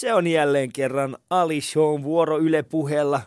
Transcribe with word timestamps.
Se 0.00 0.14
on 0.14 0.26
jälleen 0.26 0.72
kerran 0.72 1.16
Ali 1.30 1.60
Shown 1.60 2.02
vuoro 2.02 2.38
Yle 2.38 2.62
puheella. 2.62 3.20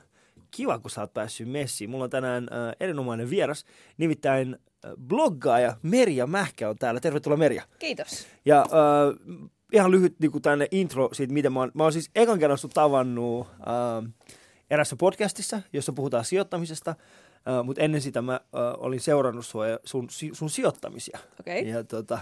Kiva, 0.51 0.79
kun 0.79 0.91
sä 0.91 1.01
oot 1.01 1.13
päässyt 1.13 1.49
messiin. 1.49 1.89
Mulla 1.89 2.03
on 2.03 2.09
tänään 2.09 2.43
äh, 2.43 2.75
erinomainen 2.79 3.29
vieras, 3.29 3.65
nimittäin 3.97 4.57
äh, 4.85 4.91
bloggaaja 5.07 5.77
Merja 5.81 6.27
Mähkä 6.27 6.69
on 6.69 6.75
täällä. 6.75 6.99
Tervetuloa 6.99 7.37
Merja. 7.37 7.63
Kiitos. 7.79 8.27
Ja 8.45 8.61
äh, 8.61 8.67
ihan 9.73 9.91
lyhyt 9.91 10.19
niin 10.19 10.41
tänne 10.41 10.67
intro 10.71 11.09
siitä, 11.13 11.33
miten 11.33 11.53
mä 11.53 11.59
oon, 11.59 11.71
mä 11.73 11.83
oon 11.83 11.93
siis 11.93 12.09
ekan 12.15 12.39
kerran 12.39 12.57
sun 12.57 12.69
tavannut 12.69 13.47
äh, 13.47 14.11
erässä 14.69 14.95
podcastissa, 14.95 15.61
jossa 15.73 15.93
puhutaan 15.93 16.25
sijoittamisesta. 16.25 16.95
Uh, 17.59 17.65
mutta 17.65 17.81
ennen 17.81 18.01
sitä 18.01 18.21
mä 18.21 18.39
uh, 18.43 18.85
olin 18.85 18.99
seurannut 18.99 19.45
sua 19.45 19.67
ja 19.67 19.79
sun, 19.83 20.07
sun 20.33 20.49
sijoittamisia. 20.49 21.19
Okay. 21.39 21.57
Ja 21.57 21.83
tota, 21.83 22.19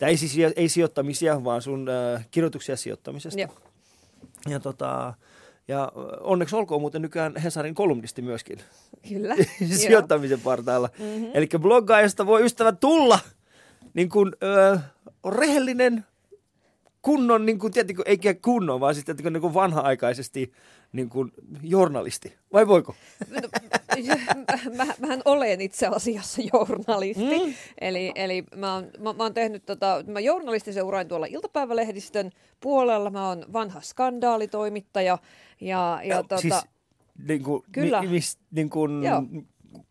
ei 0.00 0.16
siis 0.16 0.36
ei 0.56 0.68
sijoittamisia, 0.68 1.44
vaan 1.44 1.62
sun 1.62 1.80
uh, 1.88 2.24
kirjoituksia 2.30 2.76
sijoittamisesta. 2.76 3.40
Joo. 3.40 3.71
Ja, 4.48 4.60
tota, 4.60 5.14
ja 5.68 5.92
onneksi 6.20 6.56
olkoon 6.56 6.80
muuten 6.80 7.02
nykyään 7.02 7.36
Hesarin 7.36 7.74
kolumnisti 7.74 8.22
myöskin. 8.22 8.58
Kyllä. 9.08 9.34
Sijoittamisen 9.76 10.40
partaalla. 10.40 10.88
Mm-hmm. 10.98 11.30
Eli 11.34 11.48
bloggaajasta 11.58 12.26
voi 12.26 12.44
ystävä 12.44 12.72
tulla 12.72 13.18
niin 13.94 14.08
kuin, 14.08 14.32
ö, 14.42 14.78
rehellinen, 15.28 16.04
kunnon, 17.02 17.46
niin 17.46 17.58
kuin, 17.58 17.72
tiettikö, 17.72 18.02
eikä 18.06 18.34
kunnon, 18.34 18.80
vaan 18.80 18.94
sitten 18.94 19.16
niin 19.16 19.40
kuin 19.40 19.54
vanha-aikaisesti 19.54 20.52
niin 20.92 21.08
kuin, 21.08 21.32
journalisti. 21.62 22.34
Vai 22.52 22.66
voiko? 22.66 22.94
No, 23.30 23.40
mä, 24.76 24.86
mähän 25.00 25.22
olen 25.24 25.60
itse 25.60 25.86
asiassa 25.86 26.42
journalisti. 26.52 27.46
Mm. 27.46 27.54
Eli, 27.80 28.12
eli 28.14 28.44
mä, 28.56 28.74
oon, 28.74 28.84
mä, 28.98 29.12
mä 29.12 29.22
oon 29.22 29.34
tehnyt, 29.34 29.66
tota, 29.66 30.04
mä 30.06 30.20
journalistiseurain 30.20 31.08
tuolla 31.08 31.26
iltapäivälehdistön 31.26 32.30
puolella. 32.60 33.10
Mä 33.10 33.28
oon 33.28 33.44
vanha 33.52 33.80
skandaalitoimittaja. 33.80 35.18
Ja, 35.60 35.68
ja, 35.70 36.00
ja 36.04 36.16
tota, 36.16 36.36
siis, 36.36 36.54
niin 37.28 37.42
kuin, 37.42 37.62
kyllä. 37.72 38.02
Mi, 38.02 38.08
mis, 38.08 38.38
niin 38.50 38.70
kuin, 38.70 38.90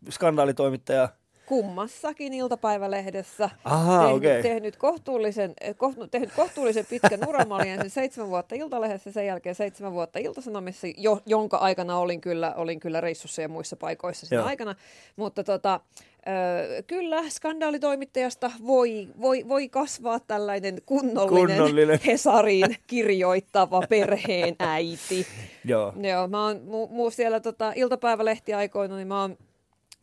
skandaalitoimittaja– 0.09 1.09
kummassakin 1.51 2.33
iltapäivälehdessä. 2.33 3.49
Aha, 3.63 4.03
tehnyt, 4.03 4.17
okay. 4.17 4.41
tehnyt, 4.41 4.75
kohtuullisen, 4.77 5.53
kohtu, 5.77 6.07
tehnyt 6.07 6.31
kohtuullisen 6.35 6.85
pitkän 6.85 7.27
uran. 7.27 7.47
Mä 7.47 7.55
olin 7.55 7.67
ensin 7.67 7.89
seitsemän 7.89 8.29
vuotta 8.29 8.55
Iltalehdessä, 8.55 9.11
sen 9.11 9.25
jälkeen 9.25 9.55
seitsemän 9.55 9.93
vuotta 9.93 10.19
Iltasanomissa, 10.19 10.87
jo, 10.97 11.21
jonka 11.25 11.57
aikana 11.57 11.97
olin 11.97 12.21
kyllä, 12.21 12.53
olin 12.55 12.79
kyllä 12.79 13.01
reissussa 13.01 13.41
ja 13.41 13.49
muissa 13.49 13.75
paikoissa 13.75 14.25
siinä 14.25 14.43
aikana. 14.43 14.75
Mutta 15.15 15.43
tota, 15.43 15.79
Öö, 16.27 16.83
kyllä, 16.87 17.29
skandaalitoimittajasta 17.29 18.51
voi, 18.67 19.07
voi, 19.21 19.43
voi 19.47 19.69
kasvaa 19.69 20.19
tällainen 20.19 20.81
kunnollinen, 20.85 21.57
kunnollinen. 21.57 21.99
Hesariin 22.07 22.75
kirjoittava 22.87 23.81
perheen 23.89 24.55
äiti. 24.59 25.27
Joo. 25.65 25.93
Joo, 26.01 26.27
mä 26.27 26.45
oon 26.45 26.61
mu, 26.63 26.87
mu 26.87 27.09
siellä 27.09 27.39
tota, 27.39 27.73
iltapäivälehtiaikoina, 27.75 28.95
niin 28.95 29.07
mä 29.07 29.21
oon, 29.21 29.37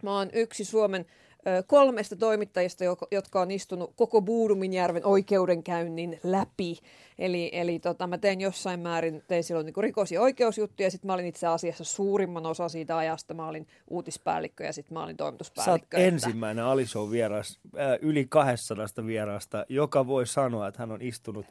mä 0.02 0.18
oon 0.18 0.28
yksi 0.32 0.64
Suomen 0.64 1.06
kolmesta 1.66 2.16
toimittajista, 2.16 2.84
jotka 3.10 3.40
on 3.40 3.50
istunut 3.50 3.92
koko 3.96 4.22
Buuduminjärven 4.22 5.06
oikeudenkäynnin 5.06 6.20
läpi. 6.22 6.78
Eli, 7.18 7.50
eli 7.52 7.78
tota, 7.78 8.06
mä 8.06 8.18
tein 8.18 8.40
jossain 8.40 8.80
määrin, 8.80 9.22
tein 9.28 9.44
silloin 9.44 9.66
niin 9.66 9.74
rikos- 9.84 10.12
ja 10.12 10.20
oikeusjuttuja, 10.20 10.86
ja 10.86 10.90
sitten 10.90 11.06
mä 11.06 11.14
olin 11.14 11.26
itse 11.26 11.46
asiassa 11.46 11.84
suurimman 11.84 12.46
osa 12.46 12.68
siitä 12.68 12.96
ajasta, 12.96 13.34
mä 13.34 13.48
olin 13.48 13.66
uutispäällikkö 13.88 14.64
ja 14.64 14.72
sitten 14.72 14.94
mä 14.94 15.04
olin 15.04 15.16
toimituspäällikkö. 15.16 15.96
Sä 15.96 16.06
että... 16.06 16.14
ensimmäinen 16.14 16.64
Alison 16.64 17.10
vieras 17.10 17.58
äh, 17.78 17.98
yli 18.02 18.26
200 18.28 19.06
vierasta, 19.06 19.66
joka 19.68 20.06
voi 20.06 20.26
sanoa, 20.26 20.68
että 20.68 20.82
hän 20.82 20.92
on 20.92 21.02
istunut 21.02 21.46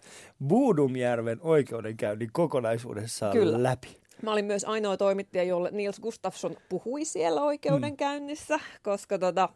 Buudumjärven 0.47 1.39
oikeudenkäynnin 1.41 2.29
kokonaisuudessaan 2.31 3.33
Kyllä. 3.33 3.63
läpi. 3.63 3.97
Mä 4.21 4.31
olin 4.31 4.45
myös 4.45 4.65
ainoa 4.65 4.97
toimittaja, 4.97 5.43
jolle 5.43 5.69
Niels 5.71 5.99
Gustafsson 5.99 6.55
puhui 6.69 7.05
siellä 7.05 7.41
oikeudenkäynnissä, 7.41 8.57
mm. 8.57 8.63
koska 8.83 9.19
tota, 9.19 9.49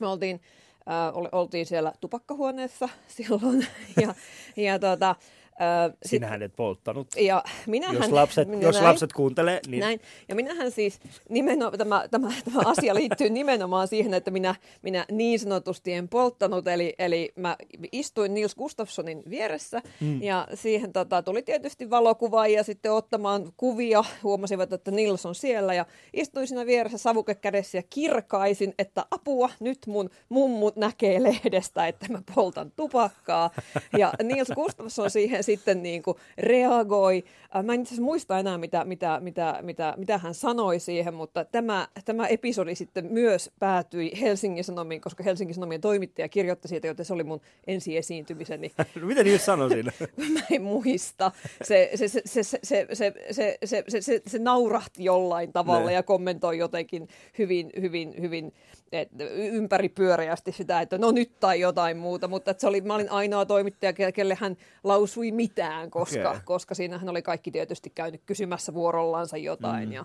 me 0.00 0.06
oltiin, 0.06 0.40
äh, 0.80 1.28
oltiin 1.32 1.66
siellä 1.66 1.92
tupakkahuoneessa 2.00 2.88
silloin. 3.16 3.66
Ja, 4.00 4.14
ja 4.56 4.78
tota, 4.78 5.16
Öö, 5.60 5.96
Sinähän 6.04 6.42
et 6.42 6.56
polttanut. 6.56 7.06
Ja 7.16 7.44
minähän, 7.66 7.96
jos 7.96 8.10
lapset, 8.10 8.48
minä 8.48 8.62
jos 8.62 8.74
näin, 8.74 8.86
lapset 8.86 9.12
kuuntelee, 9.12 9.60
niin... 9.66 9.80
Näin. 9.80 10.00
Ja 10.28 10.34
minähän 10.34 10.70
siis, 10.70 11.00
nimeno, 11.28 11.70
tämä, 11.70 12.08
tämä, 12.10 12.32
tämä 12.44 12.60
asia 12.64 12.94
liittyy 12.94 13.30
nimenomaan 13.30 13.88
siihen, 13.88 14.14
että 14.14 14.30
minä, 14.30 14.54
minä 14.82 15.06
niin 15.10 15.38
sanotusti 15.38 15.92
en 15.92 16.08
polttanut, 16.08 16.68
eli, 16.68 16.94
eli 16.98 17.32
mä 17.36 17.56
istuin 17.92 18.34
Nils 18.34 18.54
Gustafssonin 18.54 19.22
vieressä, 19.30 19.82
mm. 20.00 20.22
ja 20.22 20.48
siihen 20.54 20.92
tota, 20.92 21.22
tuli 21.22 21.42
tietysti 21.42 21.90
valokuvaajia 21.90 22.62
sitten 22.62 22.92
ottamaan 22.92 23.52
kuvia, 23.56 24.04
huomasivat, 24.22 24.72
että 24.72 24.90
Nils 24.90 25.26
on 25.26 25.34
siellä, 25.34 25.74
ja 25.74 25.86
istuin 26.12 26.46
siinä 26.46 26.66
vieressä 26.66 26.98
savuke 26.98 27.34
kädessä 27.34 27.78
ja 27.78 27.82
kirkaisin, 27.90 28.74
että 28.78 29.06
apua, 29.10 29.50
nyt 29.60 29.78
mun 29.86 30.10
mummu 30.28 30.70
näkee 30.76 31.22
lehdestä, 31.22 31.86
että 31.86 32.06
mä 32.12 32.22
poltan 32.34 32.72
tupakkaa. 32.76 33.50
Ja 33.98 34.12
Nils 34.22 34.48
Gustafsson 34.54 35.10
siihen 35.10 35.44
sitten 35.52 35.82
niin 35.82 36.02
kuin 36.02 36.16
reagoi. 36.38 37.24
Äh, 37.56 37.64
mä 37.64 37.74
en 37.74 37.80
itse 37.80 38.00
muista 38.00 38.38
enää, 38.38 38.58
mitä, 38.58 38.84
mitä, 38.84 39.18
mitä, 39.22 39.58
mitä, 39.62 39.94
mitä 39.96 40.18
hän 40.18 40.34
sanoi 40.34 40.80
siihen, 40.80 41.14
mutta 41.14 41.44
tämä, 41.44 41.88
tämä 42.04 42.26
episodi 42.26 42.74
sitten 42.74 43.06
myös 43.06 43.50
päätyi 43.58 44.20
Helsingin 44.20 44.64
Sanomiin, 44.64 45.00
koska 45.00 45.22
Helsingin 45.22 45.54
Sanomien 45.54 45.80
toimittaja 45.80 46.28
kirjoitti 46.28 46.68
siitä, 46.68 46.86
joten 46.86 47.04
se 47.04 47.14
oli 47.14 47.24
mun 47.24 47.40
ensi 47.66 47.96
esiintymiseni. 47.96 48.72
no, 49.00 49.06
mitä 49.06 49.22
niitä 49.24 49.44
sanoi 49.44 49.70
siinä? 49.70 49.92
mä 50.34 50.40
en 50.50 50.62
muista. 50.62 51.30
Se, 51.62 51.90
se, 51.94 52.08
se, 52.08 52.22
se, 52.24 52.42
se, 52.42 52.58
se, 52.62 52.86
se, 52.92 53.14
se, 53.30 53.58
se, 53.64 53.84
se, 53.88 54.00
se, 54.00 54.22
se 54.26 54.38
naurahti 54.38 55.04
jollain 55.04 55.52
tavalla 55.52 55.86
ne. 55.86 55.92
ja 55.92 56.02
kommentoi 56.02 56.58
jotenkin 56.58 57.08
hyvin, 57.38 57.70
hyvin, 57.80 58.14
hyvin 58.20 58.52
et, 58.92 59.08
ympäripyöreästi 59.36 60.52
sitä, 60.52 60.80
että 60.80 60.98
no 60.98 61.10
nyt 61.10 61.40
tai 61.40 61.60
jotain 61.60 61.96
muuta, 61.96 62.28
mutta 62.28 62.54
se 62.58 62.66
oli, 62.66 62.80
mä 62.80 62.94
olin 62.94 63.10
ainoa 63.10 63.46
toimittaja, 63.46 63.92
kelle 63.92 64.36
hän 64.40 64.56
lausui 64.84 65.32
mitään, 65.38 65.90
koska, 65.90 66.30
okay. 66.30 66.40
koska 66.44 66.74
siinähän 66.74 67.08
oli 67.08 67.22
kaikki 67.22 67.50
tietysti 67.50 67.90
käynyt 67.90 68.22
kysymässä 68.26 68.74
vuorollansa 68.74 69.36
jotain 69.36 69.88
mm. 69.88 69.92
ja 69.92 70.04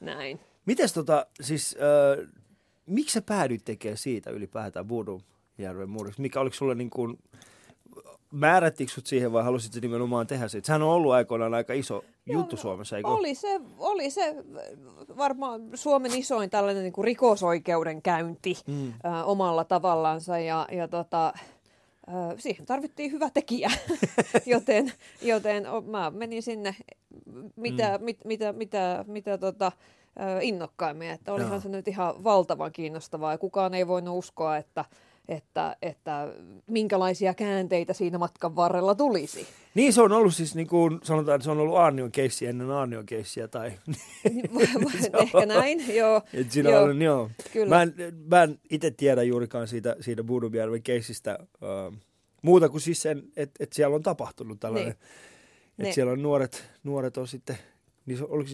näin. 0.00 0.40
Mites 0.66 0.92
tota, 0.92 1.26
siis, 1.40 1.76
äh, 2.20 2.28
miksi 2.86 3.12
sä 3.12 3.22
päädyit 3.22 3.64
tekemään 3.64 3.96
siitä 3.98 4.30
ylipäätään 4.30 4.88
Vuodunjärven 4.88 5.88
murriksi? 5.88 6.20
Mikä 6.20 6.40
oliko 6.40 6.56
sulle 6.56 6.74
niin 6.74 6.90
kuin, 6.90 7.18
määrättikö 8.30 8.92
sut 8.92 9.06
siihen 9.06 9.32
vai 9.32 9.44
halusit 9.44 9.72
se 9.72 9.80
nimenomaan 9.80 10.26
tehdä 10.26 10.48
siitä? 10.48 10.66
Sehän 10.66 10.82
on 10.82 10.88
ollut 10.88 11.12
aikoinaan 11.12 11.54
aika 11.54 11.72
iso 11.72 12.04
Joo, 12.26 12.40
juttu 12.40 12.56
Suomessa, 12.56 12.96
eikö? 12.96 13.08
Oli 13.08 13.34
se, 13.34 13.60
oli 13.78 14.10
se 14.10 14.34
varmaan 15.16 15.60
Suomen 15.74 16.14
isoin 16.14 16.50
tällainen 16.50 16.82
niin 16.82 16.92
kuin 16.92 17.04
rikosoikeudenkäynti 17.04 18.58
mm. 18.66 18.92
ä, 19.04 19.24
omalla 19.24 19.64
tavallansa 19.64 20.38
ja, 20.38 20.68
ja 20.72 20.88
tota, 20.88 21.32
siihen 22.38 22.66
tarvittiin 22.66 23.12
hyvä 23.12 23.30
tekijä, 23.30 23.70
joten, 24.46 24.92
joten 25.22 25.66
mä 25.86 26.10
menin 26.10 26.42
sinne 26.42 26.76
mitä, 27.56 27.98
mm. 27.98 28.04
mit, 28.04 28.24
mitä, 28.24 28.52
mitä, 28.52 29.04
mitä 29.08 29.38
tota, 29.38 29.72
innokkaimmin, 30.40 31.10
että 31.10 31.32
olihan 31.32 31.52
no. 31.52 31.60
se 31.60 31.68
nyt 31.68 31.88
ihan 31.88 32.24
valtavan 32.24 32.72
kiinnostavaa 32.72 33.32
ja 33.32 33.38
kukaan 33.38 33.74
ei 33.74 33.86
voinut 33.86 34.18
uskoa, 34.18 34.56
että, 34.56 34.84
että, 35.28 35.76
että 35.82 36.28
minkälaisia 36.66 37.34
käänteitä 37.34 37.92
siinä 37.92 38.18
matkan 38.18 38.56
varrella 38.56 38.94
tulisi. 38.94 39.46
Niin 39.74 39.92
se 39.92 40.02
on 40.02 40.12
ollut 40.12 40.34
siis, 40.34 40.54
niin 40.54 40.66
kuin 40.66 40.98
sanotaan, 41.02 41.36
että 41.36 41.44
se 41.44 41.50
on 41.50 41.60
ollut 41.60 41.76
Aarnion 41.76 42.12
keissi 42.12 42.46
ennen 42.46 42.70
Aarnion 42.70 43.06
keissiä 43.06 43.48
tai... 43.48 43.72
Ehkä 45.20 45.46
näin, 45.46 45.96
joo. 45.96 46.22
Et 46.34 46.52
siinä 46.52 46.70
joo. 46.70 46.82
On, 46.82 47.02
joo. 47.02 47.30
Kyllä. 47.52 47.76
Mä 47.76 47.82
en, 47.82 47.94
mä 48.30 48.42
en 48.42 48.58
itse 48.70 48.90
tiedä 48.90 49.22
juurikaan 49.22 49.68
siitä, 49.68 49.96
siitä 50.00 50.24
Buudubjärven 50.24 50.82
keissistä 50.82 51.38
uh, 51.40 51.94
muuta 52.42 52.68
kuin 52.68 52.80
siis 52.80 53.02
sen, 53.02 53.22
että, 53.36 53.64
että 53.64 53.76
siellä 53.76 53.96
on 53.96 54.02
tapahtunut 54.02 54.60
tällainen. 54.60 54.88
Niin. 54.88 55.68
Että 55.70 55.82
niin. 55.82 55.94
siellä 55.94 56.12
on 56.12 56.22
nuoret, 56.22 56.70
nuoret 56.84 57.16
on 57.16 57.28
sitten 57.28 57.58
niin 58.06 58.18
oliko, 58.28 58.50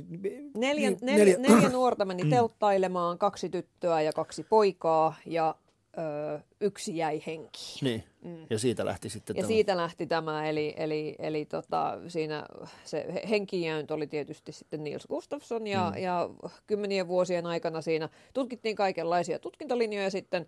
neljä, 0.57 0.91
niin, 0.91 0.99
neljä, 1.03 1.25
neljä, 1.25 1.37
neljä 1.39 1.69
nuorta 1.69 2.05
meni 2.05 2.25
telttailemaan, 2.31 3.19
kaksi 3.19 3.49
tyttöä 3.49 4.01
ja 4.01 4.13
kaksi 4.13 4.43
poikaa, 4.43 5.15
ja 5.27 5.55
ö, 5.99 6.41
yksi 6.61 6.97
jäi 6.97 7.23
henkiin. 7.27 7.79
Niin, 7.83 8.05
mm. 8.23 8.47
ja 8.51 8.59
siitä 8.59 8.85
lähti 8.85 9.09
sitten 9.09 9.37
Ja 9.37 9.43
tämä. 9.43 9.47
siitä 9.47 9.77
lähti 9.77 10.07
tämä, 10.07 10.49
eli, 10.49 10.75
eli, 10.77 11.17
eli 11.19 11.45
tota, 11.45 11.99
siinä 12.09 12.47
se 12.85 13.07
henkijääntö 13.31 13.95
oli 13.95 14.07
tietysti 14.07 14.53
sitten 14.53 14.85
Niels 14.85 15.07
Gustafsson, 15.07 15.67
ja, 15.67 15.93
mm. 15.97 16.03
ja 16.03 16.31
kymmenien 16.67 17.09
vuosien 17.09 17.47
aikana 17.47 17.81
siinä 17.81 18.09
tutkittiin 18.35 18.77
kaikenlaisia 18.77 19.39
tutkintalinjoja, 19.39 20.11
sitten 20.11 20.47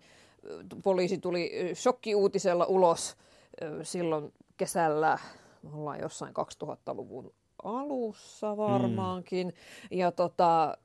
poliisi 0.83 1.17
tuli 1.17 1.51
shokkiuutisella 1.73 2.65
ulos 2.65 3.15
silloin 3.83 4.33
kesällä, 4.57 5.17
ollaan 5.73 5.99
jossain 5.99 6.33
2000-luvun 6.63 7.33
alussa 7.67 8.57
varmaankin, 8.57 9.47
mm. 9.47 9.97
ja 9.97 10.11
tota, 10.11 10.77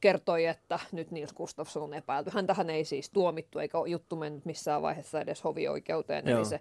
kertoi, 0.00 0.44
että 0.44 0.78
nyt 0.92 1.10
Nils 1.10 1.32
Gustafsson 1.32 1.82
on 1.82 1.94
epäilty. 1.94 2.30
Häntähän 2.34 2.70
ei 2.70 2.84
siis 2.84 3.10
tuomittu, 3.10 3.58
eikä 3.58 3.78
juttu 3.86 4.16
mennyt 4.16 4.44
missään 4.44 4.82
vaiheessa 4.82 5.20
edes 5.20 5.44
hovioikeuteen, 5.44 6.28
Joo. 6.28 6.38
eli 6.38 6.44
se 6.44 6.60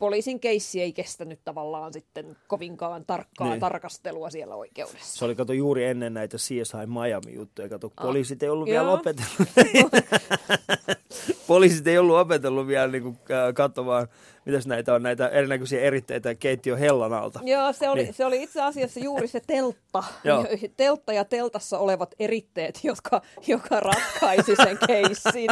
poliisin 0.00 0.40
keissi 0.40 0.82
ei 0.82 0.92
kestänyt 0.92 1.40
tavallaan 1.44 1.92
sitten 1.92 2.36
kovinkaan 2.48 3.04
tarkkaa 3.06 3.48
Niin. 3.48 3.60
tarkastelua 3.60 4.30
siellä 4.30 4.54
oikeudessa. 4.54 5.18
Se 5.18 5.24
oli 5.24 5.34
kato 5.34 5.52
juuri 5.52 5.84
ennen 5.84 6.14
näitä 6.14 6.36
CSI 6.36 6.86
Miami-juttuja. 6.86 7.68
Kato, 7.68 7.90
poliisit 8.02 8.42
ei 8.42 8.48
ollut 8.48 8.68
Ah, 8.68 8.74
Joo. 8.74 8.84
vielä 8.84 8.92
opetellut. 8.92 9.48
poliisit 11.46 11.86
ei 11.86 11.98
ollut 11.98 12.16
opetellut 12.16 12.66
vielä 12.66 12.86
niin 12.92 13.02
kuin, 13.02 13.18
äh, 13.30 13.54
katsomaan, 13.54 14.08
mitäs 14.46 14.66
näitä 14.66 14.94
on, 14.94 15.02
näitä 15.02 15.28
erinäköisiä 15.28 15.80
eritteitä 15.80 16.34
keittiön 16.34 16.78
hellan 16.78 17.12
alta. 17.12 17.40
Joo, 17.44 17.72
se 17.72 17.88
oli, 17.88 18.02
Niin. 18.02 18.14
se 18.14 18.24
oli 18.24 18.42
itse 18.42 18.62
asiassa 18.62 19.00
juuri 19.00 19.28
se 19.28 19.40
teltta, 19.46 20.04
teltta 20.76 21.12
ja 21.12 21.24
teltassa 21.24 21.78
olevat 21.78 22.14
eritteet, 22.18 22.80
jotka, 22.84 23.22
joka 23.46 23.80
ratkaisi 23.80 24.56
sen 24.56 24.78
keissin. 24.86 25.48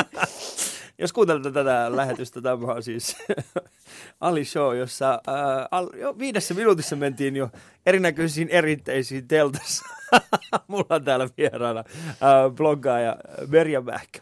Jos 0.99 1.13
kuuntelette 1.13 1.51
tätä 1.51 1.97
lähetystä, 1.97 2.41
tämä 2.41 2.73
on 2.73 2.83
siis 2.83 3.17
Ali 4.21 4.45
Show, 4.45 4.77
jossa 4.77 5.21
ää, 5.27 5.69
al, 5.71 5.89
jo 5.95 6.19
viidessä 6.19 6.55
minuutissa 6.55 6.97
mentiin 6.97 7.37
jo 7.37 7.51
erinäköisiin 7.87 8.49
eritteisiin 8.49 9.29
teltassa. 9.29 9.87
Mulla 10.69 10.87
on 10.91 11.05
täällä 11.05 11.29
vieraana 11.37 11.85
ää, 12.21 12.51
bloggaaja 12.51 13.17
Merja 13.49 13.81
Mähkä. 13.81 14.21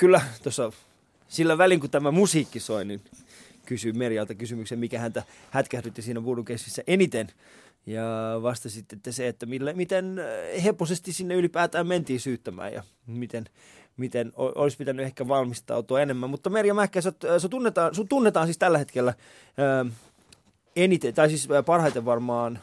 Kyllä 0.00 0.20
tuossa 0.42 0.72
sillä 1.28 1.58
välin 1.58 1.80
kun 1.80 1.90
tämä 1.90 2.10
musiikki 2.10 2.60
soi, 2.60 2.84
niin 2.84 3.00
kysyin 3.66 3.98
Merjalta 3.98 4.34
kysymyksen, 4.34 4.78
mikä 4.78 4.98
häntä 4.98 5.22
hätkähdytti 5.50 6.02
siinä 6.02 6.24
Voodoo 6.24 6.44
eniten. 6.86 7.28
Ja 7.86 8.02
vastasit, 8.42 8.92
että 8.92 9.12
se, 9.12 9.28
että 9.28 9.46
millä, 9.46 9.72
miten 9.72 10.18
äh, 10.18 10.64
hepposesti 10.64 11.12
sinne 11.12 11.34
ylipäätään 11.34 11.86
mentiin 11.86 12.20
syyttämään 12.20 12.72
ja 12.72 12.82
miten, 13.06 13.44
miten 13.96 14.32
olisi 14.36 14.76
pitänyt 14.76 15.06
ehkä 15.06 15.28
valmistautua 15.28 16.00
enemmän. 16.00 16.30
Mutta 16.30 16.50
Merja 16.50 16.74
Mähkä, 16.74 17.00
sä, 17.00 17.12
sä 17.38 17.48
tunnetaan, 17.48 17.94
sun 17.94 18.08
tunnetaan 18.08 18.46
siis 18.46 18.58
tällä 18.58 18.78
hetkellä 18.78 19.14
äh, 19.58 19.92
eniten, 20.76 21.14
tai 21.14 21.28
siis 21.28 21.48
äh, 21.50 21.64
parhaiten 21.64 22.04
varmaan 22.04 22.58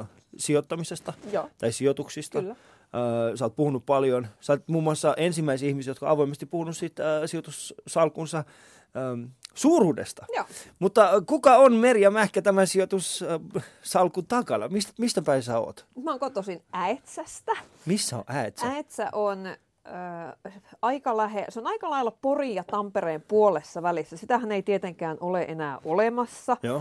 äh, 0.00 0.06
sijoittamisesta 0.36 1.12
Joo, 1.32 1.50
tai 1.58 1.72
sijoituksista. 1.72 2.40
kyllä. 2.40 2.56
Öö, 2.94 3.36
sä 3.36 3.44
oot 3.44 3.56
puhunut 3.56 3.86
paljon. 3.86 4.26
Sä 4.40 4.52
oot 4.52 4.68
muun 4.68 4.84
muassa 4.84 5.14
ensimmäisiä 5.16 5.68
ihmisiä, 5.68 5.90
jotka 5.90 6.06
on 6.06 6.12
avoimesti 6.12 6.46
puhunut 6.46 6.76
siitä 6.76 7.26
sijoitussalkunsa 7.26 8.44
suuruudesta. 9.54 10.26
Joo. 10.36 10.44
Mutta 10.78 11.22
kuka 11.26 11.56
on 11.56 11.72
Merja 11.72 12.10
Mähkä 12.10 12.42
tämän 12.42 12.66
sijoitussalkun 12.66 14.26
takana? 14.28 14.68
Mist, 14.68 14.98
mistä 14.98 15.22
päin 15.22 15.42
sä 15.42 15.58
oot? 15.58 15.86
Mä 16.02 16.10
oon 16.10 16.20
kotoisin 16.20 16.62
Äetsästä. 16.72 17.52
Missä 17.86 18.16
on 18.16 18.24
Äätsä? 18.26 18.66
Äetsä 18.66 19.08
on 19.12 19.38
ö, 19.86 20.50
aika 20.82 21.16
lähe, 21.16 21.44
se 21.48 21.60
on 21.60 21.66
aika 21.66 21.90
lailla 21.90 22.12
Porin 22.22 22.54
ja 22.54 22.64
Tampereen 22.64 23.22
puolessa 23.28 23.82
välissä. 23.82 24.16
Sitähän 24.16 24.52
ei 24.52 24.62
tietenkään 24.62 25.16
ole 25.20 25.42
enää 25.48 25.78
olemassa. 25.84 26.56
Joo. 26.62 26.78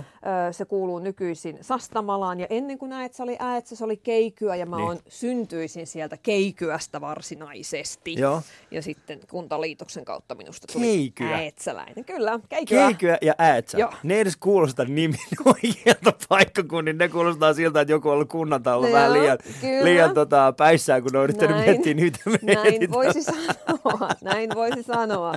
Ö, 0.50 0.54
se 0.54 0.66
kuuluu 0.66 1.00
nykyisin 1.00 1.58
Sastamalaan 1.62 2.40
ja 2.40 2.48
ennen 2.50 2.78
kuin 2.78 2.94
Äetsä 2.94 3.24
oli 3.24 3.38
Äetsä, 3.40 3.76
se 3.76 3.84
oli 3.84 3.98
Keikyä 3.98 4.56
ja 4.56 4.66
mä 4.66 4.76
Niin. 4.78 4.88
oon 4.88 5.00
syntyisin 5.08 5.88
sieltä 5.88 6.18
Keikyästä 6.18 7.02
varsinaisesti. 7.02 8.16
Joo. 8.20 8.42
Ja 8.72 8.82
sitten 8.82 9.20
kuntaliitoksen 9.30 10.06
kautta 10.06 10.36
minusta 10.36 10.68
tuli 10.74 10.86
Keikyä. 10.86 11.36
Äetsäläinen. 11.38 12.06
Kyllä, 12.06 12.40
Keikyä. 12.50 12.86
Keikyä 12.86 13.18
ja 13.22 13.34
Äätsä. 13.38 13.78
Joo. 13.78 13.94
Ne 14.04 14.20
edes 14.20 14.38
kuulosta 14.38 14.86
nimin 14.90 15.20
oikealta 15.46 16.14
paikkakunnin. 16.30 16.98
Ne 16.98 17.10
kuulostaa 17.10 17.54
siltä, 17.54 17.82
että 17.82 17.92
joku 17.92 18.08
on 18.10 18.14
ollut 18.14 18.30
kunnantalolla 18.30 18.88
Joo, 18.88 18.96
vähän 18.98 19.14
liian, 19.14 19.38
kyllä. 19.62 19.84
liian 19.86 20.14
tota, 20.14 20.54
päissään, 20.58 21.02
kun 21.04 21.12
ne 21.12 21.18
on 21.18 21.24
yrittänyt 21.24 21.58
miettiä 21.58 21.94
niitä 21.94 22.20
Näin 22.42 22.93
voisi 22.94 23.24
sanoa, 23.24 24.10
näin 24.22 24.50
voisi 24.56 24.84
sanoa. 24.84 25.34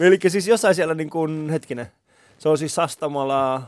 Eli 0.00 0.18
siis 0.28 0.48
jossain 0.48 0.74
siellä, 0.74 0.94
niin 0.94 1.10
kuin, 1.10 1.50
hetkinen, 1.50 1.86
se 2.38 2.48
on 2.48 2.58
siis 2.58 2.74
Sastamala, 2.74 3.54
äh, 3.54 3.62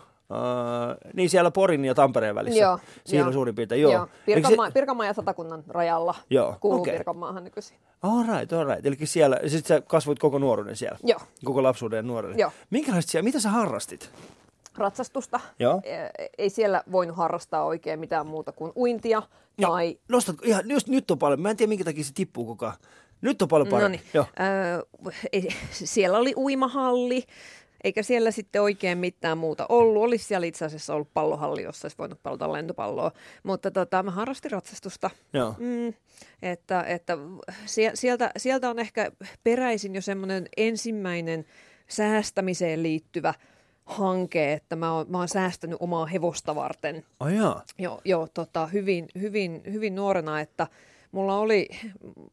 niin 1.15 1.31
siellä 1.31 1.51
Porin 1.51 1.85
ja 1.85 1.95
Tampereen 1.95 2.35
välissä. 2.35 2.61
Joo, 2.61 2.79
Siinä 3.05 3.25
joo. 3.25 3.33
suurin 3.33 3.55
piirtein, 3.55 3.83
joo. 3.83 3.93
Joo. 3.93 4.03
Elikö 4.03 4.49
Pirkanmaa, 4.49 4.71
Pirkanmaa 4.71 5.07
ja 5.07 5.13
Satakunnan 5.13 5.65
rajalla 5.69 6.15
Joo, 6.31 6.57
kuuluu 6.61 6.81
okei. 6.81 6.95
Pirkanmaahan 6.95 7.45
nykyisin. 7.45 7.77
All 8.03 8.25
right, 8.39 8.53
all 8.53 8.67
right. 8.67 8.87
Eli 8.87 8.97
siellä, 9.05 9.41
sit 9.47 9.67
sä 9.67 9.81
kasvoit 9.81 10.19
koko 10.19 10.39
nuoruuden 10.39 10.77
siellä. 10.77 10.99
Joo. 11.03 11.21
Koko 11.45 11.63
lapsuuden 11.63 11.97
ja 11.97 12.03
nuoruuden. 12.03 12.39
Joo. 12.39 12.51
Minkälaista 12.71 13.11
siellä, 13.11 13.25
mitä 13.25 13.41
sä 13.41 13.49
harrastit? 13.49 14.11
ratsastusta. 14.79 15.41
Joo. 15.59 15.83
Ei 16.39 16.51
siellä 16.51 16.83
voinut 16.93 17.17
harrastaa 17.17 17.65
oikein 17.65 18.01
mitään 18.01 18.27
muuta 18.27 18.53
kuin 18.53 18.73
uintia 18.77 19.23
tai... 19.61 19.99
Nostat, 20.09 20.37
ihan, 20.43 20.71
just 20.71 20.89
nyt 20.89 21.11
on 21.11 21.19
paljon, 21.19 21.41
mä 21.41 21.51
en 21.51 21.57
tiedä 21.57 21.69
minkä 21.69 21.85
takia 21.85 22.05
se 22.05 22.13
tippuu 22.15 22.47
koko 22.47 22.67
ajan. 22.67 22.77
Nyt 23.21 23.43
on 23.43 23.49
paljon 23.49 23.69
parempi. 23.69 24.01
Joo. 24.15 24.25
Öö, 24.41 25.13
siellä 25.71 26.19
oli 26.19 26.33
uimahalli, 26.37 27.25
eikä 27.85 28.03
siellä 28.03 28.31
sitten 28.31 28.63
oikein 28.63 28.99
mitään 28.99 29.39
muuta 29.39 29.67
ollut. 29.69 30.03
Olisi 30.03 30.25
siellä 30.25 30.47
itse 30.47 30.65
asiassa 30.65 30.95
ollut 30.95 31.15
pallohalli, 31.15 31.63
jossa 31.63 31.85
olisi 31.85 31.99
voinut 31.99 32.23
palata 32.23 32.53
lentopalloa. 32.53 33.13
Mutta 33.43 33.71
tota, 33.71 34.03
mä 34.03 34.11
harrastin 34.11 34.51
ratsastusta. 34.51 35.11
Joo. 35.33 35.55
Mm, 35.59 35.95
että, 36.43 36.83
että 36.83 37.19
sie- 37.67 37.91
sieltä, 37.95 38.31
sieltä 38.37 38.71
on 38.71 38.79
ehkä 38.79 39.13
peräisin 39.45 39.95
jo 39.95 40.03
semmoinen 40.03 40.49
ensimmäinen 40.57 41.45
säästämiseen 41.89 42.83
liittyvä 42.83 43.35
hanke, 43.85 44.53
että 44.53 44.77
mä 44.77 44.93
oon, 44.93 45.07
mä 45.09 45.19
oon 45.19 45.29
säästänyt 45.29 45.77
omaa 45.81 46.07
hevosta 46.07 46.55
varten 46.55 47.05
Ai 47.21 47.37
jaa. 47.37 47.63
jo, 47.79 48.01
jo 48.05 48.29
tota, 48.35 48.67
hyvin, 48.67 49.09
hyvin, 49.21 49.63
hyvin 49.73 49.95
nuorena, 49.95 50.41
että 50.41 50.67
mulla, 51.13 51.39
oli, 51.39 51.69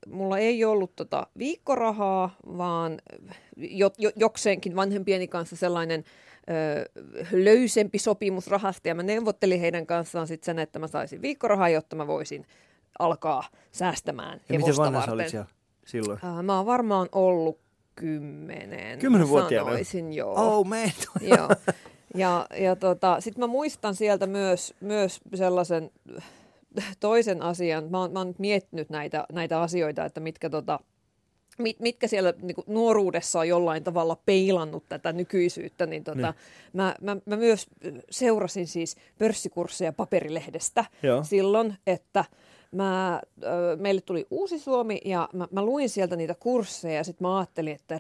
mulla 0.08 0.38
ei 0.38 0.66
ollut 0.66 0.96
tota 0.96 1.28
viikkorahaa, 1.38 2.36
vaan 2.58 2.98
jo, 3.58 3.92
jo, 3.98 4.12
jokseenkin 4.16 4.76
vanhempieni 4.76 5.28
kanssa 5.28 5.56
sellainen 5.56 6.04
ö, 6.50 6.90
löysempi 7.32 8.00
sopimus 8.00 8.48
rahasta, 8.48 8.88
ja 8.88 8.96
mä 8.96 9.04
neuvottelin 9.04 9.60
heidän 9.60 9.86
kanssaan 9.86 10.28
sitten 10.28 10.46
sen, 10.46 10.60
että 10.60 10.80
mä 10.80 10.88
saisin 10.88 11.22
viikkorahaa, 11.22 11.70
jotta 11.70 11.96
mä 11.96 12.08
voisin 12.08 12.46
alkaa 13.00 13.44
säästämään 13.72 14.34
Ja 14.34 14.40
miten 14.50 14.62
hevosta 14.62 14.82
vanha 14.84 15.00
sä 15.02 15.08
varten. 15.08 15.14
olit 15.14 15.30
siellä 15.30 15.48
silloin? 15.86 16.20
Ää, 16.24 16.44
Mä 16.44 16.58
oon 16.58 16.66
varmaan 16.66 17.10
ollut 17.12 17.60
kymmenen. 17.96 19.00
Kymmenenvuotiaana? 19.00 19.70
Sanoisin, 19.70 20.14
joo. 20.14 20.34
Oh 20.58 20.66
man. 20.66 20.92
Joo. 21.22 21.50
Ja, 22.16 22.46
ja 22.60 22.76
tota, 22.76 23.22
sitten 23.22 23.40
mä 23.44 23.48
muistan 23.48 23.96
sieltä 23.96 24.28
myös, 24.28 24.74
myös 24.80 25.20
sellaisen 25.36 25.92
toisen 27.00 27.42
asian. 27.42 27.92
Mä 27.92 28.00
oon, 28.00 28.14
mä 28.14 28.20
oon 28.20 28.28
nyt 28.28 28.40
miettinyt 28.40 28.90
näitä, 28.90 29.26
näitä 29.32 29.62
asioita, 29.62 30.06
että 30.06 30.20
mitkä, 30.20 30.50
tota, 30.50 30.80
mit, 31.58 31.80
mitkä 31.80 32.08
siellä 32.08 32.34
niin 32.42 32.56
nuoruudessa 32.68 33.40
on 33.40 33.48
jollain 33.48 33.84
tavalla 33.84 34.18
peilannut 34.26 34.84
tätä 34.90 35.12
nykyisyyttä. 35.14 35.86
Niin 35.86 36.04
tota, 36.04 36.18
Niin. 36.18 36.36
mä, 36.74 36.96
mä, 37.02 37.18
mä 37.26 37.36
myös 37.38 37.68
seurasin 38.10 38.68
siis 38.68 38.96
pörssikursseja 39.18 39.94
paperilehdestä 39.94 40.86
Joo. 41.04 41.24
silloin, 41.24 41.78
että 41.88 42.26
mä, 42.72 43.22
ö, 43.44 43.78
meille 43.80 44.02
tuli 44.02 44.28
Uusi 44.32 44.60
Suomi 44.60 45.02
ja 45.06 45.30
mä, 45.34 45.48
mä 45.52 45.62
luin 45.62 45.90
sieltä 45.90 46.16
niitä 46.16 46.36
kursseja 46.40 46.96
ja 46.96 47.04
sitten 47.04 47.28
mä 47.28 47.38
ajattelin, 47.38 47.76
että 47.76 47.98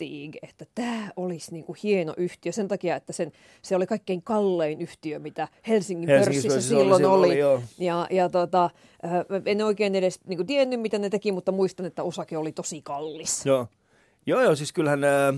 Rettig, 0.00 0.36
että 0.42 0.64
tämä 0.74 1.10
olisi 1.16 1.52
niinku 1.52 1.76
hieno 1.82 2.14
yhtiö 2.16 2.52
sen 2.52 2.68
takia, 2.68 2.96
että 2.96 3.12
sen, 3.12 3.32
se 3.62 3.76
oli 3.76 3.86
kaikkein 3.86 4.22
kallein 4.22 4.80
yhtiö, 4.80 5.18
mitä 5.18 5.48
Helsingin, 5.68 6.08
Helsingin 6.08 6.42
pörssissä 6.42 6.74
oli, 6.74 6.82
silloin 6.82 7.04
oli. 7.04 7.28
oli, 7.28 7.38
joo. 7.38 7.62
ja, 7.78 8.06
ja 8.10 8.28
tota, 8.28 8.70
mä 9.28 9.40
en 9.46 9.62
oikein 9.64 9.94
edes 9.94 10.20
niinku 10.26 10.44
tiennyt, 10.44 10.80
mitä 10.80 10.98
ne 10.98 11.10
teki, 11.10 11.32
mutta 11.32 11.52
muistan, 11.52 11.86
että 11.86 12.02
osake 12.02 12.36
oli 12.36 12.52
tosi 12.52 12.82
kallis. 12.82 13.46
Joo. 13.46 13.66
Joo, 14.26 14.42
joo, 14.42 14.56
siis 14.56 14.72
kyllähän, 14.72 15.04
äh, 15.04 15.34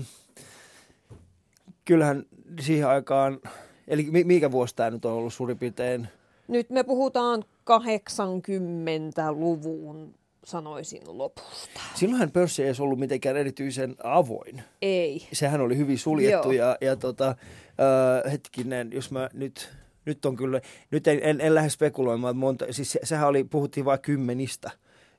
kyllähän 1.85 2.25
siihen 2.59 2.87
aikaan, 2.87 3.39
eli 3.87 4.07
mi- 4.11 4.23
mikä 4.23 4.51
vuosi 4.51 4.75
tämä 4.75 4.89
nyt 4.89 5.05
on 5.05 5.13
ollut 5.13 5.33
suurin 5.33 5.57
piirtein? 5.57 6.07
Nyt 6.47 6.69
me 6.69 6.83
puhutaan 6.83 7.43
80-luvun, 7.63 10.13
sanoisin, 10.47 11.01
lopusta. 11.05 11.79
Silloinhan 11.95 12.31
pörssi 12.31 12.63
ei 12.63 12.73
ollut 12.79 12.99
mitenkään 12.99 13.37
erityisen 13.37 13.95
avoin. 14.03 14.63
Ei. 14.81 15.27
Sehän 15.33 15.61
oli 15.61 15.77
hyvin 15.77 15.97
suljettu 15.99 16.51
Joo. 16.51 16.67
ja, 16.67 16.77
ja 16.81 16.95
tota, 16.95 17.27
äh, 17.27 18.31
hetkinen, 18.31 18.89
jos 18.93 19.11
mä 19.11 19.29
nyt, 19.33 19.69
nyt 20.05 20.25
on 20.25 20.35
kyllä, 20.35 20.61
nyt 20.91 21.07
en, 21.07 21.19
en, 21.23 21.41
en 21.41 21.55
lähde 21.55 21.69
spekuloimaan, 21.69 22.37
monta, 22.37 22.65
siis 22.71 22.91
se, 22.91 22.99
sehän 23.03 23.27
oli, 23.27 23.43
puhuttiin 23.43 23.85
vain 23.85 23.99
kymmenistä 23.99 24.71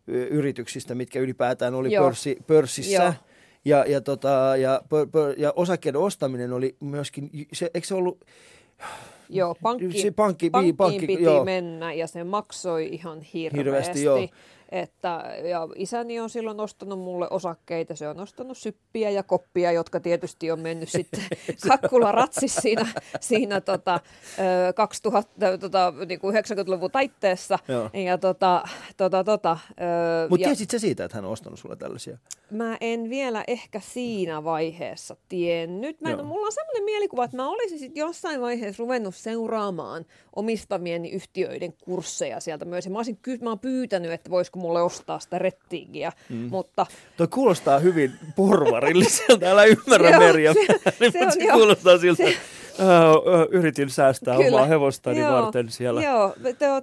yrityksistä, 0.07 0.95
mitkä 0.95 1.21
ylipäätään 1.21 1.75
oli 1.75 1.93
Joo. 1.93 2.05
pörssi, 2.05 2.37
pörssissä. 2.47 3.03
Joo. 3.03 3.13
Ja, 3.65 3.85
ja, 3.89 4.01
tota, 4.01 4.55
ja, 4.59 4.83
pö, 4.89 5.07
pö, 5.07 5.35
ja 5.39 5.53
osakkeiden 5.57 6.01
ostaminen 6.01 6.53
oli 6.53 6.77
myöskin, 6.81 7.31
se, 7.53 7.71
eikö 7.75 7.87
se 7.87 7.95
ollut, 7.95 8.25
Joo, 9.31 9.57
pankki, 9.63 10.03
Se 10.03 10.11
pankki- 10.11 10.51
pankkiin 10.51 10.77
pankki- 10.77 11.07
piti 11.07 11.23
joo. 11.23 11.45
mennä 11.45 11.93
ja 11.93 12.07
se 12.07 12.25
maksoi 12.25 12.89
ihan 12.93 13.21
hirveästi. 13.21 13.59
Hirveästi, 13.59 14.03
joo. 14.03 14.29
Että, 14.73 15.25
ja 15.51 15.69
isäni 15.75 16.21
on 16.21 16.31
silloin 16.31 16.61
ostanut 16.61 16.99
mulle 16.99 17.27
osakkeita, 17.31 17.97
se 17.97 18.09
on 18.09 18.21
ostanut 18.21 18.59
syppiä 18.59 19.11
ja 19.11 19.23
koppia, 19.23 19.73
jotka 19.73 20.01
tietysti 20.01 20.51
on 20.51 20.61
mennyt 20.61 20.89
sitten 20.89 21.21
kakkula 21.69 22.13
ratsis 22.13 22.55
siinä, 22.55 22.87
siinä 23.21 23.61
tota, 23.61 24.01
ö, 24.69 24.73
2000, 24.73 25.59
tota, 25.61 25.93
niin 26.09 26.21
kuin 26.21 26.37
90-luvun 26.37 26.91
taitteessa. 26.91 27.59
Joo. 27.69 27.91
Ja 28.05 28.19
tota, 28.19 28.63
tota, 28.97 29.25
tota, 29.25 29.59
mutta 30.31 30.55
sä 30.71 30.79
siitä, 30.79 31.05
että 31.05 31.17
hän 31.17 31.25
on 31.25 31.33
ostanut 31.33 31.59
sulle 31.59 31.77
tällaisia? 31.77 32.19
mä 32.51 32.77
en 32.81 33.11
vielä 33.11 33.45
ehkä 33.47 33.81
siinä 33.81 34.45
vaiheessa 34.45 35.17
tiennyt. 35.29 36.01
Mä 36.01 36.11
en, 36.11 36.19
Joo. 36.19 36.27
mulla 36.27 36.47
on 36.47 36.53
sellainen 36.53 36.85
mielikuva, 36.85 37.25
että 37.25 37.37
mä 37.37 37.49
olisin 37.49 37.79
sit 37.79 37.97
jossain 37.97 38.41
vaiheessa 38.41 38.83
ruvennut 38.83 39.15
seuraamaan 39.15 40.05
omistamieni 40.37 41.11
yhtiöiden 41.11 41.73
kursseja 41.73 42.41
sieltä 42.41 42.65
myös. 42.65 42.85
Ja 42.85 42.91
mä, 42.91 42.99
olisin, 42.99 43.19
mä 43.43 43.51
oon 43.51 43.59
pyytänyt, 43.59 44.13
että 44.13 44.31
voisiko 44.31 44.58
mulle 44.59 44.83
ostaa 44.83 45.19
sitä 45.19 45.39
rettiigiä, 45.39 46.13
mm. 46.29 46.37
mutta 46.37 46.87
Toi 47.17 47.29
kuulostaa 47.29 47.79
hyvin 47.79 48.13
porvarilliselta, 48.37 49.47
älä 49.47 49.65
ymmärrä 49.65 50.19
Merja, 50.25 50.55
se- 50.55 50.61
niin, 51.01 51.13
se 51.13 51.27
on 51.27 51.33
se 51.33 51.45
joo. 51.45 51.57
kuulostaa 51.57 51.99
siltä, 51.99 52.23
Se- 52.25 52.37
yritin 53.51 53.91
säästää 53.91 54.39
omaa 54.39 54.67
hevostani 54.67 55.19
Joo, 55.19 55.33
varten 55.33 55.71
siellä. 55.71 56.03
Joo, 56.03 56.35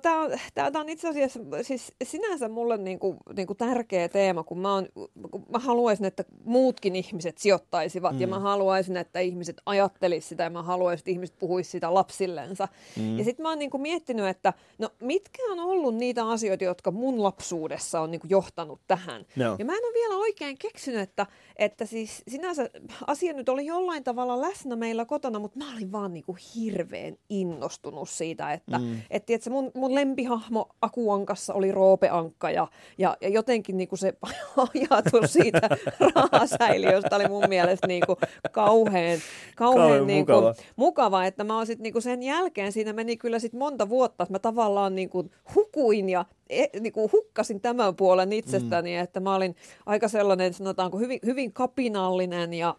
tämä 0.02 0.22
on, 0.22 0.32
tää 0.54 0.72
on 0.74 0.90
itse 0.90 1.10
asiassa 1.10 1.40
siis 1.62 1.94
sinänsä 2.04 2.50
mulle 2.50 2.78
niinku, 2.78 3.18
niinku 3.36 3.56
tärkeä 3.56 4.10
teema, 4.10 4.44
kun 4.44 4.60
mä, 4.60 4.74
oon, 4.74 4.88
kun 5.32 5.46
mä 5.50 5.60
haluaisin, 5.60 6.06
että 6.06 6.24
muutkin 6.44 6.96
ihmiset 6.96 7.38
sijoittaisivat 7.38 8.14
mm. 8.14 8.22
ja 8.22 8.28
mä 8.28 8.40
haluaisin, 8.40 8.98
että 8.98 9.20
ihmiset 9.20 9.62
ajattelisivat 9.66 10.30
sitä 10.30 10.44
ja 10.44 10.50
mä 10.50 10.64
haluaisin, 10.64 11.02
että 11.02 11.12
ihmiset 11.12 11.36
puhuisivat 11.40 11.72
sitä 11.72 11.94
lapsillensa. 11.94 12.68
Mm. 12.98 13.18
Ja 13.18 13.24
sitten 13.24 13.44
mä 13.44 13.50
oon 13.50 13.60
niinku 13.60 13.78
miettinyt, 13.78 14.28
että 14.28 14.54
no 14.78 14.90
mitkä 15.02 15.44
on 15.52 15.60
ollut 15.60 15.96
niitä 15.96 16.28
asioita, 16.28 16.64
jotka 16.64 16.92
mun 16.92 17.24
lapsuudessa 17.24 18.02
on 18.02 18.12
niinku 18.12 18.28
johtanut 18.30 18.82
tähän. 18.88 19.26
Joo. 19.36 19.56
Ja 19.60 19.66
mä 19.66 19.74
en 19.74 19.86
ole 19.86 19.94
vielä 19.94 20.16
oikein 20.16 20.58
keksinyt, 20.58 21.02
että, 21.02 21.26
että 21.56 21.86
siis 21.86 22.24
sinänsä 22.28 22.70
asia 23.08 23.34
nyt 23.34 23.50
oli 23.50 23.66
jollain 23.66 24.04
tavalla 24.04 24.42
läsnä 24.42 24.76
meillä 24.76 25.06
kotona, 25.06 25.40
mutta 25.40 25.58
mä 25.58 25.74
olin 25.74 25.85
vaan 25.92 26.14
niinku 26.14 26.38
hirveän 26.56 27.18
innostunut 27.30 28.10
siitä, 28.10 28.54
että 28.54 28.80
mm. 28.80 29.02
et, 29.10 29.26
tiedätkö, 29.26 29.50
mun, 29.50 29.72
mun 29.74 29.96
lempihahmo 29.96 30.68
Akuankassa 30.82 31.54
oli 31.54 31.72
Roope 31.72 32.10
Ankka 32.10 32.52
ja, 32.52 32.68
ja, 32.98 33.18
ja 33.22 33.30
jotenkin 33.30 33.78
niinku 33.78 33.96
se 33.98 34.14
ajatus 34.74 35.34
siitä 35.34 35.70
rahasäiliöstä 36.16 37.16
oli 37.16 37.28
mun 37.28 37.44
mielestä 37.50 37.88
niinku 37.88 38.18
kauhean, 38.52 39.20
kauhean 39.56 39.86
Kauhean 39.86 40.08
niinku, 40.08 40.32
mukava. 40.32 40.54
mukava, 40.76 41.26
että 41.26 41.44
mä 41.44 41.58
oon 41.58 41.68
sit 41.68 41.80
niinku 41.80 42.02
sen 42.02 42.24
jälkeen, 42.24 42.72
siinä 42.72 42.94
meni 42.94 43.18
kyllä 43.18 43.40
sit 43.40 43.54
monta 43.54 43.90
vuotta, 43.90 44.24
että 44.24 44.34
mä 44.34 44.40
tavallaan 44.40 44.96
niinku 44.96 45.30
hukuin 45.56 46.10
ja 46.10 46.26
e, 46.50 46.66
niinku 46.80 47.10
hukkasin 47.14 47.62
tämän 47.62 47.96
puolen 47.96 48.34
itsestäni, 48.34 48.96
mm. 48.96 49.04
että 49.04 49.20
mä 49.20 49.36
olin 49.36 49.56
aika 49.86 50.08
sellainen, 50.08 50.54
sanotaanko 50.54 50.98
hyvin, 50.98 51.20
hyvin 51.26 51.54
kapinallinen 51.54 52.54
ja, 52.54 52.76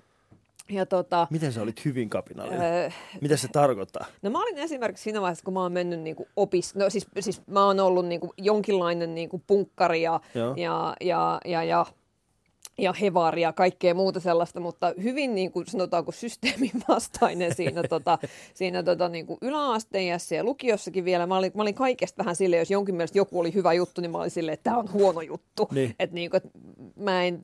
ja 0.70 0.87
tota, 0.87 1.26
Miten 1.30 1.52
sä 1.52 1.62
olit 1.62 1.85
hyvin 1.85 2.11
kapinallinen? 2.11 2.62
öö, 2.62 2.90
Mitä 3.20 3.37
se 3.37 3.49
tarkoittaa? 3.49 4.06
No 4.23 4.30
mä 4.30 4.42
olin 4.42 4.58
esimerkiksi 4.58 5.04
siinä 5.04 5.20
vaiheessa, 5.20 5.44
kun 5.44 5.54
mä 5.54 5.61
oon 5.62 5.73
mennyt 5.73 6.00
niinku 6.00 6.28
opis... 6.37 6.75
No 6.75 6.90
siis, 6.90 7.06
siis 7.20 7.42
mä 7.46 7.64
oon 7.64 7.80
ollut 7.80 8.06
niinku 8.06 8.35
jonkinlainen 8.38 9.14
niinku 9.14 9.42
punkkari 9.46 10.02
ja, 10.02 10.20
Joo. 10.35 10.54
ja, 10.56 10.96
ja, 11.00 11.40
ja, 11.44 11.62
ja, 11.64 11.87
ja 12.78 12.92
hevari 12.92 13.42
ja 13.42 13.52
kaikkea 13.52 13.95
muuta 13.95 14.21
sellaista, 14.21 14.61
mutta 14.61 14.92
hyvin 15.02 15.35
niin 15.35 15.52
kuin 15.52 15.66
sanotaanko 15.66 16.12
systeemin 16.12 16.71
vastainen 16.88 17.54
siinä, 17.54 17.83
tota, 17.83 18.18
siinä 18.54 18.83
tota, 18.83 19.09
niin 19.09 19.26
kuin 19.26 19.38
yläasteiässä 19.42 20.35
ja 20.35 20.45
lukiossakin 20.45 21.04
vielä. 21.04 21.26
Mä 21.26 21.37
olin, 21.37 21.52
mä 21.54 21.62
olin 21.62 21.75
kaikesta 21.75 22.18
vähän 22.18 22.37
silleen, 22.37 22.61
jos 22.61 22.71
jonkin 22.71 22.95
mielestä 22.95 23.18
joku 23.18 23.40
oli 23.40 23.54
hyvä 23.54 23.73
juttu, 23.73 24.00
niin 24.00 24.11
mä 24.11 24.18
olin 24.18 24.30
silleen, 24.30 24.54
että 24.54 24.64
tämä 24.64 24.78
on 24.78 24.92
huono 24.92 25.21
juttu. 25.21 25.68
Niin. 25.73 25.95
Että 25.99 26.14
niin 26.14 26.30
kuin, 26.30 26.37
että 26.38 26.59
mä, 26.97 27.25
en, 27.25 27.42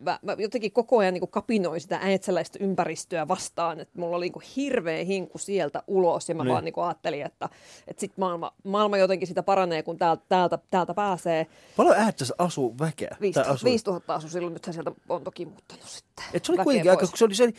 mä, 0.00 0.18
mä 0.22 0.36
jotenkin 0.38 0.72
koko 0.72 0.98
ajan 0.98 1.14
niin 1.14 1.20
kuin 1.20 1.30
kapinoin 1.30 1.80
sitä 1.80 1.98
äitseläistä 2.02 2.58
ympäristöä 2.62 3.28
vastaan, 3.28 3.80
että 3.80 3.98
mulla 4.00 4.16
oli 4.16 4.24
niin 4.24 4.32
kuin 4.32 4.44
hirveä 4.56 5.04
hinku 5.04 5.38
sieltä 5.38 5.82
ulos 5.86 6.28
ja 6.28 6.34
mä 6.34 6.44
Niin. 6.44 6.52
vaan 6.52 6.64
niin 6.64 6.72
kuin 6.72 6.84
ajattelin, 6.84 7.22
että, 7.26 7.48
että 7.86 8.00
sit 8.00 8.12
maailma, 8.16 8.52
maailma 8.64 8.96
jotenkin 8.98 9.28
sitä 9.28 9.42
paranee, 9.42 9.82
kun 9.82 9.98
täältä, 9.98 10.22
täältä, 10.28 10.58
täältä 10.70 10.94
pääsee. 10.94 11.46
Paljon 11.76 11.96
äättässä 11.96 12.34
asuu 12.38 12.74
väkeä? 12.78 13.08
Tai 13.08 13.20
5000, 13.20 13.52
asui? 13.52 13.70
5000 13.70 14.14
asui 14.14 14.30
silloin, 14.30 14.56
nythän 14.68 14.84
sieltä 14.84 15.00
on 15.08 15.24
toki 15.24 15.46
muuttanut 15.46 15.84
sitten. 15.84 16.24
Et 16.32 16.44
se 16.44 16.52
oli 16.52 16.64
kuitenkin 16.64 16.90
aika, 16.90 17.06
se 17.14 17.24
oli 17.24 17.34
se, 17.34 17.52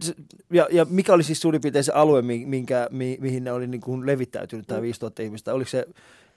se 0.00 0.14
ja, 0.52 0.68
ja 0.70 0.84
mikä 0.90 1.12
oli 1.12 1.22
siis 1.22 1.40
suurin 1.40 1.60
piirtein 1.60 1.84
se 1.84 1.92
alue, 1.92 2.22
mi- 2.22 2.46
minkä, 2.46 2.88
mi, 2.90 3.18
mihin 3.20 3.44
ne 3.44 3.52
oli 3.52 3.66
niin 3.66 3.80
kuin 3.80 4.06
levittäytynyt, 4.06 4.66
tämä 4.66 4.80
Mm. 4.80 4.82
5000 4.82 5.22
ihmistä? 5.22 5.54
Oliko 5.54 5.70
se, 5.70 5.86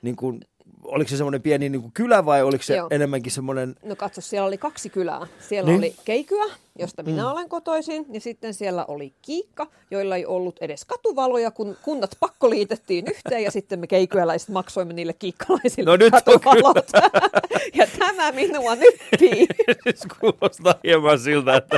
niin 0.02 0.16
kuin, 0.16 0.40
oliko 0.84 1.10
se 1.10 1.18
semmoinen 1.18 1.42
pieni 1.42 1.70
niin 1.70 1.82
kuin 1.82 1.92
kylä 1.94 2.26
vai 2.26 2.44
oliko 2.44 2.64
se 2.64 2.76
Joo. 2.76 2.88
enemmänkin 2.92 3.32
semmoinen, 3.32 3.76
No 3.84 3.96
katso, 3.96 4.22
siellä 4.22 4.48
oli 4.48 4.58
kaksi 4.58 4.90
kylää. 4.90 5.28
Siellä 5.40 5.68
niin. 5.72 5.78
oli 5.78 5.96
Keikyä, 6.06 6.46
josta 6.80 7.04
minä 7.04 7.24
mm. 7.24 7.32
olen 7.32 7.50
kotoisin, 7.50 8.06
ja 8.12 8.22
sitten 8.22 8.54
siellä 8.54 8.86
oli 8.88 9.14
Kiikka, 9.22 9.68
joilla 9.92 10.16
ei 10.16 10.26
ollut 10.26 10.58
edes 10.62 10.86
katuvaloja, 10.86 11.52
kun 11.52 11.78
kunnat 11.82 12.12
pakkoliitettiin 12.20 13.06
yhteen, 13.08 13.44
ja 13.44 13.52
sitten 13.52 13.80
me 13.80 13.88
keikyäläiset 13.88 14.50
maksoimme 14.50 14.94
niille 14.94 15.14
kiikkalaisille 15.14 15.90
No 15.90 15.96
nyt 15.98 16.12
katuvalot. 16.12 16.92
ja 17.80 17.88
tämä 18.00 18.32
minua 18.32 18.76
nyppii. 18.76 19.48
se 19.96 20.08
kuulostaa 20.20 20.76
hieman 20.84 21.20
siltä, 21.20 21.56
että 21.56 21.78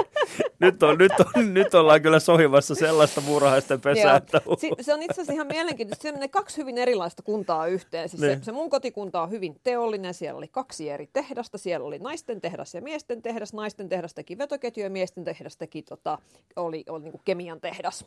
nyt, 0.60 0.84
on, 0.84 0.98
nyt, 0.98 1.12
on, 1.36 1.53
nyt 1.53 1.74
ollaan 1.74 2.01
kyllä 2.01 2.20
sohimassa 2.20 2.75
sellaista 2.75 3.22
muurahaisten 3.22 3.81
pesää, 3.81 4.15
että 4.15 4.41
se 4.81 4.93
on 4.93 5.01
itse 5.01 5.13
asiassa 5.13 5.34
ihan 5.34 5.48
mielenkiintoista. 5.48 6.03
Se 6.03 6.12
menee 6.12 6.27
kaksi 6.27 6.58
hyvin 6.58 6.77
erilaista 6.77 7.24
kuntaa 7.24 7.67
yhteen. 7.67 8.10
Siis 8.10 8.22
se, 8.22 8.27
Niin. 8.27 8.43
se 8.43 8.51
mun 8.51 8.70
kotikunta 8.70 9.22
on 9.22 9.31
hyvin 9.31 9.55
teollinen. 9.63 10.13
Siellä 10.13 10.38
oli 10.38 10.48
kaksi 10.48 10.89
eri 10.89 11.10
tehdasta. 11.13 11.58
Siellä 11.58 11.88
oli 11.88 12.00
naisten 12.00 12.41
tehdas 12.41 12.74
ja 12.74 12.81
miesten 12.81 13.22
tehdas. 13.22 13.53
Naisten 13.53 13.89
tehdas 13.89 14.13
teki 14.13 14.38
vetoketjuja 14.38 14.86
ja 14.86 14.89
miesten 14.91 15.24
tehdas 15.24 15.57
teki, 15.57 15.81
tota, 15.81 16.17
oli, 16.55 16.83
oli 16.89 17.03
niin 17.03 17.21
kemian 17.25 17.62
tehdas. 17.62 18.05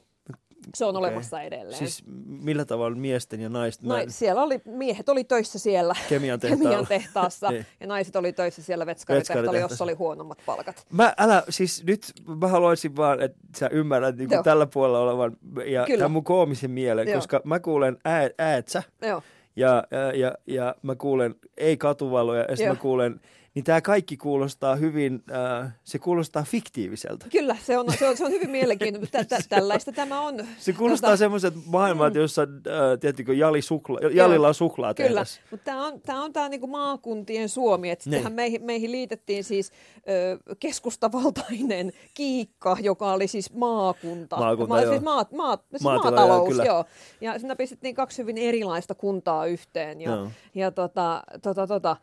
Se 0.75 0.85
on 0.85 0.97
Okei. 0.97 0.99
olemassa 1.09 1.43
edelleen. 1.43 1.79
Siis 1.79 2.03
millä 2.27 2.65
tavalla 2.65 2.97
miesten 2.97 3.41
ja 3.41 3.49
naisten... 3.49 3.89
No, 3.89 3.97
siellä 4.09 4.43
oli, 4.43 4.61
miehet 4.65 5.09
oli 5.09 5.25
töissä 5.25 5.59
siellä 5.59 5.95
Kemian 6.09 6.41
tehtaalla. 6.41 6.65
kemian 6.65 6.87
tehtaassa 6.87 7.51
Niin. 7.51 7.67
ja 7.81 7.87
naiset 7.87 8.17
oli 8.17 8.33
töissä 8.33 8.63
siellä 8.63 8.87
vetskaritehtaalla, 8.87 9.59
jossa 9.59 9.85
oli 9.85 9.93
huonommat 9.93 10.39
palkat. 10.47 10.87
Mä, 10.93 11.15
älä, 11.19 11.43
siis 11.49 11.85
nyt 11.87 12.13
mä 12.41 12.49
haluaisin 12.49 12.97
vaan, 12.97 13.23
että 13.23 13.39
sä 13.57 13.69
ymmärrät 13.73 14.17
niin 14.17 14.29
tällä 14.45 14.67
puolella 14.67 15.01
olevan 15.01 15.37
ja 15.67 15.85
Kyllä. 15.85 15.99
tämän 15.99 16.11
mun 16.13 16.25
koomisen 16.25 16.71
mielen, 16.71 17.09
Joo. 17.09 17.17
koska 17.17 17.41
mä 17.45 17.61
kuulen 17.61 17.99
ää, 18.05 18.31
äätsä 18.39 18.83
Joo. 19.03 19.23
ja, 19.57 19.85
ja, 19.91 20.13
ja, 20.15 20.35
ja 20.47 20.75
mä 20.83 20.95
kuulen 20.95 21.35
ei 21.57 21.77
katuvaloja 21.77 22.45
ja 22.49 22.57
sitten 22.57 22.75
mä 22.77 22.81
kuulen, 22.81 23.21
niin 23.55 23.65
tämä 23.65 23.81
kaikki 23.81 24.17
kuulostaa 24.17 24.77
hyvin, 24.77 25.23
äh, 25.63 25.73
se 25.85 25.99
kuulostaa 25.99 26.43
fiktiiviseltä. 26.43 27.27
Kyllä, 27.33 27.57
se 27.63 27.79
on, 27.79 27.87
se 27.99 28.09
on, 28.09 28.17
se 28.17 28.25
on 28.25 28.31
hyvin 28.31 28.51
mielenkiintoista. 28.51 29.19
Tä, 29.19 29.25
tä, 29.25 29.39
tällaista 29.49 29.93
tämä 29.93 30.21
on. 30.21 30.47
Se 30.59 30.73
kuulostaa 30.73 31.11
Tota, 31.11 31.17
semmoiset 31.17 31.55
maailmat, 31.67 32.15
jossa, 32.15 32.43
äh, 32.43 33.37
Jali 33.37 33.63
sukla, 33.63 33.99
Jalilla 34.13 34.49
on 34.49 34.55
suklaa 34.55 34.95
Kyllä, 34.95 35.25
mutta 35.51 35.65
tämä 35.65 35.87
on 35.87 36.01
tämä 36.01 36.25
on 36.25 36.33
tää 36.33 36.49
niinku 36.49 36.67
maakuntien 36.67 37.49
Suomi. 37.49 37.91
Et 37.91 37.99
Niin. 37.99 38.05
sittenhän 38.05 38.33
meihin, 38.33 38.63
meihin 38.63 38.93
liitettiin 38.93 39.45
siis 39.45 39.73
ö, 40.09 40.39
keskustavaltainen 40.61 41.93
Kiikka, 42.15 42.77
joka 42.81 43.13
oli 43.13 43.29
siis 43.29 43.53
maakunta. 43.53 44.37
Maakunta, 44.37 44.81
joo. 44.81 44.93
siis 44.93 45.03
maa, 45.03 45.25
maa, 45.35 45.59
siis 45.71 45.83
Maatila, 45.83 46.11
maatalous, 46.11 46.49
kyllä. 46.49 46.65
joo. 46.65 46.85
Ja 47.21 47.39
siinä 47.39 47.57
pistettiin 47.57 47.95
kaksi 47.95 48.23
hyvin 48.23 48.39
erilaista 48.39 48.95
kuntaa 48.95 49.47
yhteen. 49.47 50.01
Ja, 50.01 50.31
ja 50.55 50.71
tota, 50.71 51.23
tota, 51.43 51.67
tota, 51.67 51.97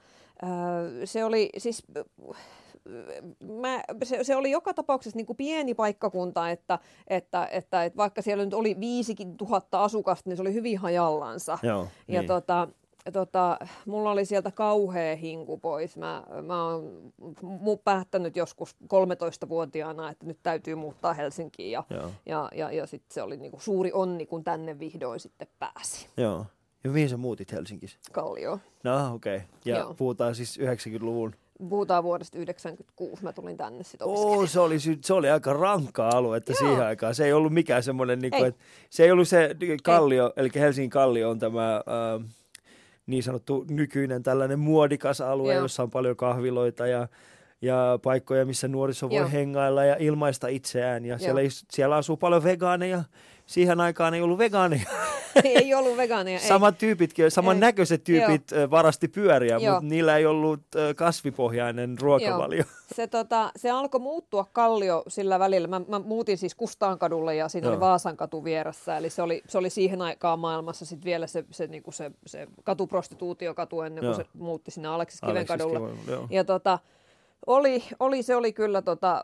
se 1.05 1.25
oli 1.25 1.49
siis... 1.57 1.83
Mä, 3.61 3.83
se, 4.03 4.23
se 4.23 4.35
oli 4.35 4.51
joka 4.51 4.73
tapauksessa 4.73 5.17
niin 5.17 5.25
kuin 5.25 5.37
pieni 5.37 5.73
paikkakunta, 5.73 6.49
että, 6.49 6.79
että, 7.07 7.47
että, 7.51 7.83
että 7.83 7.97
vaikka 7.97 8.21
siellä 8.21 8.45
nyt 8.45 8.53
oli 8.53 8.79
viisikin 8.79 9.37
tuhatta 9.37 9.83
asukasta, 9.83 10.29
niin 10.29 10.37
se 10.37 10.41
oli 10.41 10.53
hyvin 10.53 10.77
hajallansa. 10.77 11.57
Joo, 11.63 11.87
Ja 12.07 12.19
niin. 12.19 12.27
tota, 12.27 12.67
tota, 13.13 13.57
mulla 13.85 14.11
oli 14.11 14.25
sieltä 14.25 14.51
kauhea 14.51 15.15
hinku 15.15 15.57
pois. 15.57 15.97
Mä, 15.97 16.23
mä 16.41 16.65
oon 16.65 17.13
mu- 17.43 17.81
päättänyt 17.83 18.35
joskus 18.35 18.75
13-vuotiaana, 18.83 20.09
että 20.09 20.25
nyt 20.25 20.39
täytyy 20.43 20.75
muuttaa 20.75 21.13
Helsinkiin. 21.13 21.71
Ja, 21.71 21.83
Joo. 21.89 22.11
ja, 22.25 22.49
ja, 22.55 22.71
ja 22.71 22.87
sitten 22.87 23.13
se 23.13 23.21
oli 23.21 23.37
niinku 23.37 23.59
suuri 23.59 23.91
onni, 23.93 24.25
kun 24.25 24.43
tänne 24.43 24.79
vihdoin 24.79 25.19
sitten 25.19 25.47
pääsi. 25.59 26.07
Joo. 26.17 26.45
Ja 26.83 26.89
mihin 26.89 27.09
sä 27.09 27.17
muutit 27.17 27.51
Helsingissä? 27.51 27.97
Kallio. 28.11 28.59
No 28.83 29.13
okei. 29.13 29.35
Okay. 29.35 29.47
Ja 29.65 29.77
Joo. 29.77 29.93
puhutaan 29.93 30.35
siis 30.35 30.59
90-luvun. 30.59 31.35
Puhutaan 31.69 32.03
vuodesta 32.03 32.37
96, 32.37 33.23
mä 33.23 33.33
tulin 33.33 33.57
tänne 33.57 33.83
sitten. 33.83 34.07
Oo, 34.07 34.47
se 34.47 34.59
oli, 34.59 34.79
se 34.79 35.13
oli 35.13 35.29
aika 35.29 35.53
rankkaa 35.53 36.09
aluetta 36.09 36.51
Joo. 36.51 36.57
siihen 36.57 36.85
aikaan. 36.85 37.15
Se 37.15 37.25
ei 37.25 37.33
ollut 37.33 37.53
mikään 37.53 37.83
semmoinen, 37.83 38.19
niin 38.19 38.31
kuin, 38.31 38.43
Ei. 38.43 38.47
että 38.47 38.63
se 38.89 39.03
ei 39.03 39.11
ollut 39.11 39.27
se 39.27 39.55
kallio, 39.83 40.33
eli 40.35 40.49
Helsingin 40.55 40.89
kallio 40.89 41.29
on 41.29 41.39
tämä, 41.39 41.75
äh, 41.75 42.27
niin 43.05 43.23
sanottu 43.23 43.65
nykyinen 43.69 44.23
tällainen 44.23 44.59
muodikas 44.59 45.21
alue, 45.21 45.53
Joo. 45.53 45.63
jossa 45.63 45.83
on 45.83 45.91
paljon 45.91 46.15
kahviloita 46.15 46.87
ja, 46.87 47.07
ja 47.61 47.99
paikkoja, 48.03 48.45
missä 48.45 48.67
nuoriso 48.67 49.09
voi 49.09 49.17
Joo. 49.17 49.29
hengailla 49.31 49.85
ja 49.85 49.95
ilmaista 49.99 50.47
itseään. 50.47 51.05
Ja 51.05 51.17
siellä, 51.17 51.41
Joo. 51.41 51.49
siellä 51.71 51.95
asuu 51.95 52.17
paljon 52.17 52.43
vegaaneja. 52.43 53.03
Siihen 53.51 53.79
aikaan 53.81 54.13
ei 54.13 54.21
ollut 54.21 54.37
vegaaneja. 54.37 54.89
ei 55.43 55.73
ollut 55.73 55.97
vegaaneja. 55.97 56.39
ei. 56.39 56.47
Samat 56.47 56.77
tyypitkin, 56.77 57.31
saman 57.31 57.55
Ei. 57.55 57.59
näköiset 57.61 58.03
tyypit 58.03 58.51
ö, 58.51 58.69
varasti 58.69 59.07
pyöriä, 59.07 59.57
Joo. 59.57 59.73
mutta 59.73 59.89
niillä 59.89 60.17
ei 60.17 60.25
ollut 60.25 60.61
kasvipohjainen 60.95 61.99
ruokavalio. 62.01 62.63
Se, 62.95 63.07
tota, 63.07 63.51
se 63.55 63.69
alkoi 63.69 63.99
muuttua 63.99 64.45
kallio 64.53 65.03
sillä 65.07 65.39
välillä. 65.39 65.67
Mä, 65.67 65.81
mä 65.87 65.99
muutin 65.99 66.37
siis 66.37 66.55
Kustaankadulle 66.55 67.35
ja 67.35 67.49
siinä 67.49 67.67
Joo. 67.67 67.71
oli 67.73 67.79
Vaasan 67.79 68.17
katu 68.17 68.43
vieressä. 68.43 68.97
Eli 68.97 69.09
se 69.09 69.21
oli, 69.21 69.43
se 69.47 69.57
oli 69.57 69.69
siihen 69.69 70.01
aikaan 70.01 70.39
maailmassa 70.39 70.85
sit 70.85 71.05
vielä 71.05 71.27
se, 71.27 71.43
se, 71.51 71.67
niinku 71.67 71.91
se, 71.91 72.11
se 72.25 72.47
katuprostituutiokatu 72.63 73.81
ennen 73.81 74.01
kuin 74.01 74.05
Joo. 74.05 74.13
se 74.17 74.25
muutti 74.33 74.71
sinne 74.71 74.87
Aleksis 74.87 75.23
Aleksis 75.23 75.55
Kivenkadulle. 75.55 75.79
Kiven- 75.79 76.11
joo. 76.11 76.27
Ja 76.29 76.43
tota, 76.43 76.79
oli, 77.47 77.83
oli, 77.99 78.23
se 78.23 78.35
oli 78.35 78.53
kyllä, 78.53 78.81
tota, 78.81 79.21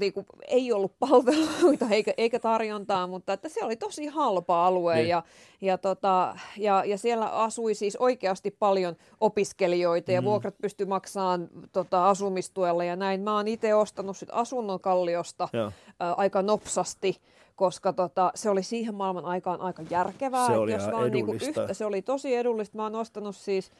niinku, 0.00 0.24
ei 0.48 0.72
ollut 0.72 0.92
palveluita 0.98 1.86
eikä, 1.90 2.14
eikä 2.16 2.38
tarjontaa, 2.38 3.06
mutta 3.06 3.32
että 3.32 3.48
se 3.48 3.64
oli 3.64 3.76
tosi 3.76 4.06
halpa 4.06 4.66
alue 4.66 4.94
Niin. 4.94 5.08
ja, 5.08 5.22
ja, 5.60 5.78
tota, 5.78 6.36
ja, 6.56 6.84
ja 6.84 6.98
siellä 6.98 7.26
asui 7.26 7.74
siis 7.74 7.96
oikeasti 7.96 8.50
paljon 8.50 8.96
opiskelijoita 9.20 10.12
ja 10.12 10.20
Mm. 10.20 10.24
vuokrat 10.24 10.54
pystyi 10.62 10.86
maksamaan 10.86 11.48
tota, 11.72 12.08
asumistuella 12.08 12.84
ja 12.84 12.96
näin. 12.96 13.20
Mä 13.20 13.36
oon 13.36 13.48
itse 13.48 13.74
ostanut 13.74 14.16
sit 14.16 14.28
asunnon 14.32 14.80
Kalliosta 14.80 15.48
ä, 15.54 16.12
aika 16.12 16.42
nopsasti, 16.42 17.20
koska 17.56 17.92
tota, 17.92 18.32
se 18.34 18.50
oli 18.50 18.62
siihen 18.62 18.94
maailman 18.94 19.24
aikaan 19.24 19.60
aika 19.60 19.82
järkevää. 19.90 20.46
Se 20.46 20.56
oli 20.56 20.72
jos 20.72 20.82
vaan 20.92 21.10
niinku 21.10 21.32
yhtä, 21.32 21.74
se 21.74 21.84
oli 21.86 22.02
tosi 22.02 22.34
edullista. 22.34 22.76
Mä 22.76 22.82
oon 22.82 22.94
ostanut 22.96 23.36
siis 23.36 23.72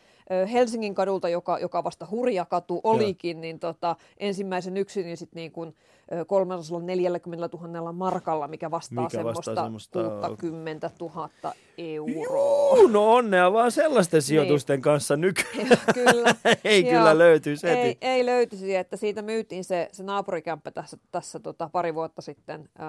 Helsingin 0.52 0.94
kadulta, 0.94 1.28
joka, 1.28 1.58
joka 1.58 1.84
vasta 1.84 2.06
hurja 2.10 2.44
katu 2.44 2.80
olikin, 2.84 3.40
niin 3.40 3.58
tota, 3.58 3.96
ensimmäisen 4.18 4.76
yksin 4.76 5.04
niin 5.04 5.16
sit 5.16 5.34
niin 5.34 5.52
kuin, 5.52 5.74
ö, 6.12 6.24
340 6.24 7.48
000 7.56 7.92
markalla, 7.92 8.48
mikä 8.48 8.70
vastaa 8.70 9.04
Mikä 9.04 9.24
vastaa 9.24 9.54
semmoista, 9.54 10.02
semmoista- 10.02 10.28
60 10.28 10.90
000 11.00 11.30
euroa. 11.78 12.76
Juu, 12.76 12.86
no 12.86 13.12
onnea 13.12 13.52
vaan 13.52 13.72
sellaisten 13.72 14.22
sijoitusten 14.22 14.80
kanssa 14.82 15.16
nykyään. 15.16 15.78
kyllä. 15.94 16.34
ei 16.64 16.82
Joo. 16.86 16.92
kyllä 16.92 17.18
löytyisi 17.18 17.66
heti. 17.66 17.78
Ei, 17.80 17.96
ei 18.00 18.26
löytyisi, 18.26 18.76
että 18.76 18.96
siitä 18.96 19.22
myytiin 19.22 19.64
se, 19.64 19.88
se 19.92 20.02
naapurikämppä 20.02 20.70
tässä, 20.70 20.96
tässä 21.12 21.40
tota, 21.40 21.70
pari 21.72 21.94
vuotta 21.94 22.22
sitten. 22.22 22.68
Öö, 22.80 22.86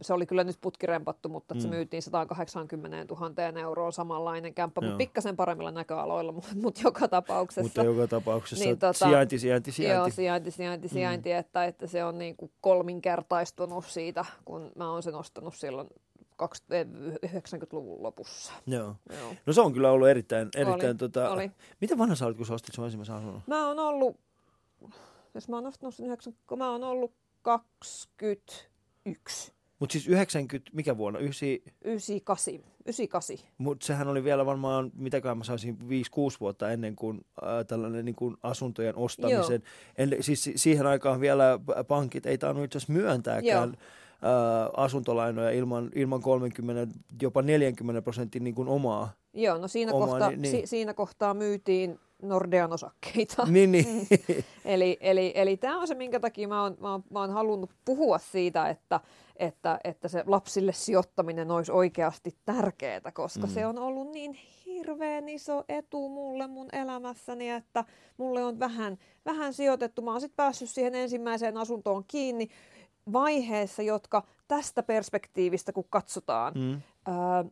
se 0.00 0.12
oli 0.14 0.26
kyllä 0.26 0.44
nyt 0.44 0.58
putkirempattu, 0.60 1.28
mutta 1.28 1.54
mm. 1.54 1.60
se 1.60 1.68
myytiin 1.68 2.02
180 2.02 3.14
000 3.14 3.60
euroon 3.60 3.92
samanlainen 3.92 4.54
kämppä, 4.54 4.80
Joo. 4.80 4.90
mutta 4.90 4.98
pikkasen 4.98 5.36
paremmilla 5.36 5.70
näköaloilla, 5.70 6.34
mutta 6.66 6.80
mut 6.80 6.84
joka 6.84 7.08
tapauksessa. 7.08 7.62
Mutta 7.62 7.82
joka 7.82 8.06
tapauksessa 8.06 8.64
Niin, 8.64 8.78
tota, 8.78 8.86
tota, 8.86 9.06
sijainti, 9.06 9.38
sijainti, 9.38 9.70
Joo, 9.70 9.74
sijainti. 9.74 10.16
sijainti, 10.16 10.50
sijainti, 10.50 10.88
sijainti, 10.88 11.30
mm. 11.30 11.38
että, 11.38 11.64
että 11.64 11.86
se 11.86 12.04
on 12.04 12.18
niin 12.18 12.36
kuin 12.36 12.52
kolminkertaistunut 12.60 13.86
siitä, 13.86 14.24
kun 14.44 14.72
mä 14.76 14.90
oon 14.90 15.02
sen 15.02 15.14
ostanut 15.14 15.54
silloin 15.54 15.88
90-luvun 17.26 18.02
lopussa. 18.02 18.52
Joo. 18.66 18.94
Joo. 19.18 19.34
No 19.46 19.52
se 19.52 19.60
on 19.60 19.72
kyllä 19.72 19.90
ollut 19.90 20.08
erittäin, 20.08 20.48
erittäin 20.56 20.90
Oli, 20.90 20.98
tota, 20.98 21.30
oli. 21.30 21.50
Miten 21.80 21.98
vanha 21.98 22.14
sä 22.14 22.26
olit, 22.26 22.36
kun 22.36 22.46
sä 22.46 22.54
ostit 22.54 22.74
sun 22.74 22.84
ensimmäisen 22.84 23.14
asunnon? 23.14 23.42
Mä 23.46 23.68
oon 23.68 23.78
ollut, 23.78 24.20
jos 25.34 25.48
mä 25.48 25.56
oon 25.56 25.66
ostanut 25.66 25.94
sen 25.94 26.06
9, 26.06 26.34
kun 26.46 26.58
mä 26.58 26.70
oon 26.70 26.84
ollut 26.84 27.12
21, 27.42 29.52
Mutta 29.78 29.92
siis 29.92 30.08
90, 30.08 30.70
mikä 30.74 30.96
vuonna? 30.96 31.18
9, 31.18 31.48
98, 31.84 32.54
98. 32.86 33.36
mutta 33.58 33.86
sehän 33.86 34.08
oli 34.08 34.24
vielä 34.24 34.46
varmaan, 34.46 34.90
mitäkään 34.94 35.38
mä 35.38 35.44
saisin 35.44 35.78
5-6 35.82 35.86
vuotta 36.40 36.70
ennen 36.70 36.96
kuin 36.96 37.20
äh, 37.42 37.66
tällainen 37.66 38.04
niin 38.04 38.14
kuin 38.14 38.36
asuntojen 38.42 38.96
ostamisen. 38.96 39.62
En, 39.98 40.16
siis 40.20 40.44
si- 40.44 40.52
siihen 40.58 40.86
aikaan 40.86 41.20
vielä 41.20 41.58
pankit 41.88 42.26
ei 42.26 42.38
tainnut 42.38 42.64
itse 42.64 42.78
asiassa 42.78 42.92
myöntääkään 42.92 43.68
äh, 43.78 44.70
asuntolainoja 44.76 45.50
ilman, 45.50 45.90
ilman 45.94 46.22
30, 46.22 46.94
jopa 47.22 47.42
40 47.42 48.02
prosentin 48.02 48.44
niin 48.44 48.54
kuin 48.54 48.68
omaa. 48.68 49.12
Joo, 49.34 49.58
no 49.58 49.68
siinä, 49.68 49.92
Oma, 49.92 50.06
kohtaa, 50.06 50.28
niin- 50.30 50.42
niin. 50.42 50.50
Si, 50.60 50.66
siinä 50.66 50.94
kohtaa 50.94 51.34
myytiin 51.34 51.98
Nordean 52.22 52.72
osakkeita. 52.72 53.46
Niin, 53.46 53.72
niin. 53.72 54.06
Eli, 54.64 54.96
eli, 55.00 55.32
eli 55.34 55.56
tämä 55.56 55.80
on 55.80 55.88
se, 55.88 55.94
minkä 55.94 56.20
takia 56.20 56.48
mä 56.48 56.62
oon, 56.62 56.76
mä 56.80 56.92
oon, 56.92 57.04
mä 57.10 57.20
oon 57.20 57.30
halunnut 57.30 57.70
puhua 57.84 58.18
siitä, 58.18 58.68
että, 58.68 59.00
että, 59.36 59.78
että 59.84 60.08
se 60.08 60.24
lapsille 60.26 60.72
sijoittaminen 60.72 61.50
olisi 61.50 61.72
oikeasti 61.72 62.36
tärkeää, 62.44 63.12
koska 63.14 63.46
mm. 63.46 63.52
se 63.52 63.66
on 63.66 63.78
ollut 63.78 64.10
niin 64.10 64.38
hirveän 64.66 65.28
iso 65.28 65.64
etu 65.68 66.08
mulle 66.08 66.46
mun 66.46 66.68
elämässäni, 66.72 67.50
että 67.50 67.84
mulle 68.16 68.44
on 68.44 68.58
vähän, 68.58 68.98
vähän 69.24 69.54
sijoitettu. 69.54 70.02
Mä 70.02 70.10
oon 70.10 70.20
sitten 70.20 70.36
päässyt 70.36 70.70
siihen 70.70 70.94
ensimmäiseen 70.94 71.56
asuntoon 71.56 72.04
kiinni 72.08 72.48
vaiheessa, 73.12 73.82
jotka 73.82 74.22
tästä 74.48 74.82
perspektiivistä, 74.82 75.72
kun 75.72 75.86
katsotaan, 75.90 76.52
Mm. 76.54 76.80
ää, 77.06 77.44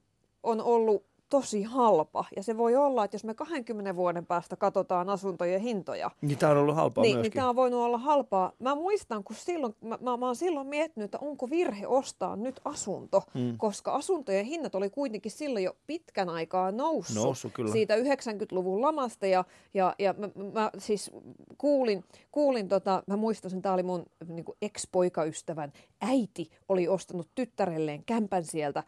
on 0.43 0.61
ollut 0.63 1.07
tosi 1.29 1.63
halpa. 1.63 2.25
Ja 2.37 2.43
se 2.43 2.57
voi 2.57 2.77
olla, 2.77 3.05
että 3.05 3.15
jos 3.15 3.25
me 3.25 3.35
20 3.35 3.97
vuoden 3.97 4.27
päästä 4.27 4.57
katsotaan 4.57 5.09
asuntojen 5.09 5.61
hintoja, 5.61 6.11
niin 6.21 6.39
tämä 6.39 6.53
on 6.53 6.59
ollut 6.59 6.77
halpaa 6.77 7.03
niin, 7.03 7.09
niin 7.13 7.17
myöskin. 7.19 7.33
tämä 7.41 7.49
on 7.49 7.57
voinut 7.57 7.81
olla 7.81 7.99
halpaa. 7.99 8.53
Mä 8.59 8.75
muistan, 8.75 9.25
kun 9.25 9.37
silloin, 9.37 9.75
mä, 9.81 9.99
mä, 10.01 10.17
mä 10.17 10.27
oon 10.27 10.37
silloin 10.37 10.67
miettinyt, 10.67 11.05
että 11.05 11.19
onko 11.19 11.51
virhe 11.51 11.87
ostaa 11.87 12.37
nyt 12.37 12.61
asunto, 12.65 13.23
Mm. 13.35 13.59
koska 13.59 13.93
asuntojen 13.93 14.45
hinnat 14.45 14.75
oli 14.75 14.91
kuitenkin 14.91 15.33
silloin 15.33 15.65
jo 15.65 15.77
pitkän 15.87 16.29
aikaa 16.29 16.73
noussut, 16.73 17.17
Noussut, 17.25 17.53
kyllä. 17.53 17.73
siitä 17.73 17.97
90-luvun 17.97 18.83
lamasta. 18.83 19.27
Ja, 19.27 19.45
ja, 19.75 19.95
ja 19.99 20.15
mä, 20.19 20.29
mä 20.53 20.71
siis 20.79 21.11
kuulin, 21.59 22.05
kuulin 22.33 22.69
tota, 22.69 23.03
mä 23.07 23.17
muistan 23.17 23.51
sen, 23.51 23.63
tämä 23.63 23.75
oli 23.75 23.83
mun 23.83 24.07
niin 24.29 24.45
ex-poikaystävän 24.63 25.73
äiti 26.01 26.51
oli 26.69 26.89
ostanut 26.89 27.29
tyttärelleen 27.35 28.05
kämpän 28.05 28.45
sieltä 28.45 28.83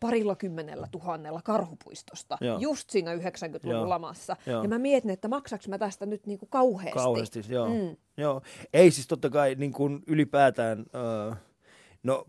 parilla 0.00 0.36
kymmenellä 0.36 0.88
tuhannella 0.90 1.40
karhupuistosta, 1.44 2.38
Joo. 2.40 2.58
just 2.58 2.90
siinä 2.90 3.14
90-luvun 3.14 3.70
Joo. 3.70 3.88
lamassa. 3.88 4.36
Joo. 4.46 4.62
Ja 4.62 4.68
mä 4.68 4.78
mietin, 4.78 5.10
että 5.10 5.28
maksaks 5.28 5.68
mä 5.68 5.78
tästä 5.78 6.06
nyt 6.06 6.26
niinku 6.26 6.46
kauheasti. 6.46 6.98
Kauheasti, 6.98 7.40
joo. 7.48 7.68
Mm. 7.68 7.96
Joo. 8.16 8.42
Ei 8.72 8.90
siis 8.90 9.06
totta 9.06 9.30
kai 9.30 9.54
niin 9.54 9.72
kuin 9.72 10.02
ylipäätään, 10.06 10.86
öö, 10.94 11.32
no 12.02 12.26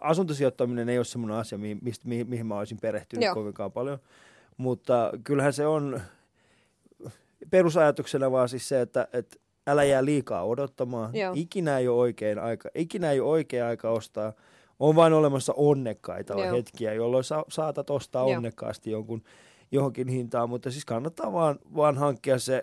asuntosijoittaminen 0.00 0.88
ei 0.88 0.98
ole 0.98 1.04
semmoinen 1.04 1.38
asia, 1.38 1.58
mihin, 1.58 1.78
mistä, 1.82 2.08
mihin, 2.08 2.28
mihin 2.28 2.46
mä 2.46 2.58
olisin 2.58 2.78
perehtynyt 2.80 3.24
Joo. 3.24 3.34
kovinkaan 3.34 3.72
paljon. 3.72 3.98
Mutta 4.56 5.12
kyllähän 5.24 5.52
se 5.52 5.66
on 5.66 6.00
perusajatuksena 7.50 8.30
vaan 8.30 8.48
siis 8.48 8.68
se, 8.68 8.80
että, 8.80 9.08
että 9.12 9.36
älä 9.66 9.84
jää 9.84 10.04
liikaa 10.04 10.44
odottamaan. 10.44 11.14
Joo. 11.14 11.32
Ikinä 11.36 11.78
ei 11.78 11.88
ole 11.88 11.98
oikein 12.00 12.38
aika, 12.38 12.68
ikinä 12.74 13.10
ei 13.10 13.20
ole 13.20 13.30
oikea 13.30 13.66
aika 13.66 13.90
ostaa. 13.90 14.32
On 14.80 14.96
vain 14.96 15.12
olemassa 15.12 15.52
onnekkaita 15.56 16.34
Joo. 16.34 16.52
hetkiä, 16.56 16.92
jolloin 16.92 17.24
sa- 17.24 17.44
saatat 17.48 17.90
ostaa 17.90 18.22
Joo. 18.22 18.36
onnekkaasti 18.36 18.90
jonkun 18.90 19.22
johonkin 19.72 20.08
hintaan, 20.08 20.48
mutta 20.48 20.70
siis 20.70 20.84
kannattaa 20.84 21.32
vaan, 21.32 21.58
vaan 21.76 21.96
hankkia, 21.98 22.38
se, 22.38 22.62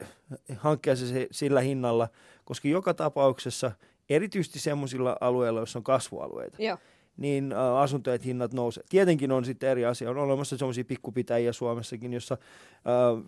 hankkia 0.58 0.96
se, 0.96 1.08
se 1.08 1.28
sillä 1.32 1.62
hinnalla, 1.62 2.08
koska 2.46 2.68
joka 2.68 2.94
tapauksessa, 2.94 3.72
erityisesti 4.10 4.60
semmoisilla 4.60 5.18
alueilla, 5.22 5.60
joissa 5.60 5.80
on 5.80 5.84
kasvualueita, 5.84 6.58
Joo. 6.64 6.78
Niin 7.18 7.54
asuntojen 7.80 8.22
hinnat 8.22 8.54
nousee. 8.54 8.84
Tietenkin 8.90 9.32
on 9.32 9.46
sitten 9.46 9.70
eri 9.70 9.86
asia. 9.86 10.10
On 10.10 10.18
olemassa 10.18 10.58
semmoisia 10.58 10.86
pikkupitäjiä 10.86 11.54
Suomessakin, 11.54 12.14
jossa 12.14 12.38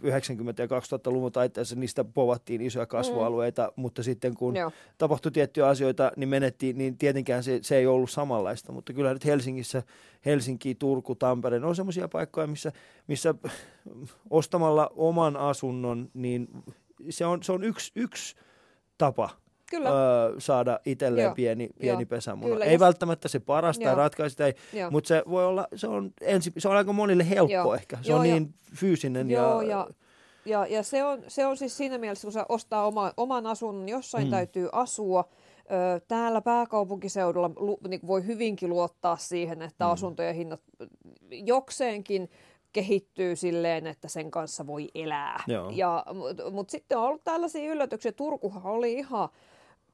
ä, 0.06 0.10
90- 0.10 0.62
ja 0.62 0.65
2000-luvun 0.65 1.32
taiteessa 1.32 1.75
niistä 1.75 2.04
povattiin 2.04 2.62
isoja 2.62 2.86
kasvualueita, 2.86 3.67
mm. 3.67 3.82
mutta 3.82 4.04
sitten 4.04 4.36
kun 4.36 4.56
Joo. 4.56 4.71
tapahtui 4.97 5.32
tiettyjä 5.32 5.67
asioita, 5.67 6.12
niin 6.15 6.30
menettiin, 6.30 6.78
niin 6.78 6.97
tietenkään 6.97 7.43
se, 7.43 7.60
se 7.62 7.78
ei 7.78 7.88
ollut 7.88 8.12
samanlaista. 8.12 8.71
Mutta 8.71 8.93
kyllä 8.93 9.13
nyt 9.13 9.25
Helsingissä, 9.25 9.84
Helsinki, 10.25 10.75
Turku, 10.75 11.15
Tampere, 11.15 11.60
ne 11.60 11.65
on 11.65 11.75
semmoisia 11.75 12.08
paikkoja, 12.08 12.47
missä, 12.47 12.71
missä 13.08 13.36
ostamalla 14.30 14.91
oman 14.95 15.38
asunnon, 15.38 16.10
niin 16.13 16.47
se 17.10 17.25
on, 17.25 17.43
se 17.43 17.52
on 17.52 17.63
yksi, 17.63 17.91
yksi 17.95 18.36
tapa 18.97 19.30
Kyllä. 19.69 19.89
Öö, 19.89 20.36
saada 20.39 20.79
itselleen 20.86 21.25
Joo. 21.25 21.36
pieni, 21.36 21.69
pieni 21.79 22.01
Joo. 22.03 22.08
pesämuna. 22.10 22.53
Kyllä, 22.53 22.65
Ei 22.65 22.73
jos- 22.73 22.79
välttämättä 22.79 23.27
se 23.27 23.39
paras 23.39 23.77
tai 23.79 23.88
Joo. 23.88 23.95
ratkaista, 23.95 24.45
ei, 24.45 24.53
Joo. 24.73 24.91
mutta 24.91 25.08
se 25.08 25.23
voi 25.29 25.45
olla, 25.45 25.67
se 25.75 25.88
on, 25.88 26.12
ensi, 26.21 26.51
se 26.58 26.69
on 26.69 26.75
aika 26.75 26.93
monille 26.93 27.29
helppo 27.29 27.53
Joo. 27.53 27.75
ehkä. 27.75 27.97
Se 28.01 28.12
Joo, 28.12 28.19
on 28.19 28.25
ja- 28.25 28.34
niin 28.34 28.53
fyysinen 28.75 29.29
Joo, 29.29 29.62
ja, 29.62 29.67
ja, 29.69 29.88
ja, 30.45 30.65
ja 30.65 30.84
se, 30.84 31.03
on, 31.03 31.23
se 31.27 31.45
on 31.45 31.58
siis 31.58 31.77
siinä 31.77 31.97
mielessä, 31.97 32.25
kun 32.25 32.32
sä 32.32 32.45
ostaa 32.49 32.88
oma, 32.88 33.13
oman 33.17 33.45
asunnon, 33.47 33.89
jossain 33.89 34.23
Mm. 34.23 34.27
mm. 34.27 34.32
täytyy 34.32 34.69
asua. 34.71 35.29
Ö, 35.95 35.99
täällä 36.08 36.41
pääkaupunkiseudulla 36.41 37.51
lu, 37.55 37.79
niin 37.88 37.99
voi 38.08 38.25
hyvinkin 38.25 38.69
luottaa 38.69 39.17
siihen, 39.17 39.62
että 39.62 39.86
mm. 39.86 39.91
asuntojen 39.91 40.36
hinnat 40.36 40.62
jokseenkin 41.32 42.29
kehittyy 42.73 43.36
silleen, 43.36 43.88
että 43.88 44.08
sen 44.08 44.32
kanssa 44.32 44.67
voi 44.67 44.88
elää. 44.95 45.43
Joo. 45.47 45.69
Ja, 45.75 46.05
Mutta 46.13 46.51
mut 46.51 46.69
sitten 46.69 46.97
on 46.97 47.03
ollut 47.03 47.23
tällaisia 47.23 47.71
yllätyksiä. 47.71 48.12
Turkuhan 48.12 48.63
oli 48.65 48.93
ihan 48.93 49.29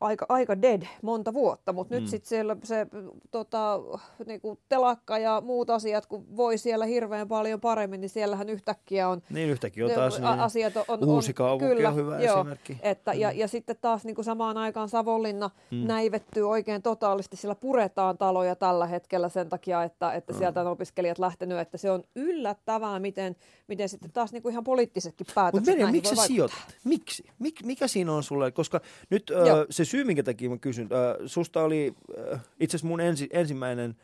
aika, 0.00 0.26
aika 0.28 0.62
dead 0.62 0.82
monta 1.02 1.32
vuotta, 1.32 1.72
mutta 1.72 1.94
Mm. 1.94 2.00
nyt 2.00 2.10
sitten 2.10 2.28
siellä 2.28 2.56
se 2.62 2.86
tota, 3.30 3.80
niinku 4.26 4.58
telakka 4.68 5.18
ja 5.18 5.40
muut 5.44 5.70
asiat, 5.70 6.06
kun 6.06 6.36
voi 6.36 6.58
siellä 6.58 6.84
hirveän 6.86 7.28
paljon 7.28 7.60
paremmin, 7.60 8.00
niin 8.00 8.08
siellähän 8.08 8.48
yhtäkkiä 8.48 9.08
on 9.08 9.22
Niin 9.30 9.50
yhtäkkiä 9.50 9.86
on 9.86 9.90
taas 9.92 10.16
a- 10.16 10.30
niin, 10.30 10.40
asiat 10.40 10.76
on, 10.76 10.84
on, 10.88 11.04
uusi 11.04 11.34
kaupunki 11.34 11.74
kyllä, 11.74 11.88
on 11.88 11.94
hyvä 11.96 12.20
joo, 12.20 12.36
esimerkki. 12.38 12.76
Että, 12.82 13.12
ja, 13.14 13.30
Mm. 13.32 13.38
ja 13.38 13.48
sitten 13.48 13.76
taas 13.80 14.04
niin 14.04 14.14
kuin 14.14 14.24
samaan 14.24 14.56
aikaan 14.56 14.88
Savonlinna 14.88 15.50
Mm. 15.70 15.86
näivettyy 15.86 16.48
oikein 16.50 16.82
totaalisesti, 16.82 17.36
sillä 17.36 17.54
puretaan 17.54 18.18
taloja 18.18 18.56
tällä 18.56 18.86
hetkellä 18.86 19.28
sen 19.28 19.48
takia, 19.48 19.82
että, 19.84 20.12
että 20.12 20.32
Mm. 20.32 20.38
sieltä 20.38 20.60
on 20.60 20.66
opiskelijat 20.66 21.18
lähtenyt, 21.18 21.58
että 21.58 21.78
se 21.78 21.90
on 21.90 22.04
yllättävää, 22.16 22.98
miten, 22.98 23.36
miten 23.68 23.88
sitten 23.88 24.12
taas 24.12 24.32
niin 24.32 24.42
kuin 24.42 24.52
ihan 24.52 24.64
poliittisetkin 24.64 25.26
päätökset 25.34 25.66
Merja, 25.66 25.84
näihin 25.84 25.96
miksi 25.98 26.16
voi 26.16 26.26
sijoitat? 26.26 26.58
Miksi? 26.84 27.24
Mik, 27.38 27.62
mikä 27.64 27.88
siinä 27.88 28.12
on 28.12 28.22
sulle? 28.22 28.50
Koska 28.52 28.80
nyt 29.10 29.30
ö, 29.30 29.66
se 29.70 29.84
syy, 29.88 30.04
minkä 30.04 30.22
takia 30.22 30.50
mä 30.50 30.58
kysyn, 30.58 30.88
ö, 30.92 31.28
susta 31.28 31.62
oli 31.62 31.94
ö, 32.18 32.38
itse 32.60 32.76
asiassa 32.76 32.88
mun 32.88 33.00
ensi, 33.00 33.28
ensimmäinen, 33.32 33.96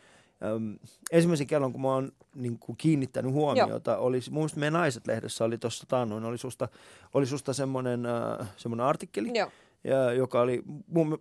ö, 0.43 0.79
ensimmäisen 1.13 1.47
kerran, 1.47 1.73
kun 1.73 1.81
mä 1.81 1.89
oon 1.89 2.13
niin 2.35 2.59
kuin 2.59 2.77
kiinnittänyt 2.77 3.33
huomiota, 3.33 3.97
oli, 3.97 4.21
mun 4.31 4.41
mielestä 4.41 4.61
meidän 4.61 4.73
naiset-lehdessä 4.73 5.45
oli 5.45 5.59
tuossa 5.59 5.85
taannoin, 5.89 6.25
oli 6.25 6.39
susta, 6.39 6.69
oli 7.15 7.27
susta 7.27 7.53
semmoinen, 7.53 8.01
semmoinen 8.57 8.87
artikkeli, 8.87 9.31
Joo, 9.39 9.51
ja, 9.85 10.13
joka 10.13 10.41
oli 10.41 10.63
mun, 10.87 11.21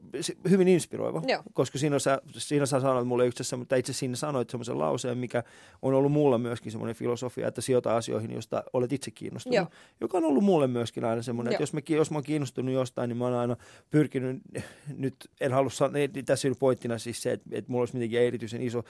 hyvin 0.50 0.68
inspiroiva, 0.68 1.22
Joo. 1.28 1.44
koska 1.54 1.78
siinä 1.78 2.00
sä, 2.00 2.22
siinä 2.32 2.66
sä 2.66 2.80
sanoit 2.80 3.08
mulle 3.08 3.28
itse 3.28 3.42
asiassa, 3.42 3.58
mutta 3.58 3.76
itse 3.76 3.94
siinä 3.94 4.16
sanoit 4.16 4.50
semmoisen 4.50 4.80
lauseen, 4.80 5.18
mikä 5.18 5.44
on 5.82 5.94
ollut 5.94 6.12
mulla 6.12 6.38
myöskin 6.38 6.72
semmoinen 6.72 6.96
filosofia, 6.96 7.48
että 7.48 7.62
sijoita 7.62 7.96
asioihin, 7.96 8.32
josta 8.32 8.64
olet 8.74 8.94
itse 8.94 9.12
kiinnostunut, 9.12 9.56
Joo. 9.56 9.68
joka 10.02 10.18
on 10.18 10.26
ollut 10.26 10.44
mulle 10.44 10.68
myöskin 10.68 11.06
aina 11.06 11.22
semmoinen, 11.22 11.54
että 11.54 11.64
jos 11.64 11.74
mä, 11.74 11.80
jos 11.90 12.12
mä 12.12 12.18
oon 12.18 12.24
kiinnostunut 12.24 12.74
jostain, 12.74 13.08
niin 13.08 13.18
mä 13.18 13.24
oon 13.26 13.34
aina 13.34 13.56
pyrkinyt, 13.90 14.42
nyt 14.98 15.16
en 15.42 15.52
halua 15.52 15.70
sanoa, 15.70 15.98
ei, 15.98 16.08
tässä 16.08 16.48
ei 16.48 16.54
pointtina 16.60 16.98
siis 16.98 17.22
se, 17.22 17.32
että, 17.32 17.50
että 17.52 17.72
mulla 17.72 17.82
olisi 17.82 17.94
mitenkään 17.94 18.24
erityisen 18.24 18.62
iso, 18.62 18.84